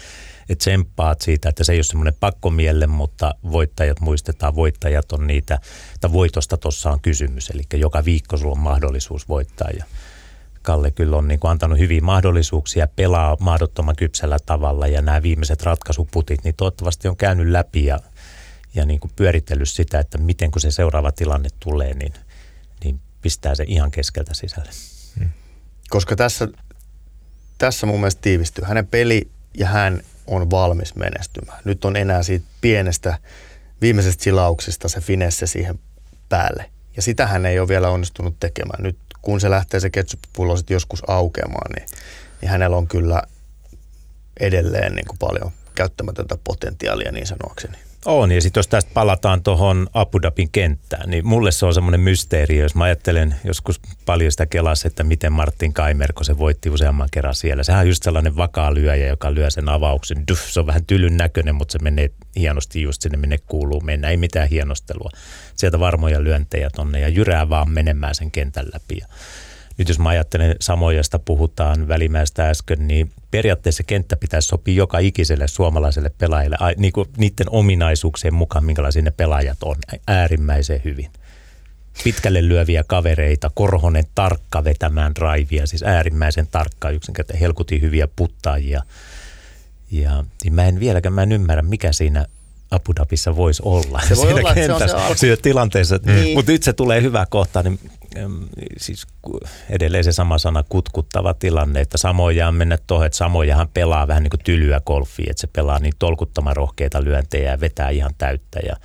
että 0.49 0.63
tsemppaat 0.63 1.21
siitä, 1.21 1.49
että 1.49 1.65
se 1.65 1.73
ei 1.73 1.79
ole 1.79 1.85
semmoinen 1.85 2.17
pakkomielle, 2.21 2.87
mutta 2.87 3.35
voittajat 3.53 4.01
muistetaan, 4.01 4.57
voittajat 4.57 5.13
on 5.13 5.27
niitä, 5.27 5.59
että 5.95 6.13
voitosta 6.13 6.57
tuossa 6.57 6.91
on 6.91 7.01
kysymys, 7.01 7.51
eli 7.51 7.63
joka 7.75 8.05
viikko 8.05 8.37
sulla 8.37 8.53
on 8.53 8.59
mahdollisuus 8.59 9.29
voittaa 9.29 9.69
ja 9.79 9.85
Kalle 10.65 10.91
kyllä 10.91 11.17
on 11.17 11.29
niin 11.29 11.41
kuin 11.41 11.51
antanut 11.51 11.79
hyviä 11.79 12.01
mahdollisuuksia, 12.01 12.87
pelaa 12.87 13.37
mahdottoman 13.41 13.97
kypsällä 13.97 14.39
tavalla 14.47 14.87
ja 14.87 15.03
nämä 15.03 15.23
viimeiset 15.23 15.63
ratkaisuputit, 15.63 16.45
niin 16.45 16.55
toivottavasti 16.55 17.09
on 17.09 17.17
käynyt 17.17 17.49
läpi 17.49 17.85
ja, 17.85 17.99
ja 18.75 18.87
niin 18.87 19.01
kuin 19.01 19.11
pyöritellyt 19.17 19.69
sitä, 19.69 19.99
että 19.99 20.19
miten 20.19 20.51
kun 20.51 20.61
se 20.61 20.71
seuraava 20.71 21.13
tilanne 21.13 21.49
tulee, 21.61 21.95
niin, 21.95 22.13
niin 22.85 23.01
pistää 23.23 23.55
se 23.55 23.65
ihan 23.67 23.91
keskeltä 23.91 24.35
sisälle. 24.35 24.71
Hmm. 25.19 25.29
Koska 25.91 26.17
tässä, 26.17 26.49
tässä 27.59 27.87
mun 27.87 28.01
mielestä 28.01 28.23
tiivistyy 28.23 28.65
hänen 28.65 28.87
peli 28.87 29.29
ja 29.59 29.67
hän 29.67 30.03
on 30.27 30.51
valmis 30.51 30.95
menestymään. 30.95 31.61
Nyt 31.65 31.85
on 31.85 31.97
enää 31.97 32.23
siitä 32.23 32.47
pienestä 32.61 33.19
viimeisestä 33.81 34.25
silauksesta 34.25 34.89
se 34.89 35.01
finesse 35.01 35.47
siihen 35.47 35.79
päälle. 36.29 36.71
Ja 36.97 37.03
sitä 37.03 37.27
hän 37.27 37.47
ei 37.47 37.59
ole 37.59 37.69
vielä 37.69 37.89
onnistunut 37.89 38.37
tekemään. 38.41 38.83
Nyt 38.83 38.97
kun 39.23 39.41
se 39.41 39.51
lähtee 39.51 39.81
se 39.81 39.91
ketsuppullo 39.91 40.57
sitten 40.57 40.75
joskus 40.75 41.03
aukeamaan, 41.09 41.71
niin, 41.77 41.89
niin 42.41 42.51
hänellä 42.51 42.77
on 42.77 42.87
kyllä 42.87 43.23
edelleen 44.41 44.95
niin 44.95 45.07
kuin 45.07 45.19
paljon 45.19 45.53
käyttämätöntä 45.75 46.39
potentiaalia 46.45 47.13
niin 47.13 47.27
sanoakseni. 47.27 47.79
On, 48.07 48.33
ja 48.33 48.41
sitten 48.41 48.59
jos 48.59 48.69
tästä 48.69 48.91
palataan 48.95 49.43
tuohon 49.43 49.87
Abu 49.95 50.23
Dhabin 50.23 50.49
kenttään, 50.53 51.11
niin 51.11 51.27
mulle 51.27 51.53
se 51.53 51.67
on 51.67 51.75
semmoinen 51.75 52.01
mysteeri, 52.01 52.59
jos 52.59 52.75
mä 52.75 52.85
ajattelen 52.85 53.35
joskus 53.45 53.81
paljon 54.07 54.31
sitä 54.31 54.47
kelas, 54.47 54.85
että 54.85 55.05
miten 55.05 55.33
Martin 55.33 55.73
Kaimer, 55.73 56.13
kun 56.13 56.25
se 56.25 56.39
voitti 56.39 56.71
useamman 56.71 57.09
kerran 57.13 57.35
siellä. 57.35 57.63
Sehän 57.63 57.81
on 57.81 57.89
just 57.89 58.03
sellainen 58.03 58.37
vakaa 58.37 58.75
lyöjä, 58.75 59.07
joka 59.07 59.35
lyö 59.35 59.51
sen 59.51 59.69
avauksen. 59.69 60.25
Duff, 60.29 60.51
se 60.51 60.61
on 60.61 60.67
vähän 60.67 60.87
tylyn 60.87 61.17
näköinen, 61.17 61.55
mutta 61.55 61.73
se 61.73 61.79
menee 61.79 62.11
hienosti 62.37 62.83
just 62.83 63.03
sinne, 63.03 63.19
minne 63.19 63.39
kuuluu 63.39 63.81
mennä. 63.81 64.09
Ei 64.09 64.17
mitään 64.17 64.49
hienostelua. 64.49 65.11
Sieltä 65.57 65.81
varmoja 65.81 66.25
lyöntejä 66.25 66.71
tonne 66.71 67.01
ja 67.01 67.09
jyrää 67.09 67.49
vaan 67.49 67.71
menemään 67.71 68.15
sen 68.15 68.31
kentän 68.31 68.67
läpi. 68.73 69.01
Nyt 69.79 69.89
jos 69.89 69.99
mä 69.99 70.09
ajattelen 70.09 70.57
samoista 70.61 71.19
puhutaan 71.19 71.89
välimäistä 71.89 72.49
äsken, 72.49 72.89
niin 72.89 73.11
periaatteessa 73.35 73.83
kenttä 73.83 74.17
pitäisi 74.17 74.49
sopia 74.49 74.75
joka 74.75 74.99
ikiselle 74.99 75.49
suomalaiselle 75.49 76.11
pelaajalle 76.19 76.57
niin 76.77 76.93
kuin 76.93 77.09
niiden 77.17 77.47
ominaisuuksien 77.51 78.35
mukaan, 78.35 78.65
minkälaisia 78.65 79.03
ne 79.03 79.11
pelaajat 79.11 79.63
on 79.63 79.77
äärimmäisen 80.07 80.81
hyvin. 80.85 81.11
Pitkälle 82.05 82.49
lyöviä 82.49 82.85
kavereita, 82.87 83.51
Korhonen 83.55 84.05
tarkka 84.15 84.65
vetämään 84.65 85.13
drivea, 85.15 85.67
siis 85.67 85.83
äärimmäisen 85.83 86.47
tarkka, 86.51 86.91
yksinkertaisesti 86.91 87.45
helkutin 87.45 87.83
hyviä 87.83 88.09
puttaajia. 88.17 88.83
Ja 89.91 90.25
niin 90.45 90.55
mä 90.55 90.67
en 90.67 90.81
vieläkään, 90.81 91.13
mä 91.13 91.23
en 91.23 91.33
ymmärrä, 91.33 91.63
mikä 91.63 91.93
siinä 91.93 92.27
Abu 92.71 92.93
Dhabissa 92.97 93.37
voisi 93.37 93.63
olla 93.65 94.01
se 94.09 94.17
voi 94.17 94.27
siinä 94.27 94.41
olla, 94.41 94.55
kentässä, 94.55 94.87
se 94.87 95.05
on 95.05 95.09
se 95.09 95.21
siinä 95.21 95.37
tilanteessa. 95.37 95.99
Niin. 96.07 96.37
Mutta 96.37 96.53
nyt 96.53 96.63
se 96.63 96.73
tulee 96.73 97.03
hyvä 97.03 97.27
kohta, 97.31 97.63
niin 97.63 97.81
siis 98.77 99.07
edelleen 99.71 100.05
se 100.05 100.13
sama 100.13 100.39
sana 100.39 100.65
kutkuttava 100.69 101.35
tilanne, 101.35 101.81
että 101.81 101.99
samoja 101.99 102.53
mennä 102.53 102.79
tuohon, 102.87 103.07
että 103.07 103.19
samojahan 103.19 103.69
pelaa 103.75 104.09
vähän 104.09 104.23
niin 104.23 104.31
kuin 104.31 104.45
tylyä 104.45 104.81
golfia, 104.81 105.31
että 105.31 105.41
se 105.41 105.47
pelaa 105.47 105.79
niin 105.79 105.93
tolkuttaman 105.99 106.57
rohkeita 106.57 107.05
lyöntejä 107.05 107.51
ja 107.51 107.61
vetää 107.61 107.91
ihan 107.91 108.15
täyttä 108.19 108.61
ja, 108.67 108.77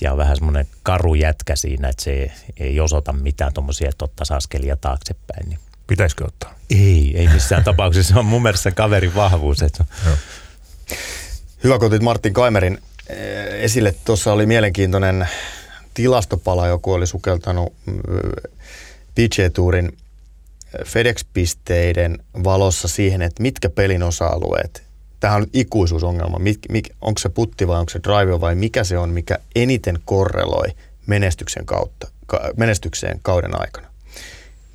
ja 0.00 0.12
on 0.12 0.18
vähän 0.18 0.36
semmoinen 0.36 0.66
karu 0.82 1.14
jätkä 1.14 1.56
siinä, 1.56 1.88
että 1.88 2.04
se 2.04 2.32
ei 2.56 2.80
osoita 2.80 3.12
mitään 3.12 3.52
tuommoisia, 3.52 3.88
että 3.88 4.04
ottaisi 4.04 4.34
askelia 4.34 4.76
taaksepäin. 4.76 5.48
Niin. 5.48 5.58
Pitäisikö 5.86 6.24
ottaa? 6.24 6.54
Ei, 6.70 7.12
ei 7.16 7.28
missään 7.28 7.64
tapauksessa. 7.70 8.12
Se 8.12 8.18
on 8.18 8.26
mun 8.26 8.42
mielestä 8.42 8.62
sen 8.62 8.74
kaverin 8.74 9.14
vahvuus. 9.14 9.62
Että... 9.62 9.84
Hyvä, 11.64 11.78
kun 11.78 11.86
otit 11.86 12.02
Martin 12.02 12.32
Kaimerin 12.32 12.78
Eh, 13.10 13.64
esille. 13.64 13.94
Tuossa 14.04 14.32
oli 14.32 14.46
mielenkiintoinen 14.46 15.28
tilastopala, 15.94 16.66
joku 16.66 16.92
oli 16.92 17.06
sukeltanut 17.06 17.72
mm, 17.86 17.94
PGA-tuurin 19.14 19.86
eh, 19.86 20.86
FedEx-pisteiden 20.86 22.18
valossa 22.44 22.88
siihen, 22.88 23.22
että 23.22 23.42
mitkä 23.42 23.70
pelin 23.70 24.02
osa-alueet, 24.02 24.82
tähän 25.20 25.42
on 25.42 25.48
ikuisuusongelma, 25.52 26.38
mik, 26.38 26.58
mik, 26.68 26.88
onko 27.00 27.18
se 27.18 27.28
putti 27.28 27.68
vai 27.68 27.78
onko 27.78 27.90
se 27.90 28.00
drive 28.02 28.40
vai 28.40 28.54
mikä 28.54 28.84
se 28.84 28.98
on, 28.98 29.10
mikä 29.10 29.38
eniten 29.54 29.98
korreloi 30.04 30.68
menestyksen 31.06 31.66
kautta, 31.66 32.08
ka, 32.26 32.40
menestykseen 32.56 33.20
kauden 33.22 33.60
aikana. 33.60 33.86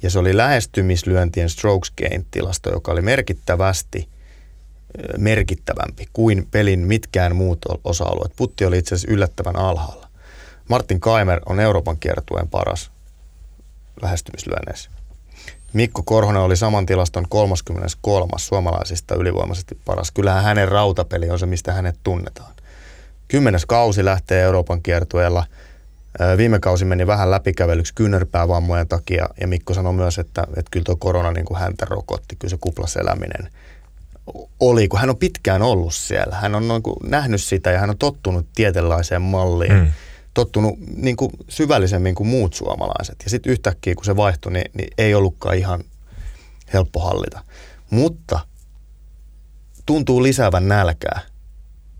Ja 0.01 0.09
se 0.09 0.19
oli 0.19 0.37
lähestymislyöntien 0.37 1.49
strokes 1.49 1.91
gain 1.91 2.25
tilasto, 2.31 2.71
joka 2.71 2.91
oli 2.91 3.01
merkittävästi– 3.01 4.07
merkittävämpi 5.17 6.07
kuin 6.13 6.47
pelin 6.51 6.79
mitkään 6.79 7.35
muut 7.35 7.59
osa-alueet. 7.83 8.33
Putti 8.35 8.65
oli 8.65 8.77
itse 8.77 8.95
asiassa 8.95 9.13
yllättävän 9.13 9.55
alhaalla. 9.55 10.04
Martin 10.69 10.99
Kaimer 10.99 11.39
on 11.45 11.59
Euroopan 11.59 11.97
kiertueen 11.99 12.47
paras 12.47 12.91
lähestymislyönneissä. 14.01 14.89
Mikko 15.73 16.03
Korhonen 16.03 16.41
oli 16.41 16.57
saman 16.57 16.85
tilaston 16.85 17.25
33. 17.29 18.31
suomalaisista 18.37 19.15
ylivoimaisesti 19.15 19.77
paras. 19.85 20.11
Kyllähän 20.11 20.43
hänen 20.43 20.67
rautapeli 20.67 21.29
on 21.29 21.39
se, 21.39 21.45
mistä 21.45 21.73
hänet 21.73 21.99
tunnetaan. 22.03 22.53
Kymmenes 23.27 23.65
kausi 23.65 24.05
lähtee 24.05 24.41
Euroopan 24.41 24.81
kiertueella. 24.81 25.45
Viime 26.37 26.59
kausi 26.59 26.85
meni 26.85 27.07
vähän 27.07 27.31
läpikävelyksi 27.31 27.93
kyynärpäävammojen 27.93 28.87
takia 28.87 29.29
ja 29.41 29.47
Mikko 29.47 29.73
sanoi 29.73 29.93
myös, 29.93 30.19
että, 30.19 30.41
että 30.41 30.71
kyllä 30.71 30.83
tuo 30.83 30.95
korona 30.95 31.31
niin 31.31 31.45
kuin 31.45 31.59
häntä 31.59 31.85
rokotti, 31.89 32.35
kyllä 32.35 32.49
se 32.49 32.57
kuplaseläminen– 32.61 33.49
oli, 34.59 34.87
kun 34.87 34.99
hän 34.99 35.09
on 35.09 35.17
pitkään 35.17 35.61
ollut 35.61 35.93
siellä. 35.93 36.35
Hän 36.35 36.55
on 36.55 36.67
noin 36.67 36.83
kuin 36.83 36.95
nähnyt 37.03 37.43
sitä 37.43 37.71
ja 37.71 37.79
hän 37.79 37.89
on 37.89 37.97
tottunut 37.97 38.47
tietynlaiseen 38.55 39.21
malliin. 39.21 39.73
Mm. 39.73 39.91
Tottunut 40.35 40.79
niin 40.95 41.15
kuin 41.15 41.31
syvällisemmin 41.49 42.15
kuin 42.15 42.27
muut 42.27 42.53
suomalaiset. 42.53 43.15
Ja 43.23 43.29
sitten 43.29 43.51
yhtäkkiä, 43.51 43.95
kun 43.95 44.05
se 44.05 44.15
vaihtui, 44.15 44.51
niin, 44.51 44.71
niin 44.73 44.87
ei 44.97 45.15
ollutkaan 45.15 45.57
ihan 45.57 45.83
helppo 46.73 46.99
hallita. 46.99 47.43
Mutta 47.89 48.39
tuntuu 49.85 50.23
lisäävän 50.23 50.67
nälkää. 50.67 51.21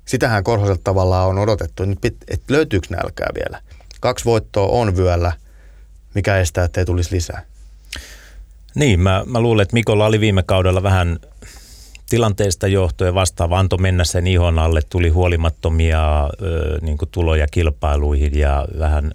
Sitähän 0.05 0.43
Korhoselta 0.43 0.81
tavallaan 0.83 1.27
on 1.27 1.39
odotettu, 1.39 1.83
että 2.03 2.53
löytyykö 2.53 2.87
nälkää 2.89 3.29
vielä. 3.35 3.61
Kaksi 4.01 4.25
voittoa 4.25 4.67
on 4.67 4.97
vyöllä, 4.97 5.31
mikä 6.13 6.37
estää, 6.37 6.63
että 6.63 6.81
ei 6.81 6.85
tulisi 6.85 7.15
lisää. 7.15 7.45
Niin, 8.75 8.99
mä, 8.99 9.23
mä 9.25 9.39
luulen, 9.39 9.63
että 9.63 9.73
Mikolla 9.73 10.05
oli 10.05 10.19
viime 10.19 10.43
kaudella 10.43 10.83
vähän 10.83 11.19
tilanteesta 12.09 12.67
johtuen 12.67 13.13
vastaava 13.13 13.59
antoi 13.59 13.79
mennä 13.79 14.03
sen 14.03 14.27
ihon 14.27 14.59
alle, 14.59 14.81
tuli 14.89 15.09
huolimattomia 15.09 16.29
ö, 16.41 16.79
niin 16.81 16.97
tuloja 17.11 17.47
kilpailuihin 17.47 18.39
ja 18.39 18.67
vähän, 18.79 19.11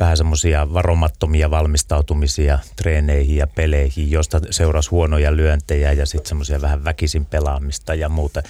vähän 0.00 0.16
semmoisia 0.16 0.72
varomattomia 0.72 1.50
valmistautumisia 1.50 2.58
treeneihin 2.76 3.36
ja 3.36 3.46
peleihin, 3.46 4.10
josta 4.10 4.40
seurasi 4.50 4.90
huonoja 4.90 5.36
lyöntejä 5.36 5.92
ja 5.92 6.06
sitten 6.06 6.28
semmoisia 6.28 6.60
vähän 6.60 6.84
väkisin 6.84 7.24
pelaamista 7.26 7.94
ja 7.94 8.08
muuta. 8.08 8.42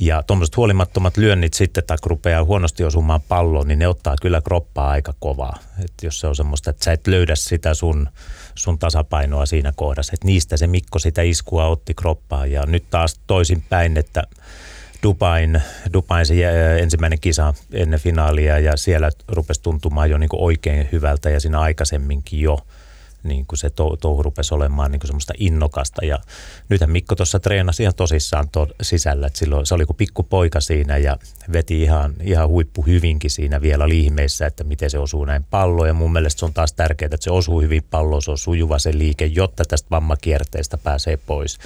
Ja 0.00 0.22
tuommoiset 0.22 0.56
huolimattomat 0.56 1.16
lyönnit 1.16 1.54
sitten, 1.54 1.84
tai 1.86 1.96
rupeaa 2.06 2.44
huonosti 2.44 2.84
osumaan 2.84 3.20
palloon, 3.28 3.68
niin 3.68 3.78
ne 3.78 3.88
ottaa 3.88 4.14
kyllä 4.22 4.40
kroppaa 4.40 4.90
aika 4.90 5.14
kovaa. 5.18 5.58
Et 5.84 5.92
jos 6.02 6.20
se 6.20 6.26
on 6.26 6.36
semmoista, 6.36 6.70
että 6.70 6.84
sä 6.84 6.92
et 6.92 7.06
löydä 7.06 7.34
sitä 7.36 7.74
sun– 7.74 8.08
sun 8.62 8.78
tasapainoa 8.78 9.46
siinä 9.46 9.72
kohdassa. 9.76 10.12
Että 10.14 10.26
niistä 10.26 10.56
se 10.56 10.66
Mikko 10.66 10.98
sitä 10.98 11.22
iskua 11.22 11.66
otti 11.66 11.94
kroppaan 11.94 12.52
ja 12.52 12.66
nyt 12.66 12.84
taas 12.90 13.20
toisinpäin, 13.26 13.96
että 13.96 14.22
Dubain, 15.02 15.62
Dubain 15.92 16.26
se 16.26 16.34
ensimmäinen 16.80 17.20
kisa 17.20 17.54
ennen 17.72 18.00
finaalia 18.00 18.58
ja 18.58 18.76
siellä 18.76 19.10
rupesi 19.28 19.62
tuntumaan 19.62 20.10
jo 20.10 20.18
niin 20.18 20.28
oikein 20.32 20.88
hyvältä 20.92 21.30
ja 21.30 21.40
siinä 21.40 21.60
aikaisemminkin 21.60 22.40
jo 22.40 22.58
niin 23.22 23.46
kuin 23.46 23.58
se 23.58 23.70
touhu 24.00 24.22
rupesi 24.22 24.54
olemaan 24.54 24.90
niin 24.90 25.00
kuin 25.00 25.08
semmoista 25.08 25.32
innokasta. 25.38 26.04
Ja 26.04 26.18
nythän 26.68 26.90
Mikko 26.90 27.14
tuossa 27.14 27.40
treenasi 27.40 27.82
ihan 27.82 27.94
tosissaan 27.94 28.48
to, 28.48 28.68
sisällä, 28.82 29.26
että 29.26 29.38
silloin 29.38 29.66
se 29.66 29.74
oli 29.74 29.86
kuin 29.86 29.96
pikku 29.96 30.22
poika 30.22 30.60
siinä 30.60 30.96
ja 30.96 31.16
veti 31.52 31.82
ihan, 31.82 32.14
ihan 32.22 32.48
huippu 32.48 32.82
hyvinkin 32.82 33.30
siinä 33.30 33.60
vielä 33.62 33.88
liihmeissä, 33.88 34.46
että 34.46 34.64
miten 34.64 34.90
se 34.90 34.98
osuu 34.98 35.24
näin 35.24 35.44
palloon. 35.44 35.88
Ja 35.88 35.94
mun 35.94 36.12
mielestä 36.12 36.38
se 36.38 36.44
on 36.44 36.52
taas 36.52 36.72
tärkeää, 36.72 37.06
että 37.06 37.24
se 37.24 37.30
osuu 37.30 37.60
hyvin 37.60 37.82
palloon, 37.90 38.22
se 38.22 38.30
on 38.30 38.38
sujuva 38.38 38.78
se 38.78 38.98
liike, 38.98 39.26
jotta 39.26 39.64
tästä 39.64 39.90
vammakierteestä 39.90 40.78
pääsee 40.78 41.16
pois. 41.16 41.58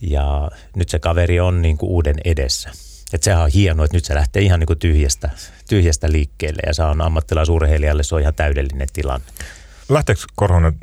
Ja 0.00 0.50
nyt 0.76 0.88
se 0.88 0.98
kaveri 0.98 1.40
on 1.40 1.62
niin 1.62 1.78
kuin 1.78 1.90
uuden 1.90 2.16
edessä. 2.24 2.70
Että 3.12 3.24
sehän 3.24 3.42
on 3.42 3.50
hienoa, 3.54 3.84
että 3.84 3.96
nyt 3.96 4.04
se 4.04 4.14
lähtee 4.14 4.42
ihan 4.42 4.60
niin 4.60 4.66
kuin 4.66 4.78
tyhjästä, 4.78 5.30
tyhjästä 5.68 6.12
liikkeelle 6.12 6.62
ja 6.66 6.74
se 6.74 6.82
on 6.82 7.00
ammattilaisurheilijalle 7.00 8.02
se 8.02 8.14
on 8.14 8.20
ihan 8.20 8.34
täydellinen 8.34 8.88
tilanne. 8.92 9.26
Lähteekö 9.92 10.20
Korhonen 10.34 10.74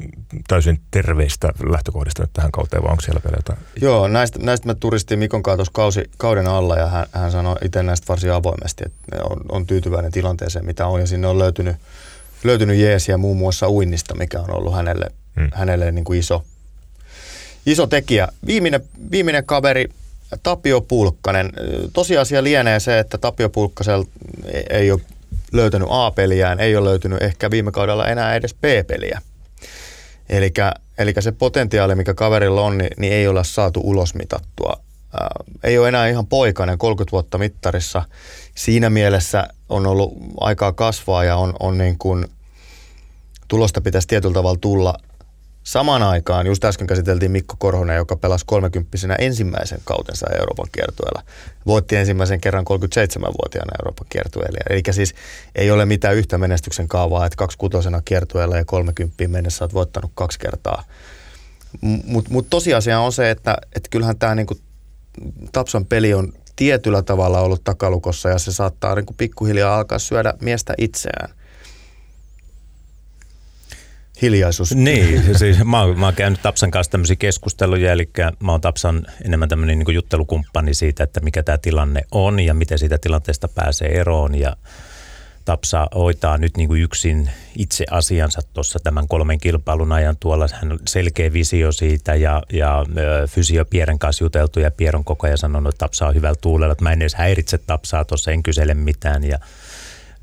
täysin 0.48 0.80
terveistä 0.92 1.50
lähtökohdista 1.70 2.24
nyt 2.24 2.34
tähän 2.34 2.52
kauteen, 2.52 2.84
vai 2.84 2.92
onko 2.92 3.02
siellä 3.02 3.22
vielä 3.24 3.38
jotain? 3.38 3.60
Joo, 3.82 4.08
näistä, 4.08 4.40
näistä 4.40 4.68
mä 4.68 4.76
turistin 4.76 5.20
Mikon 5.20 5.44
kanssa 5.44 5.72
kausi, 5.74 6.10
kauden 6.18 6.48
alla 6.48 6.76
ja 6.76 6.88
hän, 6.88 7.06
hän 7.12 7.32
sanoi 7.32 7.56
itse 7.66 7.84
näistä 7.84 8.06
varsin 8.10 8.32
avoimesti, 8.32 8.84
että 8.86 9.24
on, 9.24 9.38
on 9.50 9.66
tyytyväinen 9.66 10.12
tilanteeseen, 10.12 10.66
mitä 10.66 10.88
on 10.88 11.00
ja 11.00 11.08
sinne 11.08 11.28
on 11.28 11.40
löytynyt, 11.40 11.76
löytynyt 12.44 12.78
jeesiä 12.78 13.18
muun 13.18 13.38
muassa 13.38 13.70
uinnista, 13.70 14.16
mikä 14.16 14.40
on 14.40 14.56
ollut 14.56 14.74
hänelle, 14.74 15.06
hmm. 15.40 15.50
hänelle 15.54 15.92
niin 15.92 16.06
kuin 16.06 16.20
iso, 16.20 16.44
iso 17.66 17.88
tekijä. 17.88 18.28
Viimeinen, 18.46 18.82
viimeinen 19.12 19.46
kaveri, 19.46 19.90
Tapio 20.44 20.82
Pulkkanen. 20.82 21.52
Tosiasia 21.94 22.44
lienee 22.44 22.80
se, 22.80 23.00
että 23.00 23.18
Tapio 23.18 23.50
Pulkkasel 23.50 24.04
ei 24.70 24.92
ole 24.92 25.02
löytänyt 25.52 25.88
A-peliään, 25.92 26.60
ei 26.60 26.76
ole 26.76 26.90
löytynyt 26.90 27.24
ehkä 27.24 27.52
viime 27.52 27.72
kaudella 27.72 28.08
enää 28.08 28.36
edes 28.36 28.54
B-peliä. 28.54 29.22
Eli 30.98 31.14
se 31.20 31.32
potentiaali, 31.32 31.96
mikä 31.96 32.14
kaverilla 32.14 32.62
on, 32.62 32.78
niin, 32.78 32.90
niin 32.98 33.14
ei 33.14 33.28
ole 33.28 33.44
saatu 33.44 33.82
ulosmitattua. 33.84 34.80
Ää, 35.20 35.30
ei 35.64 35.78
ole 35.78 35.88
enää 35.88 36.08
ihan 36.08 36.28
poikainen 36.28 36.78
30 36.78 37.12
vuotta 37.12 37.38
mittarissa. 37.38 38.04
Siinä 38.56 38.90
mielessä 38.90 39.48
on 39.70 39.88
ollut 39.88 40.14
aikaa 40.40 40.74
kasvaa 40.74 41.24
ja 41.24 41.36
on, 41.36 41.54
on 41.60 41.78
niin 41.78 41.98
kuin, 41.98 42.26
tulosta 43.48 43.82
pitäisi 43.82 44.08
tietyllä 44.08 44.34
tavalla 44.34 44.60
tulla 44.62 44.94
Samaan 45.70 46.04
aikaan, 46.04 46.48
just 46.48 46.66
äsken 46.66 46.88
käsiteltiin 46.88 47.32
Mikko 47.32 47.56
Korhonen, 47.60 47.96
joka 47.96 48.16
pelasi 48.16 48.46
30 48.48 48.98
ensimmäisen 49.20 49.80
kautensa 49.84 50.28
Euroopan 50.40 50.68
kiertueella. 50.72 51.24
Voitti 51.66 51.96
ensimmäisen 51.96 52.42
kerran 52.42 52.66
37-vuotiaana 52.70 53.76
Euroopan 53.82 54.08
kiertueella. 54.10 54.58
Eli 54.70 54.82
siis 54.92 55.16
ei 55.56 55.72
ole 55.72 55.86
mitään 55.86 56.16
yhtä 56.16 56.38
menestyksen 56.38 56.88
kaavaa, 56.88 57.26
että 57.26 57.36
kaksi 57.36 57.58
kutosena 57.58 58.02
kiertueella 58.06 58.58
ja 58.58 58.66
30 58.66 59.28
mennessä 59.28 59.64
olet 59.64 59.74
voittanut 59.74 60.12
kaksi 60.16 60.40
kertaa. 60.40 60.84
Mutta 62.06 62.32
mut 62.34 62.50
tosiasia 62.50 63.00
on 63.00 63.14
se, 63.14 63.30
että 63.30 63.58
et 63.76 63.88
kyllähän 63.90 64.20
tämä 64.20 64.36
niinku, 64.36 64.56
Tapsan 65.52 65.86
peli 65.86 66.14
on 66.14 66.34
tietyllä 66.56 67.02
tavalla 67.02 67.40
ollut 67.40 67.64
takalukossa 67.64 68.30
ja 68.30 68.40
se 68.40 68.52
saattaa 68.52 68.96
niinku 68.96 69.14
pikkuhiljaa 69.18 69.76
alkaa 69.76 70.00
syödä 70.00 70.34
miestä 70.42 70.74
itseään 70.78 71.39
hiljaisuus. 74.22 74.76
Niin, 74.76 75.38
siis 75.38 75.58
mä, 75.66 75.82
oon, 75.82 76.00
mä 76.00 76.06
oon 76.06 76.16
käynyt 76.16 76.42
Tapsan 76.42 76.72
kanssa 76.72 76.92
tämmöisiä 76.92 77.16
keskusteluja, 77.16 77.92
eli 77.92 78.10
mä 78.40 78.52
oon 78.52 78.62
Tapsan 78.62 79.06
enemmän 79.26 79.50
tämmöinen 79.50 79.80
niin 79.80 79.96
juttelukumppani 79.96 80.74
siitä, 80.74 81.04
että 81.04 81.20
mikä 81.20 81.44
tämä 81.44 81.58
tilanne 81.58 82.02
on 82.12 82.40
ja 82.40 82.54
miten 82.54 82.80
siitä 82.80 82.98
tilanteesta 82.98 83.48
pääsee 83.48 84.00
eroon 84.00 84.36
ja 84.36 84.56
Tapsa 85.46 85.88
hoitaa 85.96 86.38
nyt 86.38 86.58
niin 86.58 86.68
kuin 86.68 86.82
yksin 86.82 87.30
itse 87.56 87.86
asiansa 87.92 88.42
tuossa 88.54 88.80
tämän 88.80 89.08
kolmen 89.08 89.40
kilpailun 89.40 89.92
ajan. 89.92 90.18
Tuolla 90.20 90.48
hän 90.54 90.72
on 90.72 90.80
selkeä 90.88 91.34
visio 91.34 91.72
siitä 91.72 92.16
ja, 92.16 92.44
ja 92.54 92.86
fysio 93.28 93.66
Pieren 93.66 94.00
kanssa 94.00 94.24
juteltu 94.24 94.60
ja 94.60 94.72
Pier 94.72 94.96
on 94.96 95.04
koko 95.04 95.28
ajan 95.28 95.38
sanonut, 95.38 95.74
että 95.74 95.86
Tapsa 95.86 96.08
on 96.08 96.16
hyvällä 96.16 96.38
tuulella, 96.42 96.72
että 96.72 96.84
mä 96.84 96.92
en 96.92 97.02
edes 97.02 97.16
häiritse 97.16 97.58
Tapsaa 97.58 98.06
tuossa, 98.06 98.32
en 98.32 98.44
kysele 98.44 98.74
mitään. 98.74 99.24
Ja, 99.24 99.40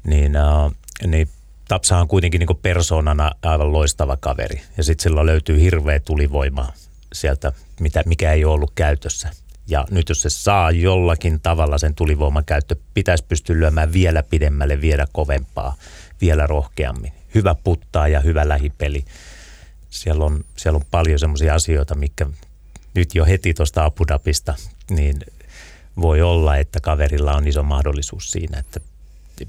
niin, 0.06 0.32
uh, 0.37 0.72
niin 1.06 1.28
Tapsa 1.68 1.98
on 1.98 2.09
kuitenkin 2.09 2.38
niin 2.38 2.59
persoonana 2.62 3.33
aivan 3.42 3.72
loistava 3.72 4.16
kaveri. 4.16 4.61
Ja 4.76 4.85
sitten 4.85 5.02
sillä 5.02 5.26
löytyy 5.26 5.61
hirveä 5.61 6.00
tulivoima 6.00 6.72
sieltä, 7.12 7.52
mitä, 7.81 8.02
mikä 8.07 8.33
ei 8.33 8.44
ole 8.44 8.55
ollut 8.55 8.72
käytössä. 8.74 9.31
Ja 9.68 9.87
nyt 9.90 10.09
jos 10.09 10.22
se 10.22 10.31
saa 10.31 10.70
jollakin 10.70 11.40
tavalla 11.40 11.79
sen 11.79 11.94
tulivoiman 11.94 12.44
käyttö, 12.44 12.76
pitäisi 12.94 13.24
pystyä 13.24 13.57
lyömään 13.57 13.92
vielä 13.92 14.22
pidemmälle, 14.22 14.81
vielä 14.81 15.07
kovempaa, 15.12 15.76
vielä 16.20 16.46
rohkeammin. 16.46 17.12
Hyvä 17.35 17.55
puttaa 17.55 18.09
ja 18.09 18.20
hyvä 18.20 18.48
lähipeli. 18.48 19.05
Siellä 19.90 20.24
on, 20.24 20.44
siellä 20.57 20.76
on 20.76 20.85
paljon 20.90 21.18
sellaisia 21.18 21.55
asioita, 21.55 21.94
mikä 21.94 22.26
nyt 22.94 23.14
jo 23.14 23.24
heti 23.24 23.55
tuosta 23.55 23.85
Abu 23.85 24.05
Dhabista, 24.07 24.55
niin 24.90 25.16
voi 26.00 26.22
olla, 26.22 26.57
että 26.57 26.81
kaverilla 26.81 27.33
on 27.33 27.48
iso 27.48 27.62
mahdollisuus 27.62 28.31
siinä, 28.31 28.59
että 28.59 28.81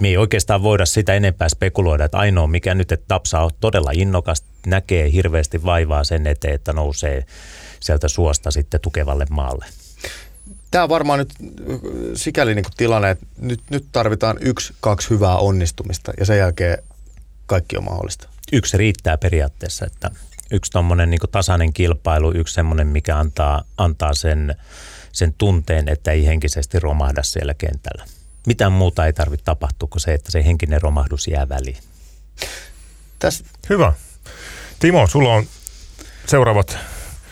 me 0.01 0.07
ei 0.07 0.17
oikeastaan 0.17 0.63
voida 0.63 0.85
sitä 0.85 1.13
enempää 1.13 1.49
spekuloida, 1.49 2.05
että 2.05 2.17
ainoa 2.17 2.47
mikä 2.47 2.75
nyt, 2.75 2.91
että 2.91 3.05
Tapsa 3.07 3.39
on 3.39 3.51
todella 3.59 3.91
innokas, 3.93 4.43
näkee 4.65 5.11
hirveästi 5.11 5.63
vaivaa 5.63 6.03
sen 6.03 6.27
eteen, 6.27 6.55
että 6.55 6.73
nousee 6.73 7.25
sieltä 7.79 8.07
suosta 8.07 8.51
sitten 8.51 8.81
tukevalle 8.81 9.25
maalle. 9.29 9.65
Tämä 10.71 10.83
on 10.83 10.89
varmaan 10.89 11.19
nyt 11.19 11.33
sikäli 12.13 12.55
niin 12.55 12.65
tilanne, 12.77 13.09
että 13.09 13.25
nyt, 13.37 13.59
nyt 13.69 13.85
tarvitaan 13.91 14.37
yksi, 14.41 14.73
kaksi 14.81 15.09
hyvää 15.09 15.37
onnistumista 15.37 16.11
ja 16.19 16.25
sen 16.25 16.37
jälkeen 16.37 16.77
kaikki 17.45 17.77
on 17.77 17.83
mahdollista. 17.83 18.29
Yksi 18.53 18.77
riittää 18.77 19.17
periaatteessa, 19.17 19.85
että 19.85 20.11
yksi 20.51 20.71
tuommoinen 20.71 21.09
niin 21.09 21.19
tasainen 21.31 21.73
kilpailu, 21.73 22.31
yksi 22.35 22.53
semmoinen, 22.53 22.87
mikä 22.87 23.17
antaa, 23.17 23.63
antaa 23.77 24.13
sen, 24.13 24.55
sen 25.11 25.33
tunteen, 25.37 25.89
että 25.89 26.11
ei 26.11 26.25
henkisesti 26.25 26.79
romahda 26.79 27.23
siellä 27.23 27.53
kentällä 27.53 28.05
mitään 28.47 28.71
muuta 28.71 29.05
ei 29.05 29.13
tarvitse 29.13 29.43
tapahtua 29.43 29.87
kuin 29.91 30.01
se, 30.01 30.13
että 30.13 30.31
se 30.31 30.45
henkinen 30.45 30.81
romahdus 30.81 31.27
jää 31.27 31.49
väliin. 31.49 31.77
Täs. 33.19 33.43
Hyvä. 33.69 33.93
Timo, 34.79 35.07
sulla 35.07 35.33
on 35.33 35.45
seuraavat 36.25 36.77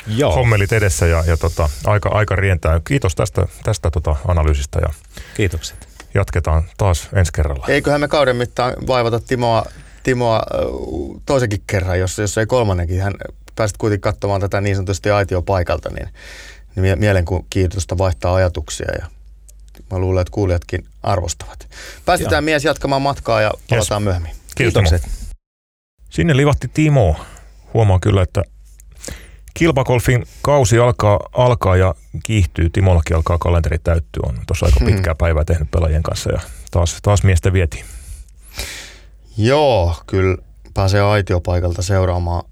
Joo. 0.08 0.36
hommelit 0.36 0.71
edessä 0.71 1.06
ja, 1.06 1.23
ja 1.28 1.38
tota, 1.38 1.69
aika, 1.86 2.10
aika 2.10 2.36
rientää. 2.36 2.82
Kiitos 2.88 3.15
tästä, 3.15 3.47
tästä 3.63 3.91
tota 3.91 4.15
analyysistä 4.28 4.80
ja 4.80 4.93
Kiitokset. 5.34 5.88
jatketaan 6.13 6.63
taas 6.78 7.10
ensi 7.13 7.32
kerralla. 7.34 7.65
Eiköhän 7.67 8.01
me 8.01 8.08
kauden 8.08 8.36
mittaan 8.36 8.73
vaivata 8.88 9.19
Timoa, 9.19 9.65
Timoa 10.04 10.43
toisenkin 11.25 11.63
kerran, 11.67 11.99
jos, 11.99 12.17
jos 12.17 12.38
ei 12.38 12.45
kolmannenkin. 12.45 13.01
Hän 13.01 13.13
pääsit 13.56 13.78
kuitenkin 13.78 14.01
katsomaan 14.01 14.41
tätä 14.41 14.62
niin 14.62 14.75
sanotusti 14.75 15.10
aitiopaikalta, 15.10 15.89
niin, 15.89 16.10
niin 16.75 16.99
mielenkiintoista 16.99 17.97
vaihtaa 17.97 18.36
ajatuksia 18.36 18.88
ja 18.99 19.06
mä 19.92 20.00
luulen, 20.00 20.22
että 20.22 20.32
kuulijatkin 20.32 20.86
arvostavat. 21.04 21.68
Päästetään 22.06 22.44
Joo. 22.44 22.46
mies 22.46 22.64
jatkamaan 22.64 23.02
matkaa 23.02 23.42
ja 23.42 23.52
palataan 23.70 24.02
yes. 24.02 24.06
myöhemmin. 24.06 24.32
Kiitokset. 24.56 25.10
Sinne 26.10 26.38
livahti 26.38 26.68
Timo. 26.74 27.16
Huomaa 27.74 28.00
kyllä, 28.00 28.22
että 28.22 28.44
kilpakolfin 29.54 30.26
kausi 30.42 30.80
alkaa, 30.80 31.20
alkaa 31.34 31.78
ja 31.78 31.96
kiihtyy. 32.24 32.70
Timollakin 32.70 33.16
alkaa 33.16 33.38
kalenteri 33.38 33.78
täyttyä. 33.80 34.24
On 34.28 34.40
tuossa 34.48 34.66
aika 34.66 34.80
pitkää 34.86 35.14
hmm. 35.14 35.18
päivää 35.18 35.44
tehnyt 35.46 35.72
pelaajien 35.72 36.04
kanssa 36.04 36.32
ja 36.32 36.40
taas, 36.72 36.98
taas 37.02 37.24
miestä 37.24 37.54
vieti. 37.54 37.84
Joo, 39.38 39.96
kyllä 40.08 40.38
pääsee 40.74 41.02
aitiopaikalta 41.02 41.82
seuraamaan, 41.82 42.44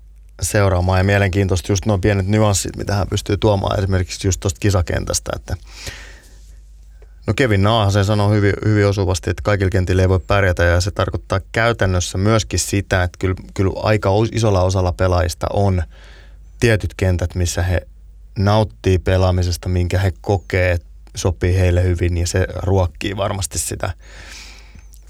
seuraamaan 0.42 1.00
ja 1.00 1.04
mielenkiintoista 1.04 1.72
just 1.72 1.86
nuo 1.86 1.98
pienet 1.98 2.28
nyanssit, 2.28 2.76
mitä 2.76 2.96
hän 2.96 3.08
pystyy 3.10 3.38
tuomaan 3.38 3.80
esimerkiksi 3.80 4.28
just 4.28 4.40
tuosta 4.40 4.60
kisakentästä, 4.60 5.32
että 5.36 5.58
No 7.28 7.34
Kevin 7.34 7.64
Naahasen 7.64 8.06
sanoi 8.06 8.36
hyvin, 8.36 8.54
hyvin 8.66 8.88
osuvasti, 8.88 9.30
että 9.30 9.44
kaikilla 9.44 9.70
kentillä 9.70 10.02
ei 10.02 10.10
voi 10.10 10.20
pärjätä 10.20 10.64
ja 10.64 10.82
se 10.82 10.92
tarkoittaa 10.92 11.40
käytännössä 11.52 12.18
myöskin 12.18 12.60
sitä, 12.60 13.04
että 13.04 13.18
kyllä, 13.20 13.36
kyllä 13.54 13.74
aika 13.84 14.10
isolla 14.32 14.62
osalla 14.62 14.92
pelaajista 14.92 15.48
on 15.54 15.84
tietyt 16.60 16.94
kentät, 16.98 17.36
missä 17.36 17.64
he 17.64 17.88
nauttii 18.38 19.00
pelaamisesta, 19.00 19.70
minkä 19.70 20.00
he 20.00 20.14
kokee, 20.22 20.78
sopii 21.16 21.60
heille 21.60 21.84
hyvin 21.84 22.18
ja 22.18 22.28
se 22.28 22.48
ruokkii 22.64 23.18
varmasti 23.18 23.60
sitä. 23.60 23.94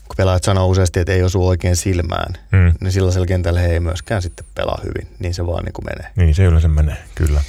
Kun 0.07 0.17
pelaajat 0.17 0.43
sanoo 0.43 0.67
useasti, 0.67 0.99
että 0.99 1.13
ei 1.13 1.23
osu 1.23 1.47
oikein 1.47 1.75
silmään, 1.75 2.33
hmm. 2.51 2.73
niin 2.81 2.91
sellaisella 2.91 3.25
kentällä 3.27 3.59
he 3.59 3.73
ei 3.73 3.79
myöskään 3.79 4.21
sitten 4.21 4.45
pelaa 4.55 4.81
hyvin. 4.83 5.15
Niin 5.19 5.33
se 5.33 5.45
vaan 5.45 5.63
niin 5.63 5.73
kuin 5.73 5.85
menee. 5.85 6.11
Niin 6.15 6.35
se 6.35 6.43
yleensä 6.43 6.67
menee, 6.67 6.97
kyllä. 7.15 7.41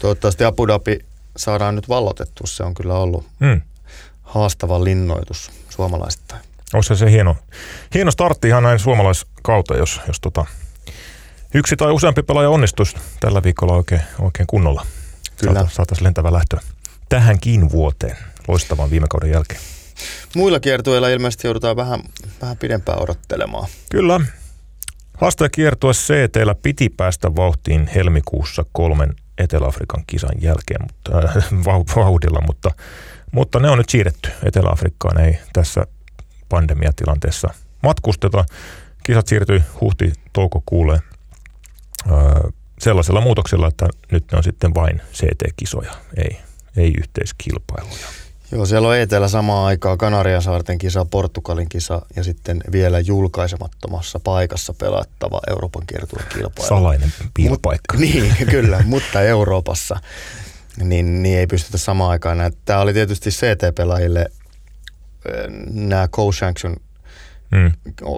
Toivottavasti 0.00 0.44
Abu 0.44 0.68
Dhabi 0.68 0.98
saadaan 1.36 1.74
nyt 1.76 1.88
vallotettu. 1.88 2.46
Se 2.46 2.62
on 2.62 2.74
kyllä 2.74 2.94
ollut 2.94 3.26
mm. 3.40 3.60
haastava 4.22 4.84
linnoitus 4.84 5.50
suomalaisittain. 5.68 6.42
Olisi 6.74 6.96
se 6.96 7.10
hieno, 7.10 7.36
hieno 7.94 8.10
startti 8.10 8.48
ihan 8.48 8.62
näin 8.62 8.78
suomalaiskautta, 8.78 9.76
jos, 9.76 10.00
jos 10.06 10.20
tota, 10.20 10.44
yksi 11.54 11.76
tai 11.76 11.92
useampi 11.92 12.22
pelaaja 12.22 12.50
onnistuisi 12.50 12.96
tällä 13.20 13.42
viikolla 13.42 13.74
oikein, 13.74 14.02
oikein 14.18 14.46
kunnolla. 14.46 14.86
Kyllä. 15.36 15.54
Saata, 15.54 15.70
saataisiin 15.74 16.04
lentävä 16.04 16.32
lähtö 16.32 16.56
tähänkin 17.08 17.70
vuoteen 17.70 18.16
loistavan 18.48 18.90
viime 18.90 19.06
kauden 19.10 19.30
jälkeen. 19.30 19.60
Muilla 20.36 20.60
kiertueilla 20.60 21.08
ilmeisesti 21.08 21.46
joudutaan 21.46 21.76
vähän, 21.76 22.00
vähän 22.42 22.56
pidempään 22.56 23.02
odottelemaan. 23.02 23.68
Kyllä. 23.90 24.20
Haastajakiertue 25.18 25.92
CTllä 25.92 26.54
piti 26.54 26.88
päästä 26.88 27.36
vauhtiin 27.36 27.90
helmikuussa 27.94 28.64
kolmen 28.72 29.14
Etelä-Afrikan 29.38 30.04
kisan 30.06 30.34
jälkeen 30.40 30.82
mutta, 30.82 31.18
äh, 31.18 31.46
vauhdilla, 31.96 32.40
mutta, 32.46 32.70
mutta 33.32 33.60
ne 33.60 33.70
on 33.70 33.78
nyt 33.78 33.88
siirretty. 33.88 34.30
Etelä-Afrikkaan 34.44 35.20
ei 35.20 35.38
tässä 35.52 35.86
pandemiatilanteessa 36.48 37.48
matkusteta. 37.82 38.44
Kisat 39.02 39.26
siirtyi 39.26 39.62
huhti-toukokuulle 39.80 41.00
äh, 42.10 42.52
sellaisella 42.78 43.20
muutoksella, 43.20 43.68
että 43.68 43.88
nyt 44.12 44.24
ne 44.32 44.38
on 44.38 44.44
sitten 44.44 44.74
vain 44.74 45.02
CT-kisoja, 45.12 45.92
ei, 46.16 46.38
ei 46.76 46.92
yhteiskilpailuja. 46.98 48.21
Joo, 48.52 48.66
siellä 48.66 48.88
on 48.88 48.96
etelä 48.96 49.28
samaan 49.28 49.66
aikaan 49.66 49.98
Kanarian 49.98 50.42
saarten 50.42 50.78
kisa, 50.78 51.04
Portugalin 51.04 51.68
kisa 51.68 52.02
ja 52.16 52.24
sitten 52.24 52.60
vielä 52.72 53.00
julkaisemattomassa 53.00 54.20
paikassa 54.20 54.74
pelattava 54.78 55.40
Euroopan 55.50 55.86
kiertueen 55.86 56.26
kilpailu. 56.28 56.68
Salainen 56.68 57.12
piilopaikka. 57.34 57.94
Mut, 57.94 58.02
niin, 58.08 58.34
kyllä, 58.50 58.82
mutta 58.86 59.22
Euroopassa. 59.22 59.96
Niin, 60.84 61.22
niin 61.22 61.38
ei 61.38 61.46
pystytä 61.46 61.78
samaan 61.78 62.10
aikaan. 62.10 62.52
Tämä 62.64 62.80
oli 62.80 62.92
tietysti 62.92 63.30
CT-pelaajille 63.30 64.26
nämä 65.70 66.08
co-sanction 66.08 66.76
mm. 67.50 67.72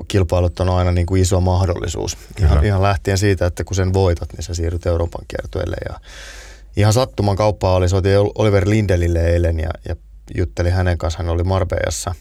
kilpailut 0.09 0.61
on 0.61 0.68
aina 0.68 0.92
niin 0.92 1.07
kuin 1.07 1.23
iso 1.23 1.40
mahdollisuus. 1.40 2.16
Ihan, 2.40 2.64
ihan 2.64 2.83
lähtien 2.83 3.18
siitä, 3.18 3.47
että 3.47 3.64
kun 3.64 3.77
sen 3.77 3.92
voitat, 3.92 4.33
niin 4.33 4.42
sä 4.42 4.55
siirryt 4.55 4.87
Euroopan 4.87 5.25
kiertueelle. 5.29 5.77
Ja 5.88 6.01
ihan 6.77 6.92
sattuman 6.92 7.37
kauppaa 7.37 7.75
oli, 7.75 7.88
soitin 7.88 8.12
Oliver 8.35 8.68
Lindelille 8.68 9.27
eilen 9.27 9.61
ja, 9.61 9.70
ja 9.88 9.97
jutteli 10.34 10.70
hänen 10.70 10.98
kanssaan, 10.98 11.26
hän 11.26 11.34
oli 11.34 11.44
Marbejassa 11.44 12.14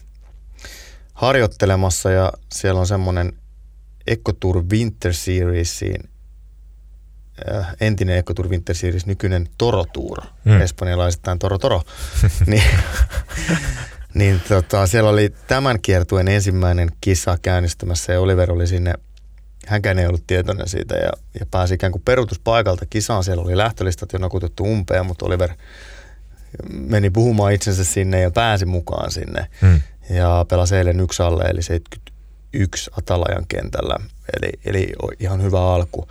harjoittelemassa 1.14 2.10
ja 2.10 2.32
siellä 2.52 2.80
on 2.80 2.86
semmoinen 2.86 3.32
Ecotour 4.06 4.64
Winter 4.72 5.14
Seriesin 5.14 6.10
äh, 7.54 7.66
entinen 7.80 8.16
Ecotour 8.16 8.48
Winter 8.48 8.74
Series, 8.74 9.06
nykyinen 9.06 9.48
Toro 9.58 9.84
Tour, 9.92 10.18
mm. 10.44 10.60
espanjalaisittain 10.60 11.38
Toro 11.38 11.58
Toro, 11.58 11.82
niin, 12.46 12.62
niin 14.14 14.40
tota, 14.48 14.86
siellä 14.86 15.10
oli 15.10 15.34
tämän 15.46 15.80
kiertueen 15.80 16.28
ensimmäinen 16.28 16.88
kisa 17.00 17.38
käynnistymässä 17.42 18.12
ja 18.12 18.20
Oliver 18.20 18.52
oli 18.52 18.66
sinne, 18.66 18.94
hänkään 19.66 19.98
ei 19.98 20.06
ollut 20.06 20.26
tietoinen 20.26 20.68
siitä 20.68 20.94
ja, 20.94 21.10
ja 21.40 21.46
pääsi 21.50 21.74
ikään 21.74 21.92
kuin 21.92 22.02
peruutuspaikalta 22.04 22.86
kisaan. 22.90 23.24
Siellä 23.24 23.44
oli 23.44 23.56
lähtölistat 23.56 24.12
jo 24.12 24.18
nakutettu 24.18 24.64
umpeen, 24.64 25.06
mutta 25.06 25.26
Oliver 25.26 25.50
meni 26.72 27.10
puhumaan 27.10 27.52
itsensä 27.52 27.84
sinne 27.84 28.20
ja 28.20 28.30
pääsi 28.30 28.66
mukaan 28.66 29.10
sinne. 29.10 29.46
Hmm. 29.60 29.80
Ja 30.10 30.46
pelasi 30.48 30.76
eilen 30.76 31.00
yksi 31.00 31.22
alle, 31.22 31.42
eli 31.42 31.62
71 31.62 32.90
Atalajan 32.98 33.46
kentällä. 33.48 33.96
Eli, 34.36 34.52
eli 34.64 34.92
ihan 35.20 35.42
hyvä 35.42 35.74
alku. 35.74 36.08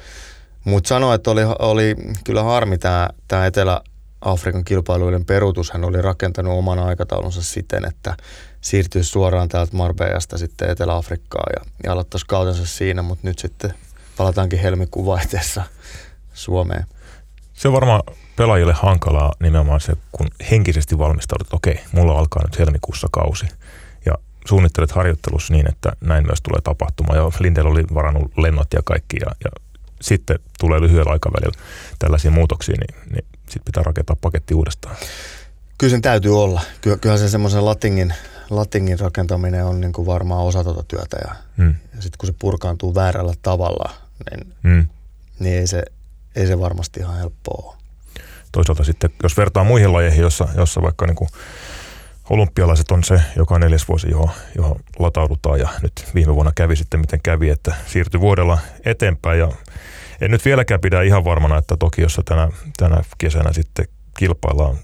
Mutta 0.63 0.88
sanoi, 0.88 1.15
että 1.15 1.32
oli, 1.32 1.41
oli 1.60 1.95
kyllä 2.23 2.43
harmi 2.43 2.77
tämä, 2.77 3.45
Etelä-Afrikan 3.47 4.63
kilpailuiden 4.63 5.25
peruutus. 5.25 5.71
Hän 5.71 5.84
oli 5.84 6.01
rakentanut 6.01 6.58
oman 6.58 6.79
aikataulunsa 6.79 7.41
siten, 7.41 7.86
että 7.86 8.17
siirtyisi 8.62 9.10
suoraan 9.10 9.49
täältä 9.49 9.77
Marbejasta 9.77 10.38
sitten 10.38 10.69
Etelä-Afrikkaan 10.69 11.53
ja, 11.56 11.71
ja 11.84 11.93
aloittaisi 11.93 12.25
kautensa 12.25 12.65
siinä, 12.65 13.01
mutta 13.01 13.27
nyt 13.27 13.39
sitten 13.39 13.73
palataankin 14.17 14.60
helmikuun 14.60 15.06
vaihteessa 15.06 15.63
Suomeen. 16.34 16.86
Se 17.53 17.67
on 17.67 17.73
varmaan 17.73 18.01
pelaajille 18.36 18.74
hankalaa 18.74 19.34
nimenomaan 19.39 19.82
se, 19.82 19.93
kun 20.12 20.28
henkisesti 20.52 20.98
valmistaudut, 20.98 21.48
että 21.48 21.56
okei, 21.56 21.80
mulla 21.91 22.19
alkaa 22.19 22.43
nyt 22.46 22.60
helmikuussa 22.60 23.08
kausi. 23.12 23.46
Ja 24.06 24.13
suunnittelet 24.46 24.91
harjoittelussa 24.91 25.54
niin, 25.54 25.69
että 25.69 25.91
näin 26.02 26.26
myös 26.26 26.41
tulee 26.41 26.62
tapahtumaan. 26.63 27.17
Ja 27.17 27.32
Lindel 27.39 27.65
oli 27.65 27.84
varannut 27.93 28.38
lennot 28.38 28.74
ja 28.74 28.82
kaikki 28.86 29.17
ja, 29.22 29.32
ja 29.43 29.52
sitten 30.02 30.39
tulee 30.60 30.82
lyhyellä 30.82 31.12
aikavälillä 31.12 31.63
tällaisia 32.00 32.32
muutoksia, 32.32 32.76
niin, 32.80 33.12
niin 33.13 33.26
sitten 33.36 33.65
pitää 33.65 33.84
rakentaa 33.84 34.15
paketti 34.22 34.54
uudestaan. 34.54 34.96
Kyllä 35.78 35.91
sen 35.91 36.02
täytyy 36.02 36.41
olla. 36.41 36.62
Kyllähän 36.82 37.19
se 37.19 37.30
semmoisen 37.30 37.65
latingin, 37.65 38.13
latingin 38.50 39.00
rakentaminen 39.00 39.65
on 39.65 39.82
niin 39.82 39.93
kuin 39.93 40.06
varmaan 40.06 40.46
osa 40.46 40.63
tuota 40.63 40.84
työtä. 40.84 41.17
Ja, 41.28 41.36
hmm. 41.58 41.76
ja 41.96 42.02
sitten 42.02 42.17
kun 42.17 42.28
se 42.28 42.36
purkaantuu 42.39 42.96
väärällä 42.96 43.34
tavalla, 43.41 43.89
niin, 44.32 44.54
hmm. 44.63 44.88
niin 45.39 45.60
ei, 45.60 45.67
se, 45.67 45.84
ei 46.36 46.48
se 46.48 46.60
varmasti 46.60 47.00
ihan 47.00 47.17
helppoa 47.17 47.69
ole 47.69 47.83
toisaalta 48.54 48.84
sitten, 48.84 49.10
jos 49.24 49.38
vertaa 49.38 49.63
muihin 49.63 49.94
lajeihin, 49.94 50.22
jossa, 50.22 50.48
jossa 50.58 50.82
vaikka 50.82 51.06
niin 51.06 51.16
kuin 51.16 51.30
olympialaiset 52.30 52.92
on 52.92 53.04
se 53.04 53.22
joka 53.36 53.60
neljäs 53.60 53.88
vuosi, 53.88 54.10
johon, 54.10 54.30
johon 54.56 54.76
lataudutaan 55.00 55.60
ja 55.60 55.70
nyt 55.82 55.92
viime 56.16 56.36
vuonna 56.36 56.52
kävi 56.56 56.76
sitten 56.76 57.00
miten 57.00 57.20
kävi, 57.24 57.50
että 57.50 57.76
siirtyi 57.88 58.20
vuodella 58.20 58.58
eteenpäin. 58.86 59.39
Ja 59.39 59.52
en 60.22 60.32
nyt 60.32 60.46
vieläkään 60.46 60.82
pidä 60.82 61.02
ihan 61.02 61.26
varmana, 61.26 61.58
että 61.58 61.78
Tokiossa 61.78 62.22
tänä, 62.26 62.50
tänä 62.78 63.04
kesänä 63.18 63.54
sitten 63.54 63.86
kilpaillaan. 64.18 64.78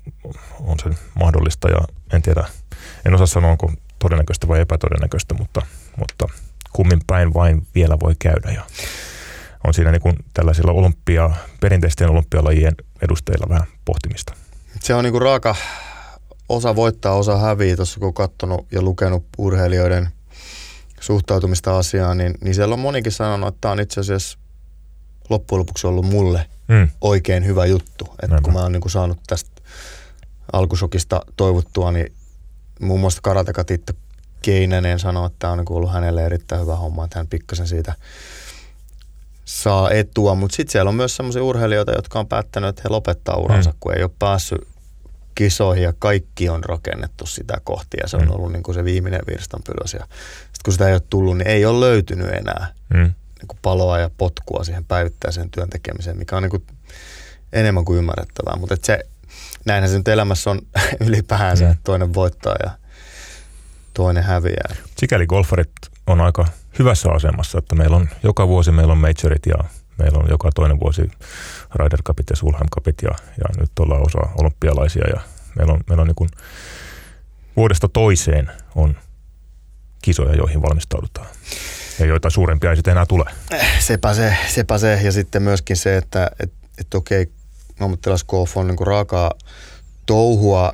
On 0.59 0.79
se 0.79 0.89
mahdollista 1.19 1.69
ja 1.69 1.79
en 2.13 2.21
tiedä, 2.21 2.45
en 3.05 3.13
osaa 3.13 3.27
sanoa 3.27 3.51
onko 3.51 3.71
todennäköistä 3.99 4.47
vai 4.47 4.59
epätodennäköistä, 4.59 5.33
mutta, 5.33 5.61
mutta 5.97 6.27
kummin 6.73 7.01
päin 7.07 7.33
vain 7.33 7.67
vielä 7.75 7.97
voi 7.99 8.15
käydä 8.19 8.51
ja 8.51 8.63
on 9.67 9.73
siinä 9.73 9.91
niin 9.91 10.01
kuin 10.01 10.15
tällaisilla 10.33 10.71
olympia, 10.71 11.29
perinteisten 11.61 12.09
olympialajien 12.09 12.75
edustajilla 13.01 13.49
vähän 13.49 13.67
pohtimista. 13.85 14.33
Se 14.79 14.93
on 14.93 15.03
niin 15.03 15.11
kuin 15.11 15.21
raaka 15.21 15.55
osa 16.49 16.75
voittaa, 16.75 17.13
osa 17.13 17.37
häviä. 17.37 17.75
Tuossa 17.75 17.99
kun 17.99 18.07
on 18.07 18.13
katsonut 18.13 18.67
ja 18.71 18.81
lukenut 18.81 19.25
urheilijoiden 19.37 20.09
suhtautumista 20.99 21.77
asiaan, 21.77 22.17
niin, 22.17 22.33
niin 22.41 22.55
siellä 22.55 22.73
on 22.73 22.79
monikin 22.79 23.11
sanonut, 23.11 23.47
että 23.47 23.61
tämä 23.61 23.71
on 23.71 23.79
itse 23.79 23.99
asiassa 23.99 24.37
loppujen 25.29 25.59
lopuksi 25.59 25.87
ollut 25.87 26.05
mulle 26.05 26.45
mm. 26.67 26.89
oikein 27.01 27.45
hyvä 27.45 27.65
juttu. 27.65 28.05
Että 28.11 28.27
Näin 28.27 28.43
kun 28.43 28.53
mä 28.53 28.59
oon 28.59 28.71
niin 28.71 28.81
kuin 28.81 28.91
saanut 28.91 29.19
tästä 29.27 29.61
alkusokista 30.53 31.21
toivottua, 31.37 31.91
niin 31.91 32.13
muun 32.81 32.99
muassa 32.99 33.21
karateka 33.23 33.63
Titta 33.63 33.93
Keinänen 34.41 34.99
sanoi, 34.99 35.27
että 35.27 35.35
tämä 35.39 35.53
on 35.53 35.59
niin 35.59 35.71
ollut 35.71 35.91
hänelle 35.91 36.25
erittäin 36.25 36.61
hyvä 36.61 36.75
homma, 36.75 37.03
että 37.03 37.19
hän 37.19 37.27
pikkasen 37.27 37.67
siitä 37.67 37.95
saa 39.49 39.91
etua, 39.91 40.35
mutta 40.35 40.55
sitten 40.55 40.71
siellä 40.71 40.89
on 40.89 40.95
myös 40.95 41.15
sellaisia 41.15 41.43
urheilijoita, 41.43 41.91
jotka 41.91 42.19
on 42.19 42.27
päättänyt, 42.27 42.69
että 42.69 42.81
he 42.85 42.89
lopettaa 42.89 43.37
uransa, 43.37 43.69
mm. 43.69 43.75
kun 43.79 43.97
ei 43.97 44.03
ole 44.03 44.11
päässyt 44.19 44.67
kisoihin 45.35 45.83
ja 45.83 45.93
kaikki 45.99 46.49
on 46.49 46.63
rakennettu 46.63 47.25
sitä 47.25 47.57
kohti 47.63 47.97
ja 48.01 48.07
se 48.07 48.17
on 48.17 48.23
mm. 48.23 48.31
ollut 48.31 48.51
niin 48.51 48.63
kuin 48.63 48.75
se 48.75 48.83
viimeinen 48.83 49.21
virstanpylväs. 49.27 49.93
Ja 49.93 49.99
sitten 49.99 50.61
kun 50.65 50.73
sitä 50.73 50.87
ei 50.87 50.93
ole 50.93 51.01
tullut, 51.09 51.37
niin 51.37 51.47
ei 51.47 51.65
ole 51.65 51.79
löytynyt 51.79 52.27
enää 52.27 52.73
mm. 52.93 52.99
niin 53.39 53.47
kuin 53.47 53.59
paloa 53.61 53.99
ja 53.99 54.09
potkua 54.17 54.63
siihen 54.63 54.85
päivittäiseen 54.85 55.49
työn 55.51 55.69
tekemiseen, 55.69 56.17
mikä 56.17 56.37
on 56.37 56.43
niin 56.43 56.49
kuin 56.49 56.63
enemmän 57.53 57.85
kuin 57.85 57.97
ymmärrettävää. 57.97 58.55
Mutta 58.55 58.75
se, 58.83 58.99
näinhän 59.65 59.89
se 59.89 59.97
nyt 59.97 60.07
elämässä 60.07 60.51
on 60.51 60.61
ylipäänsä, 61.07 61.65
mm. 61.65 61.71
että 61.71 61.83
toinen 61.83 62.13
voittaa 62.13 62.55
ja 62.63 62.71
toinen 63.93 64.23
häviää. 64.23 64.75
Sikäli 64.97 65.27
golfarit 65.27 65.71
on 66.07 66.21
aika 66.21 66.47
hyvässä 66.79 67.09
asemassa, 67.09 67.57
että 67.57 67.75
meillä 67.75 67.95
on 67.95 68.09
joka 68.23 68.47
vuosi 68.47 68.71
meillä 68.71 68.91
on 68.91 68.97
majorit 68.97 69.45
ja 69.45 69.63
meillä 69.97 70.19
on 70.19 70.29
joka 70.29 70.49
toinen 70.55 70.79
vuosi 70.79 71.11
Ryder 71.75 72.03
Cupit 72.03 72.29
ja 72.29 72.35
Sulheim 72.35 72.69
Cupit 72.75 72.95
ja, 73.01 73.11
ja 73.37 73.61
nyt 73.61 73.71
ollaan 73.79 74.05
osa 74.05 74.19
olympialaisia 74.35 75.03
ja 75.15 75.21
meillä 75.55 75.73
on, 75.73 75.81
meillä 75.89 76.01
on 76.01 76.07
niin 76.07 76.15
kuin 76.15 76.29
vuodesta 77.55 77.89
toiseen 77.89 78.51
on 78.75 78.97
kisoja, 80.01 80.35
joihin 80.35 80.61
valmistaudutaan. 80.61 81.27
Ja 81.99 82.05
joita 82.05 82.29
suurempia 82.29 82.69
ei 82.69 82.75
sitten 82.75 82.91
enää 82.91 83.05
tule. 83.05 83.25
Sepä 83.79 84.13
se, 84.13 84.35
sepä 84.47 84.77
se. 84.77 84.99
ja 85.03 85.11
sitten 85.11 85.43
myöskin 85.43 85.77
se, 85.77 85.97
että 85.97 86.31
et, 86.39 86.53
et 86.77 86.93
okei, 86.93 87.31
ammattilaisgolf 87.79 88.57
on 88.57 88.67
niin 88.67 88.87
raakaa 88.87 89.31
touhua, 90.05 90.73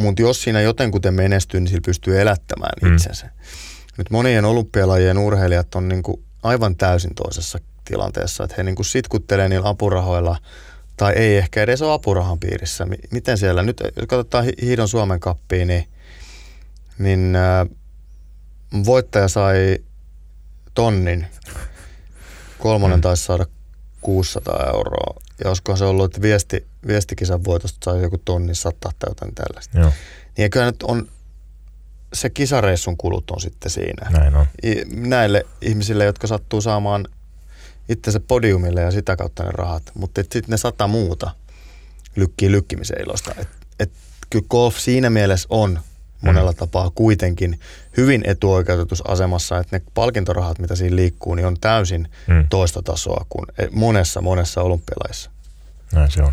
mutta 0.00 0.22
jos 0.22 0.42
siinä 0.42 0.60
jotenkuten 0.60 1.14
menestyy, 1.14 1.60
niin 1.60 1.68
sillä 1.68 1.82
pystyy 1.84 2.20
elättämään 2.20 2.72
mm. 2.82 2.94
itsensä. 2.94 3.26
Mm. 3.26 3.32
Nyt 3.98 4.10
monien 4.10 4.44
olympialajien 4.44 5.18
urheilijat 5.18 5.74
on 5.74 5.88
niin 5.88 6.02
kuin 6.02 6.24
aivan 6.42 6.76
täysin 6.76 7.14
toisessa 7.14 7.58
tilanteessa, 7.84 8.44
että 8.44 8.54
he 8.58 8.62
niin 8.62 8.76
kuin 8.76 8.86
sitkuttelee 8.86 9.48
niillä 9.48 9.68
apurahoilla 9.68 10.36
tai 10.96 11.12
ei 11.12 11.36
ehkä 11.36 11.62
edes 11.62 11.82
ole 11.82 11.92
apurahan 11.92 12.38
piirissä. 12.38 12.86
Miten 13.10 13.38
siellä, 13.38 13.62
nyt 13.62 13.80
jos 13.96 14.06
katsotaan 14.08 14.44
Hiidon 14.62 14.88
Suomen 14.88 15.20
kappiin, 15.20 15.68
niin, 15.68 15.88
niin 16.98 17.36
äh, 17.36 17.66
voittaja 18.84 19.28
sai 19.28 19.78
tonnin, 20.74 21.26
kolmonen 22.58 22.98
mm. 22.98 23.02
taisi 23.02 23.24
saada 23.24 23.46
600 24.00 24.70
euroa. 24.74 25.20
Ja 25.44 25.50
olisikohan 25.50 25.78
se 25.78 25.84
ollut, 25.84 26.04
että 26.04 26.22
viesti, 26.22 26.66
viestikisan 26.86 27.44
voitosta 27.44 27.84
sai 27.84 28.02
joku 28.02 28.18
tonnin 28.18 28.54
sata 28.54 28.90
tai 28.98 29.10
jotain 29.10 29.34
tällaista. 29.34 29.78
Joo. 29.78 29.92
Niin 30.36 30.50
kyllä 30.50 30.66
nyt 30.66 30.82
on 30.82 31.08
se 32.16 32.30
kisareissun 32.30 32.96
kulut 32.96 33.30
on 33.30 33.40
sitten 33.40 33.70
siinä. 33.70 34.10
Näin 34.10 34.36
on. 34.36 34.46
Näille 34.90 35.46
ihmisille, 35.60 36.04
jotka 36.04 36.26
sattuu 36.26 36.60
saamaan 36.60 37.08
itsensä 37.88 38.20
podiumille 38.20 38.80
ja 38.80 38.90
sitä 38.90 39.16
kautta 39.16 39.42
ne 39.42 39.50
rahat. 39.52 39.82
Mutta 39.94 40.22
sitten 40.22 40.44
ne 40.48 40.56
sata 40.56 40.86
muuta 40.86 41.30
lykkii 42.16 42.50
lykkimisen 42.50 43.02
ilosta. 43.02 43.34
Et, 43.38 43.48
et 43.80 43.92
kyllä 44.30 44.46
golf 44.50 44.76
siinä 44.78 45.10
mielessä 45.10 45.46
on 45.50 45.78
monella 46.20 46.50
mm. 46.50 46.56
tapaa 46.56 46.90
kuitenkin 46.90 47.60
hyvin 47.96 48.22
etuoikeutetussa 48.26 49.04
asemassa, 49.08 49.58
että 49.58 49.76
ne 49.76 49.82
palkintorahat, 49.94 50.58
mitä 50.58 50.76
siinä 50.76 50.96
liikkuu, 50.96 51.34
niin 51.34 51.46
on 51.46 51.56
täysin 51.60 52.08
mm. 52.26 52.48
toista 52.48 52.82
tasoa 52.82 53.26
kuin 53.28 53.46
monessa, 53.72 54.20
monessa 54.20 54.62
olympialaissa. 54.62 55.30
Näin 55.92 56.10
se 56.10 56.22
on. 56.22 56.32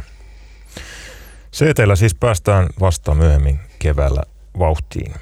CTllä 1.54 1.96
siis 1.96 2.16
päästään 2.16 2.70
vasta 2.80 3.16
myöhemmin 3.16 3.60
keväällä 3.80 4.24
vauhtiin. 4.60 5.14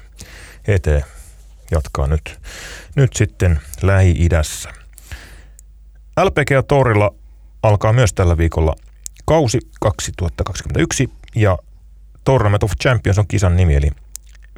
ET 0.66 0.86
jatkaa 1.70 2.06
nyt, 2.06 2.40
nyt 2.96 3.12
sitten 3.16 3.60
Lähi-idässä. 3.82 4.70
LPG 6.24 6.66
Torilla 6.68 7.14
alkaa 7.62 7.92
myös 7.92 8.12
tällä 8.12 8.38
viikolla 8.38 8.74
kausi 9.24 9.58
2021 9.80 11.10
ja 11.34 11.58
Tournament 12.24 12.62
of 12.62 12.72
Champions 12.82 13.18
on 13.18 13.26
kisan 13.26 13.56
nimi, 13.56 13.74
eli 13.74 13.90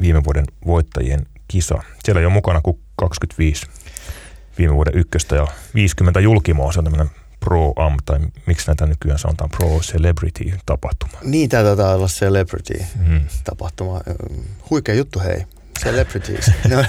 viime 0.00 0.24
vuoden 0.24 0.44
voittajien 0.66 1.26
kisa. 1.48 1.82
Siellä 2.04 2.20
ei 2.20 2.26
ole 2.26 2.32
mukana 2.32 2.60
kuin 2.60 2.80
25 2.96 3.66
viime 4.58 4.74
vuoden 4.74 4.94
ykköstä 4.94 5.36
ja 5.36 5.46
50 5.74 6.20
julkimoa. 6.20 6.72
Se 6.72 6.78
on 6.78 6.84
tämmöinen 6.84 7.10
Pro 7.40 7.72
Am, 7.76 7.96
tai 8.04 8.18
miksi 8.46 8.66
näitä 8.66 8.86
nykyään 8.86 9.18
sanotaan 9.18 9.50
Pro 9.50 9.78
Celebrity 9.80 10.58
tapahtuma. 10.66 11.12
Niin, 11.22 11.48
tämä 11.48 11.62
taitaa 11.62 11.94
olla 11.94 12.06
Celebrity 12.06 12.84
mm. 13.06 13.20
tapahtuma. 13.44 14.00
Huikea 14.70 14.94
juttu, 14.94 15.20
hei. 15.20 15.44
Celebrities. 15.80 16.50
no. 16.70 16.84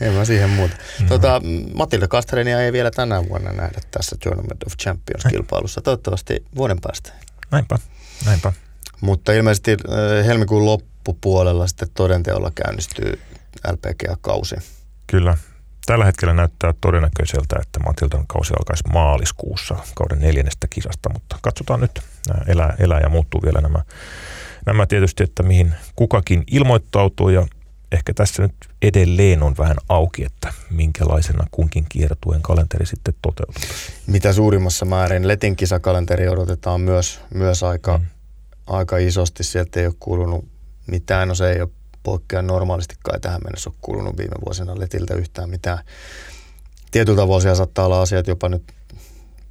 en 0.00 0.12
mä 0.12 0.24
siihen 0.24 0.50
muuta. 0.50 0.76
No. 1.00 1.08
Tota, 1.08 1.42
Matilda 1.74 2.08
Kastrenia 2.08 2.60
ei 2.60 2.72
vielä 2.72 2.90
tänä 2.90 3.28
vuonna 3.28 3.52
nähdä 3.52 3.80
tässä 3.90 4.16
Tournament 4.24 4.62
of 4.62 4.72
Champions-kilpailussa. 4.82 5.80
Toivottavasti 5.80 6.44
vuoden 6.56 6.80
päästä. 6.80 7.12
Näinpä, 7.50 7.78
näinpä. 8.26 8.52
Mutta 9.00 9.32
ilmeisesti 9.32 9.72
äh, 9.72 10.26
helmikuun 10.26 10.64
loppupuolella 10.66 11.66
sitten 11.66 11.88
todenteolla 11.94 12.52
käynnistyy 12.54 13.20
LPGA-kausi. 13.72 14.56
Kyllä. 15.06 15.36
Tällä 15.86 16.04
hetkellä 16.04 16.34
näyttää 16.34 16.74
todennäköiseltä, 16.80 17.56
että 17.62 17.80
Matildan 17.80 18.26
kausi 18.26 18.54
alkaisi 18.58 18.84
maaliskuussa 18.92 19.76
kauden 19.94 20.20
neljännestä 20.20 20.66
kisasta, 20.70 21.12
mutta 21.12 21.38
katsotaan 21.42 21.80
nyt. 21.80 22.00
Nämä 22.28 22.40
elää, 22.46 22.74
elää 22.78 23.00
ja 23.00 23.08
muuttuu 23.08 23.42
vielä 23.42 23.60
nämä, 23.60 23.78
nämä 24.66 24.86
tietysti, 24.86 25.24
että 25.24 25.42
mihin 25.42 25.74
kukakin 25.96 26.44
ilmoittautuu 26.50 27.28
ja 27.28 27.46
ehkä 27.92 28.14
tässä 28.14 28.42
nyt 28.42 28.54
edelleen 28.82 29.42
on 29.42 29.54
vähän 29.58 29.76
auki, 29.88 30.24
että 30.24 30.52
minkälaisena 30.70 31.46
kunkin 31.50 31.86
kiertueen 31.88 32.42
kalenteri 32.42 32.86
sitten 32.86 33.14
toteutuu. 33.22 33.62
Mitä 34.06 34.32
suurimmassa 34.32 34.84
määrin 34.84 35.28
Letin 35.28 35.56
kisakalenteri 35.56 36.28
odotetaan 36.28 36.80
myös, 36.80 37.20
myös 37.34 37.62
aika, 37.62 37.98
mm. 37.98 38.04
aika 38.66 38.96
isosti. 38.96 39.44
Sieltä 39.44 39.80
ei 39.80 39.86
ole 39.86 39.94
kuulunut 40.00 40.44
mitään, 40.86 41.28
no 41.28 41.34
se 41.34 41.52
ei 41.52 41.60
ole 41.60 41.70
poikkea 42.02 42.42
normaalisti 42.42 42.94
kai 43.02 43.20
tähän 43.20 43.40
mennessä 43.44 43.70
ole 43.70 43.76
kuulunut 43.80 44.16
viime 44.16 44.36
vuosina 44.46 44.78
Letiltä 44.78 45.14
yhtään 45.14 45.50
mitään. 45.50 45.78
Tietyllä 46.90 47.16
tavalla 47.16 47.40
siellä 47.40 47.56
saattaa 47.56 47.86
olla 47.86 48.02
asiat 48.02 48.26
jopa 48.26 48.48
nyt 48.48 48.62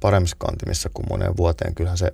paremmissa 0.00 0.36
kantimissa 0.38 0.90
kuin 0.94 1.06
moneen 1.10 1.36
vuoteen. 1.36 1.74
Kyllähän 1.74 1.98
se 1.98 2.12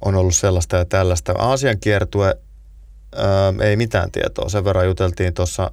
on 0.00 0.14
ollut 0.14 0.34
sellaista 0.34 0.76
ja 0.76 0.84
tällaista. 0.84 1.32
Aasian 1.32 1.78
kiertue 1.80 2.38
ää, 3.16 3.54
ei 3.60 3.76
mitään 3.76 4.10
tietoa. 4.10 4.48
Sen 4.48 4.64
verran 4.64 4.86
juteltiin 4.86 5.34
tuossa 5.34 5.70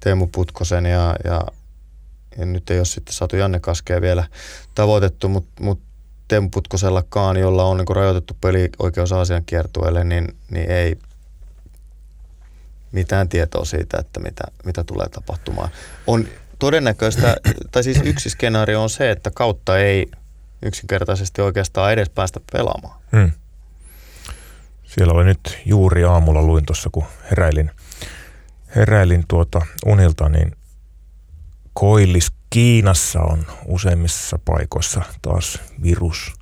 Teemu 0.00 0.26
Putkosen 0.26 0.86
ja, 0.86 1.16
ja, 1.24 1.40
ja, 2.38 2.46
nyt 2.46 2.70
ei 2.70 2.78
ole 2.78 2.84
sitten 2.84 3.14
saatu 3.14 3.36
Janne 3.36 3.60
Kaskea 3.60 4.00
vielä 4.00 4.24
tavoitettu, 4.74 5.28
mutta 5.28 5.62
mut 5.62 5.80
Teemu 6.28 6.48
Putkosellakaan, 6.48 7.36
jolla 7.36 7.64
on 7.64 7.76
niin 7.76 7.96
rajoitettu 7.96 8.36
pelioikeus 8.40 9.12
Aasian 9.12 9.44
kiertueelle, 9.44 10.04
niin, 10.04 10.36
niin 10.50 10.70
ei 10.70 10.98
mitään 12.92 13.28
tietoa 13.28 13.64
siitä, 13.64 13.98
että 14.00 14.20
mitä, 14.20 14.44
mitä 14.64 14.84
tulee 14.84 15.08
tapahtumaan. 15.08 15.68
On 16.06 16.28
todennäköistä, 16.58 17.36
tai 17.72 17.82
siis 17.82 18.00
yksi 18.04 18.30
skenaario 18.30 18.82
on 18.82 18.90
se, 18.90 19.10
että 19.10 19.30
kautta 19.30 19.78
ei 19.78 20.06
yksinkertaisesti 20.62 21.42
oikeastaan 21.42 21.92
edes 21.92 22.10
päästä 22.10 22.40
pelaamaan. 22.52 23.00
Hmm. 23.12 23.30
Siellä 24.94 25.12
oli 25.12 25.24
nyt 25.24 25.58
juuri 25.66 26.04
aamulla 26.04 26.42
luin 26.42 26.66
tuossa, 26.66 26.90
kun 26.92 27.04
heräilin, 27.30 27.70
heräilin 28.76 29.24
tuota 29.28 29.66
unilta, 29.86 30.28
niin 30.28 30.56
koillis 31.72 32.32
Kiinassa 32.50 33.20
on 33.20 33.46
useimmissa 33.66 34.38
paikoissa 34.44 35.02
taas 35.22 35.58
virus, 35.82 36.32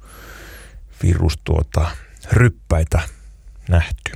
virus 1.02 1.38
tuota, 1.44 1.90
ryppäitä 2.32 3.00
nähty. 3.68 4.12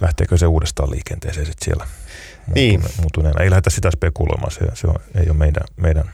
Lähteekö 0.00 0.38
se 0.38 0.46
uudestaan 0.46 0.90
liikenteeseen 0.90 1.46
sitten 1.46 1.64
siellä 1.64 1.86
niin. 2.54 2.84
muuttuneena? 3.00 3.42
Ei 3.42 3.50
lähdetä 3.50 3.70
sitä 3.70 3.90
spekuloimaan, 3.90 4.52
se, 4.52 4.60
se 4.74 4.86
on, 4.86 4.96
ei 5.14 5.30
ole 5.30 5.36
meidän, 5.38 5.64
meidän 5.76 6.04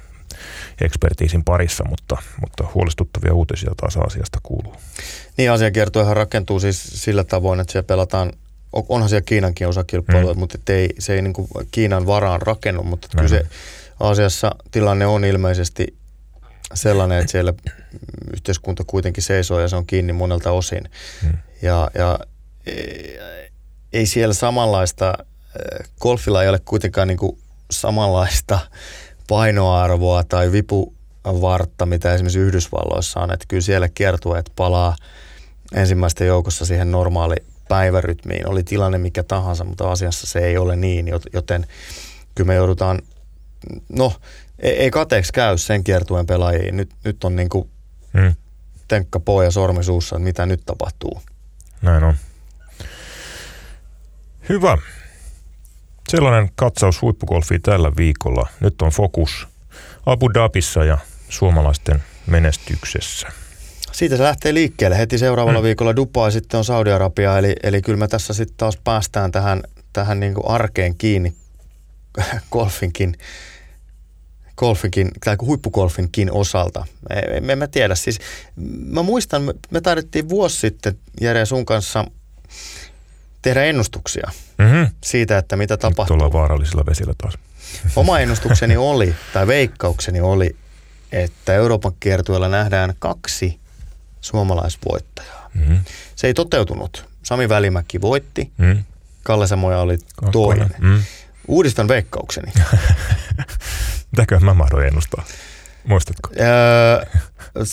ekspertiisin 0.81 1.45
parissa, 1.45 1.85
mutta, 1.89 2.17
mutta 2.41 2.65
huolestuttavia 2.75 3.35
uutisia 3.35 3.73
taas 3.77 3.97
asiasta 3.97 4.39
kuuluu. 4.43 4.77
Niin, 5.37 5.51
asiakiertoihan 5.51 6.17
rakentuu 6.17 6.61
siis 6.61 6.83
sillä 7.05 7.25
tavoin, 7.25 7.61
että 7.61 7.73
siellä 7.73 7.87
pelataan 7.87 8.33
onhan 8.73 9.09
siellä 9.09 9.25
Kiinankin 9.25 9.69
osakilpailuja, 9.69 10.35
mm. 10.35 10.41
mutta 10.41 10.59
ei, 10.69 10.89
se 10.99 11.15
ei 11.15 11.23
niin 11.23 11.33
kuin 11.33 11.49
Kiinan 11.71 12.07
varaan 12.07 12.43
rakennu, 12.43 12.83
mutta 12.83 13.09
kyllä 13.17 13.29
se 13.29 13.47
Aasiassa 14.01 14.55
tilanne 14.71 15.07
on 15.07 15.25
ilmeisesti 15.25 15.97
sellainen, 16.75 17.19
että 17.19 17.33
siellä 17.33 17.55
yhteiskunta 18.33 18.85
kuitenkin 18.87 19.23
seisoo 19.23 19.61
ja 19.61 19.69
se 19.69 19.77
on 19.77 19.87
kiinni 19.87 20.13
monelta 20.13 20.51
osin. 20.51 20.91
Mm. 21.23 21.33
Ja, 21.63 21.91
ja 21.95 22.19
ei 23.93 24.07
siellä 24.07 24.35
samanlaista, 24.35 25.15
golfilla 26.01 26.43
ei 26.43 26.49
ole 26.49 26.61
kuitenkaan 26.65 27.09
niin 27.09 27.19
kuin 27.19 27.39
samanlaista 27.71 28.59
painoarvoa 29.29 30.25
tai 30.25 30.53
vipuvartta, 30.53 31.87
mitä 31.87 32.15
esimerkiksi 32.15 32.39
Yhdysvalloissa 32.39 33.21
on. 33.21 33.33
Että 33.33 33.45
kyllä 33.49 33.61
siellä 33.61 33.89
kiertueet 33.89 34.53
palaa 34.57 34.97
ensimmäisten 35.75 36.27
joukossa 36.27 36.65
siihen 36.65 36.91
normaali 36.91 37.37
päivärytmiin. 37.69 38.49
Oli 38.49 38.63
tilanne 38.63 38.99
mikä 38.99 39.23
tahansa, 39.23 39.65
mutta 39.65 39.91
asiassa 39.91 40.27
se 40.27 40.39
ei 40.39 40.59
ole 40.59 40.77
niin, 40.77 41.07
joten 41.33 41.67
kyllä 42.35 42.49
me 42.49 42.55
joudutaan, 42.55 42.99
no 43.89 44.13
ei 44.59 44.91
kateeksi 44.91 45.33
käy 45.33 45.59
sen 45.59 45.85
kiertueen 45.85 46.27
pelaajiin. 46.27 46.77
Nyt, 46.77 46.91
nyt 47.05 47.25
on 47.25 47.37
niin 47.37 47.49
kuin 47.49 47.71
hmm. 48.19 48.35
tenkka 48.89 49.21
poja 49.21 49.51
sormi 49.51 49.85
suussa, 49.85 50.17
että 50.17 50.25
mitä 50.25 50.47
nyt 50.47 50.63
tapahtuu. 50.67 51.23
Näin 51.83 52.05
on. 52.05 52.15
Hyvä. 54.49 54.79
Sellainen 56.09 56.51
katsaus 56.57 57.03
huippugolfiin 57.03 57.63
tällä 57.63 57.93
viikolla. 57.97 58.49
Nyt 58.61 58.83
on 58.83 58.91
fokus 58.91 59.49
Abu 60.07 60.35
Dhabissa 60.35 60.85
ja 60.85 60.99
suomalaisten 61.29 62.03
menestyksessä. 62.27 63.29
Siitä 63.93 64.17
se 64.17 64.23
lähtee 64.23 64.55
liikkeelle. 64.55 64.99
Heti 64.99 65.19
seuraavalla 65.19 65.61
mm. 65.61 65.65
viikolla 65.65 65.97
Dubai 65.97 66.33
sitten 66.33 66.59
on 66.59 66.65
Saudi-Arabia, 66.65 67.39
eli, 67.39 67.57
eli 67.63 67.83
kyllä 67.83 67.99
me 67.99 68.09
tässä 68.09 68.35
sitten 68.35 68.57
taas 68.57 68.77
päästään 68.85 69.33
tähän, 69.33 69.63
tähän 69.93 70.21
niin 70.21 70.35
kuin 70.35 70.49
arkeen 70.49 70.97
kiinni 70.97 71.35
golfinkin, 72.53 73.15
golfinkin, 74.57 75.11
tai 75.25 75.37
huippugolfinkin 75.41 76.33
osalta. 76.33 76.87
Me, 77.09 77.41
me, 77.41 77.57
me 77.57 77.67
tiedä. 77.67 77.95
Siis, 77.95 78.19
mä 78.87 79.03
muistan, 79.03 79.43
me, 79.43 79.55
me 79.71 79.81
taidettiin 79.81 80.29
vuosi 80.29 80.57
sitten 80.57 80.99
Jere 81.21 81.47
sun 81.47 81.67
kanssa– 81.67 82.05
tehdä 83.43 83.65
ennustuksia 83.65 84.31
mm-hmm. 84.59 84.89
siitä, 85.05 85.39
että 85.39 85.57
mitä 85.57 85.77
tapahtuu. 85.77 86.17
Nyt 86.17 86.33
vaarallisilla 86.33 86.87
vesillä 86.87 87.15
taas. 87.19 87.35
Oma 87.97 88.21
ennustukseni 88.21 88.77
oli, 88.77 89.15
tai 89.33 89.47
veikkaukseni 89.47 90.21
oli, 90.21 90.57
että 91.13 91.55
Euroopan 91.55 91.93
kiertueella 92.01 92.49
nähdään 92.49 92.95
kaksi 92.99 93.59
suomalaisvoittajaa. 94.21 95.51
Mm-hmm. 95.55 95.79
Se 96.17 96.27
ei 96.27 96.35
toteutunut. 96.35 97.09
Sami 97.23 97.49
Välimäki 97.49 98.01
voitti, 98.01 98.53
mm-hmm. 98.59 98.85
Kalle 99.23 99.47
Samoja 99.47 99.79
oli 99.79 99.99
Kakkonen. 99.99 100.33
toinen. 100.33 100.69
Mm-hmm. 100.79 101.03
Uudistan 101.49 101.89
veikkaukseni. 101.89 102.53
Mitäkö 104.13 104.41
mä 104.41 104.55
mahdoin 104.55 104.87
ennustaa? 104.87 105.25
Muistatko? 105.85 106.31
Öö, 106.41 107.05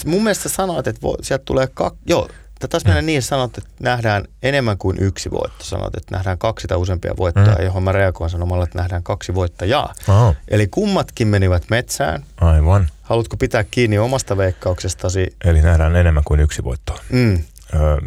mun 0.06 0.24
mielestä 0.24 0.50
sanoit, 0.50 0.88
että 0.88 1.02
vo, 1.02 1.18
sieltä 1.22 1.46
tulee 1.46 1.68
kaksi, 1.74 2.00
joo, 2.06 2.30
taas 2.68 2.86
mennä 2.86 3.02
niin, 3.02 3.22
sanot, 3.22 3.58
että 3.58 3.70
nähdään 3.80 4.26
enemmän 4.44 4.78
kuin 4.78 4.98
yksi 5.00 5.32
voitto. 5.32 5.64
Sanot, 5.64 5.96
että 5.96 6.16
nähdään 6.16 6.38
kaksi 6.38 6.68
tai 6.68 6.78
useampia 6.78 7.14
voittoja, 7.18 7.56
mm. 7.56 7.64
johon 7.64 7.84
mä 7.84 7.92
reagoin 7.92 8.30
sanomalla, 8.30 8.64
että 8.64 8.78
nähdään 8.78 9.04
kaksi 9.04 9.36
voittajaa. 9.36 9.94
Oh. 10.08 10.36
Eli 10.48 10.68
kummatkin 10.68 11.28
menivät 11.28 11.64
metsään. 11.70 12.26
Aivan. 12.42 12.90
Haluatko 13.02 13.38
pitää 13.38 13.64
kiinni 13.64 13.98
omasta 13.98 14.38
veikkauksestasi? 14.38 15.36
Eli 15.46 15.62
nähdään 15.62 15.96
enemmän 15.96 16.24
kuin 16.24 16.40
yksi 16.40 16.64
voitto. 16.64 17.00
Mm. 17.10 17.44
Öö, 17.74 17.98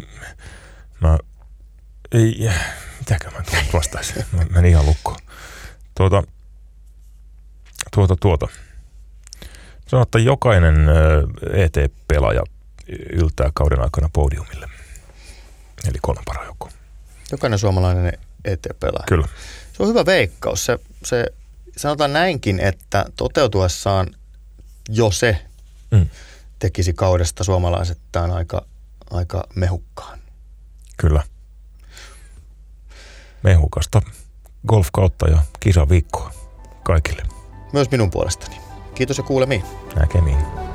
mä, 0.99 1.17
ei, 2.11 2.49
mitäkö 2.99 3.31
mä 3.31 3.43
vastaisin? 3.73 4.25
Mä 4.31 4.45
menin 4.49 4.71
ihan 4.71 4.85
lukkoon. 4.85 5.19
Tuota, 5.95 6.23
tuota, 7.95 8.15
tuota. 8.15 8.47
Sanotaan, 9.87 10.03
että 10.03 10.19
jokainen 10.19 10.75
ET-pelaaja 11.53 12.43
yltää 13.13 13.51
kauden 13.53 13.81
aikana 13.81 14.09
podiumille. 14.13 14.67
Eli 15.89 15.97
kolmen 16.01 16.23
parhaan 16.25 16.47
joukkoon. 16.47 16.71
Jokainen 17.31 17.59
suomalainen 17.59 18.13
ET-pelaaja. 18.45 19.05
Kyllä. 19.07 19.27
Se 19.73 19.83
on 19.83 19.89
hyvä 19.89 20.05
veikkaus. 20.05 20.65
Se, 20.65 20.79
se, 21.05 21.25
sanotaan 21.77 22.13
näinkin, 22.13 22.59
että 22.59 23.05
toteutuessaan 23.15 24.07
jo 24.89 25.11
se 25.11 25.45
Mm. 25.91 26.07
tekisi 26.59 26.93
kaudesta 26.93 27.43
suomalaisettaan 27.43 28.31
aika, 28.31 28.65
aika 29.11 29.43
mehukkaan. 29.55 30.19
Kyllä. 30.97 31.23
Mehukasta 33.43 34.01
golfkautta 34.67 35.29
ja 35.29 35.37
kisaviikkoa 35.59 36.31
kaikille. 36.83 37.21
Myös 37.73 37.91
minun 37.91 38.11
puolestani. 38.11 38.57
Kiitos 38.95 39.17
ja 39.17 39.23
kuulemiin. 39.23 39.63
Näkemiin. 39.95 40.68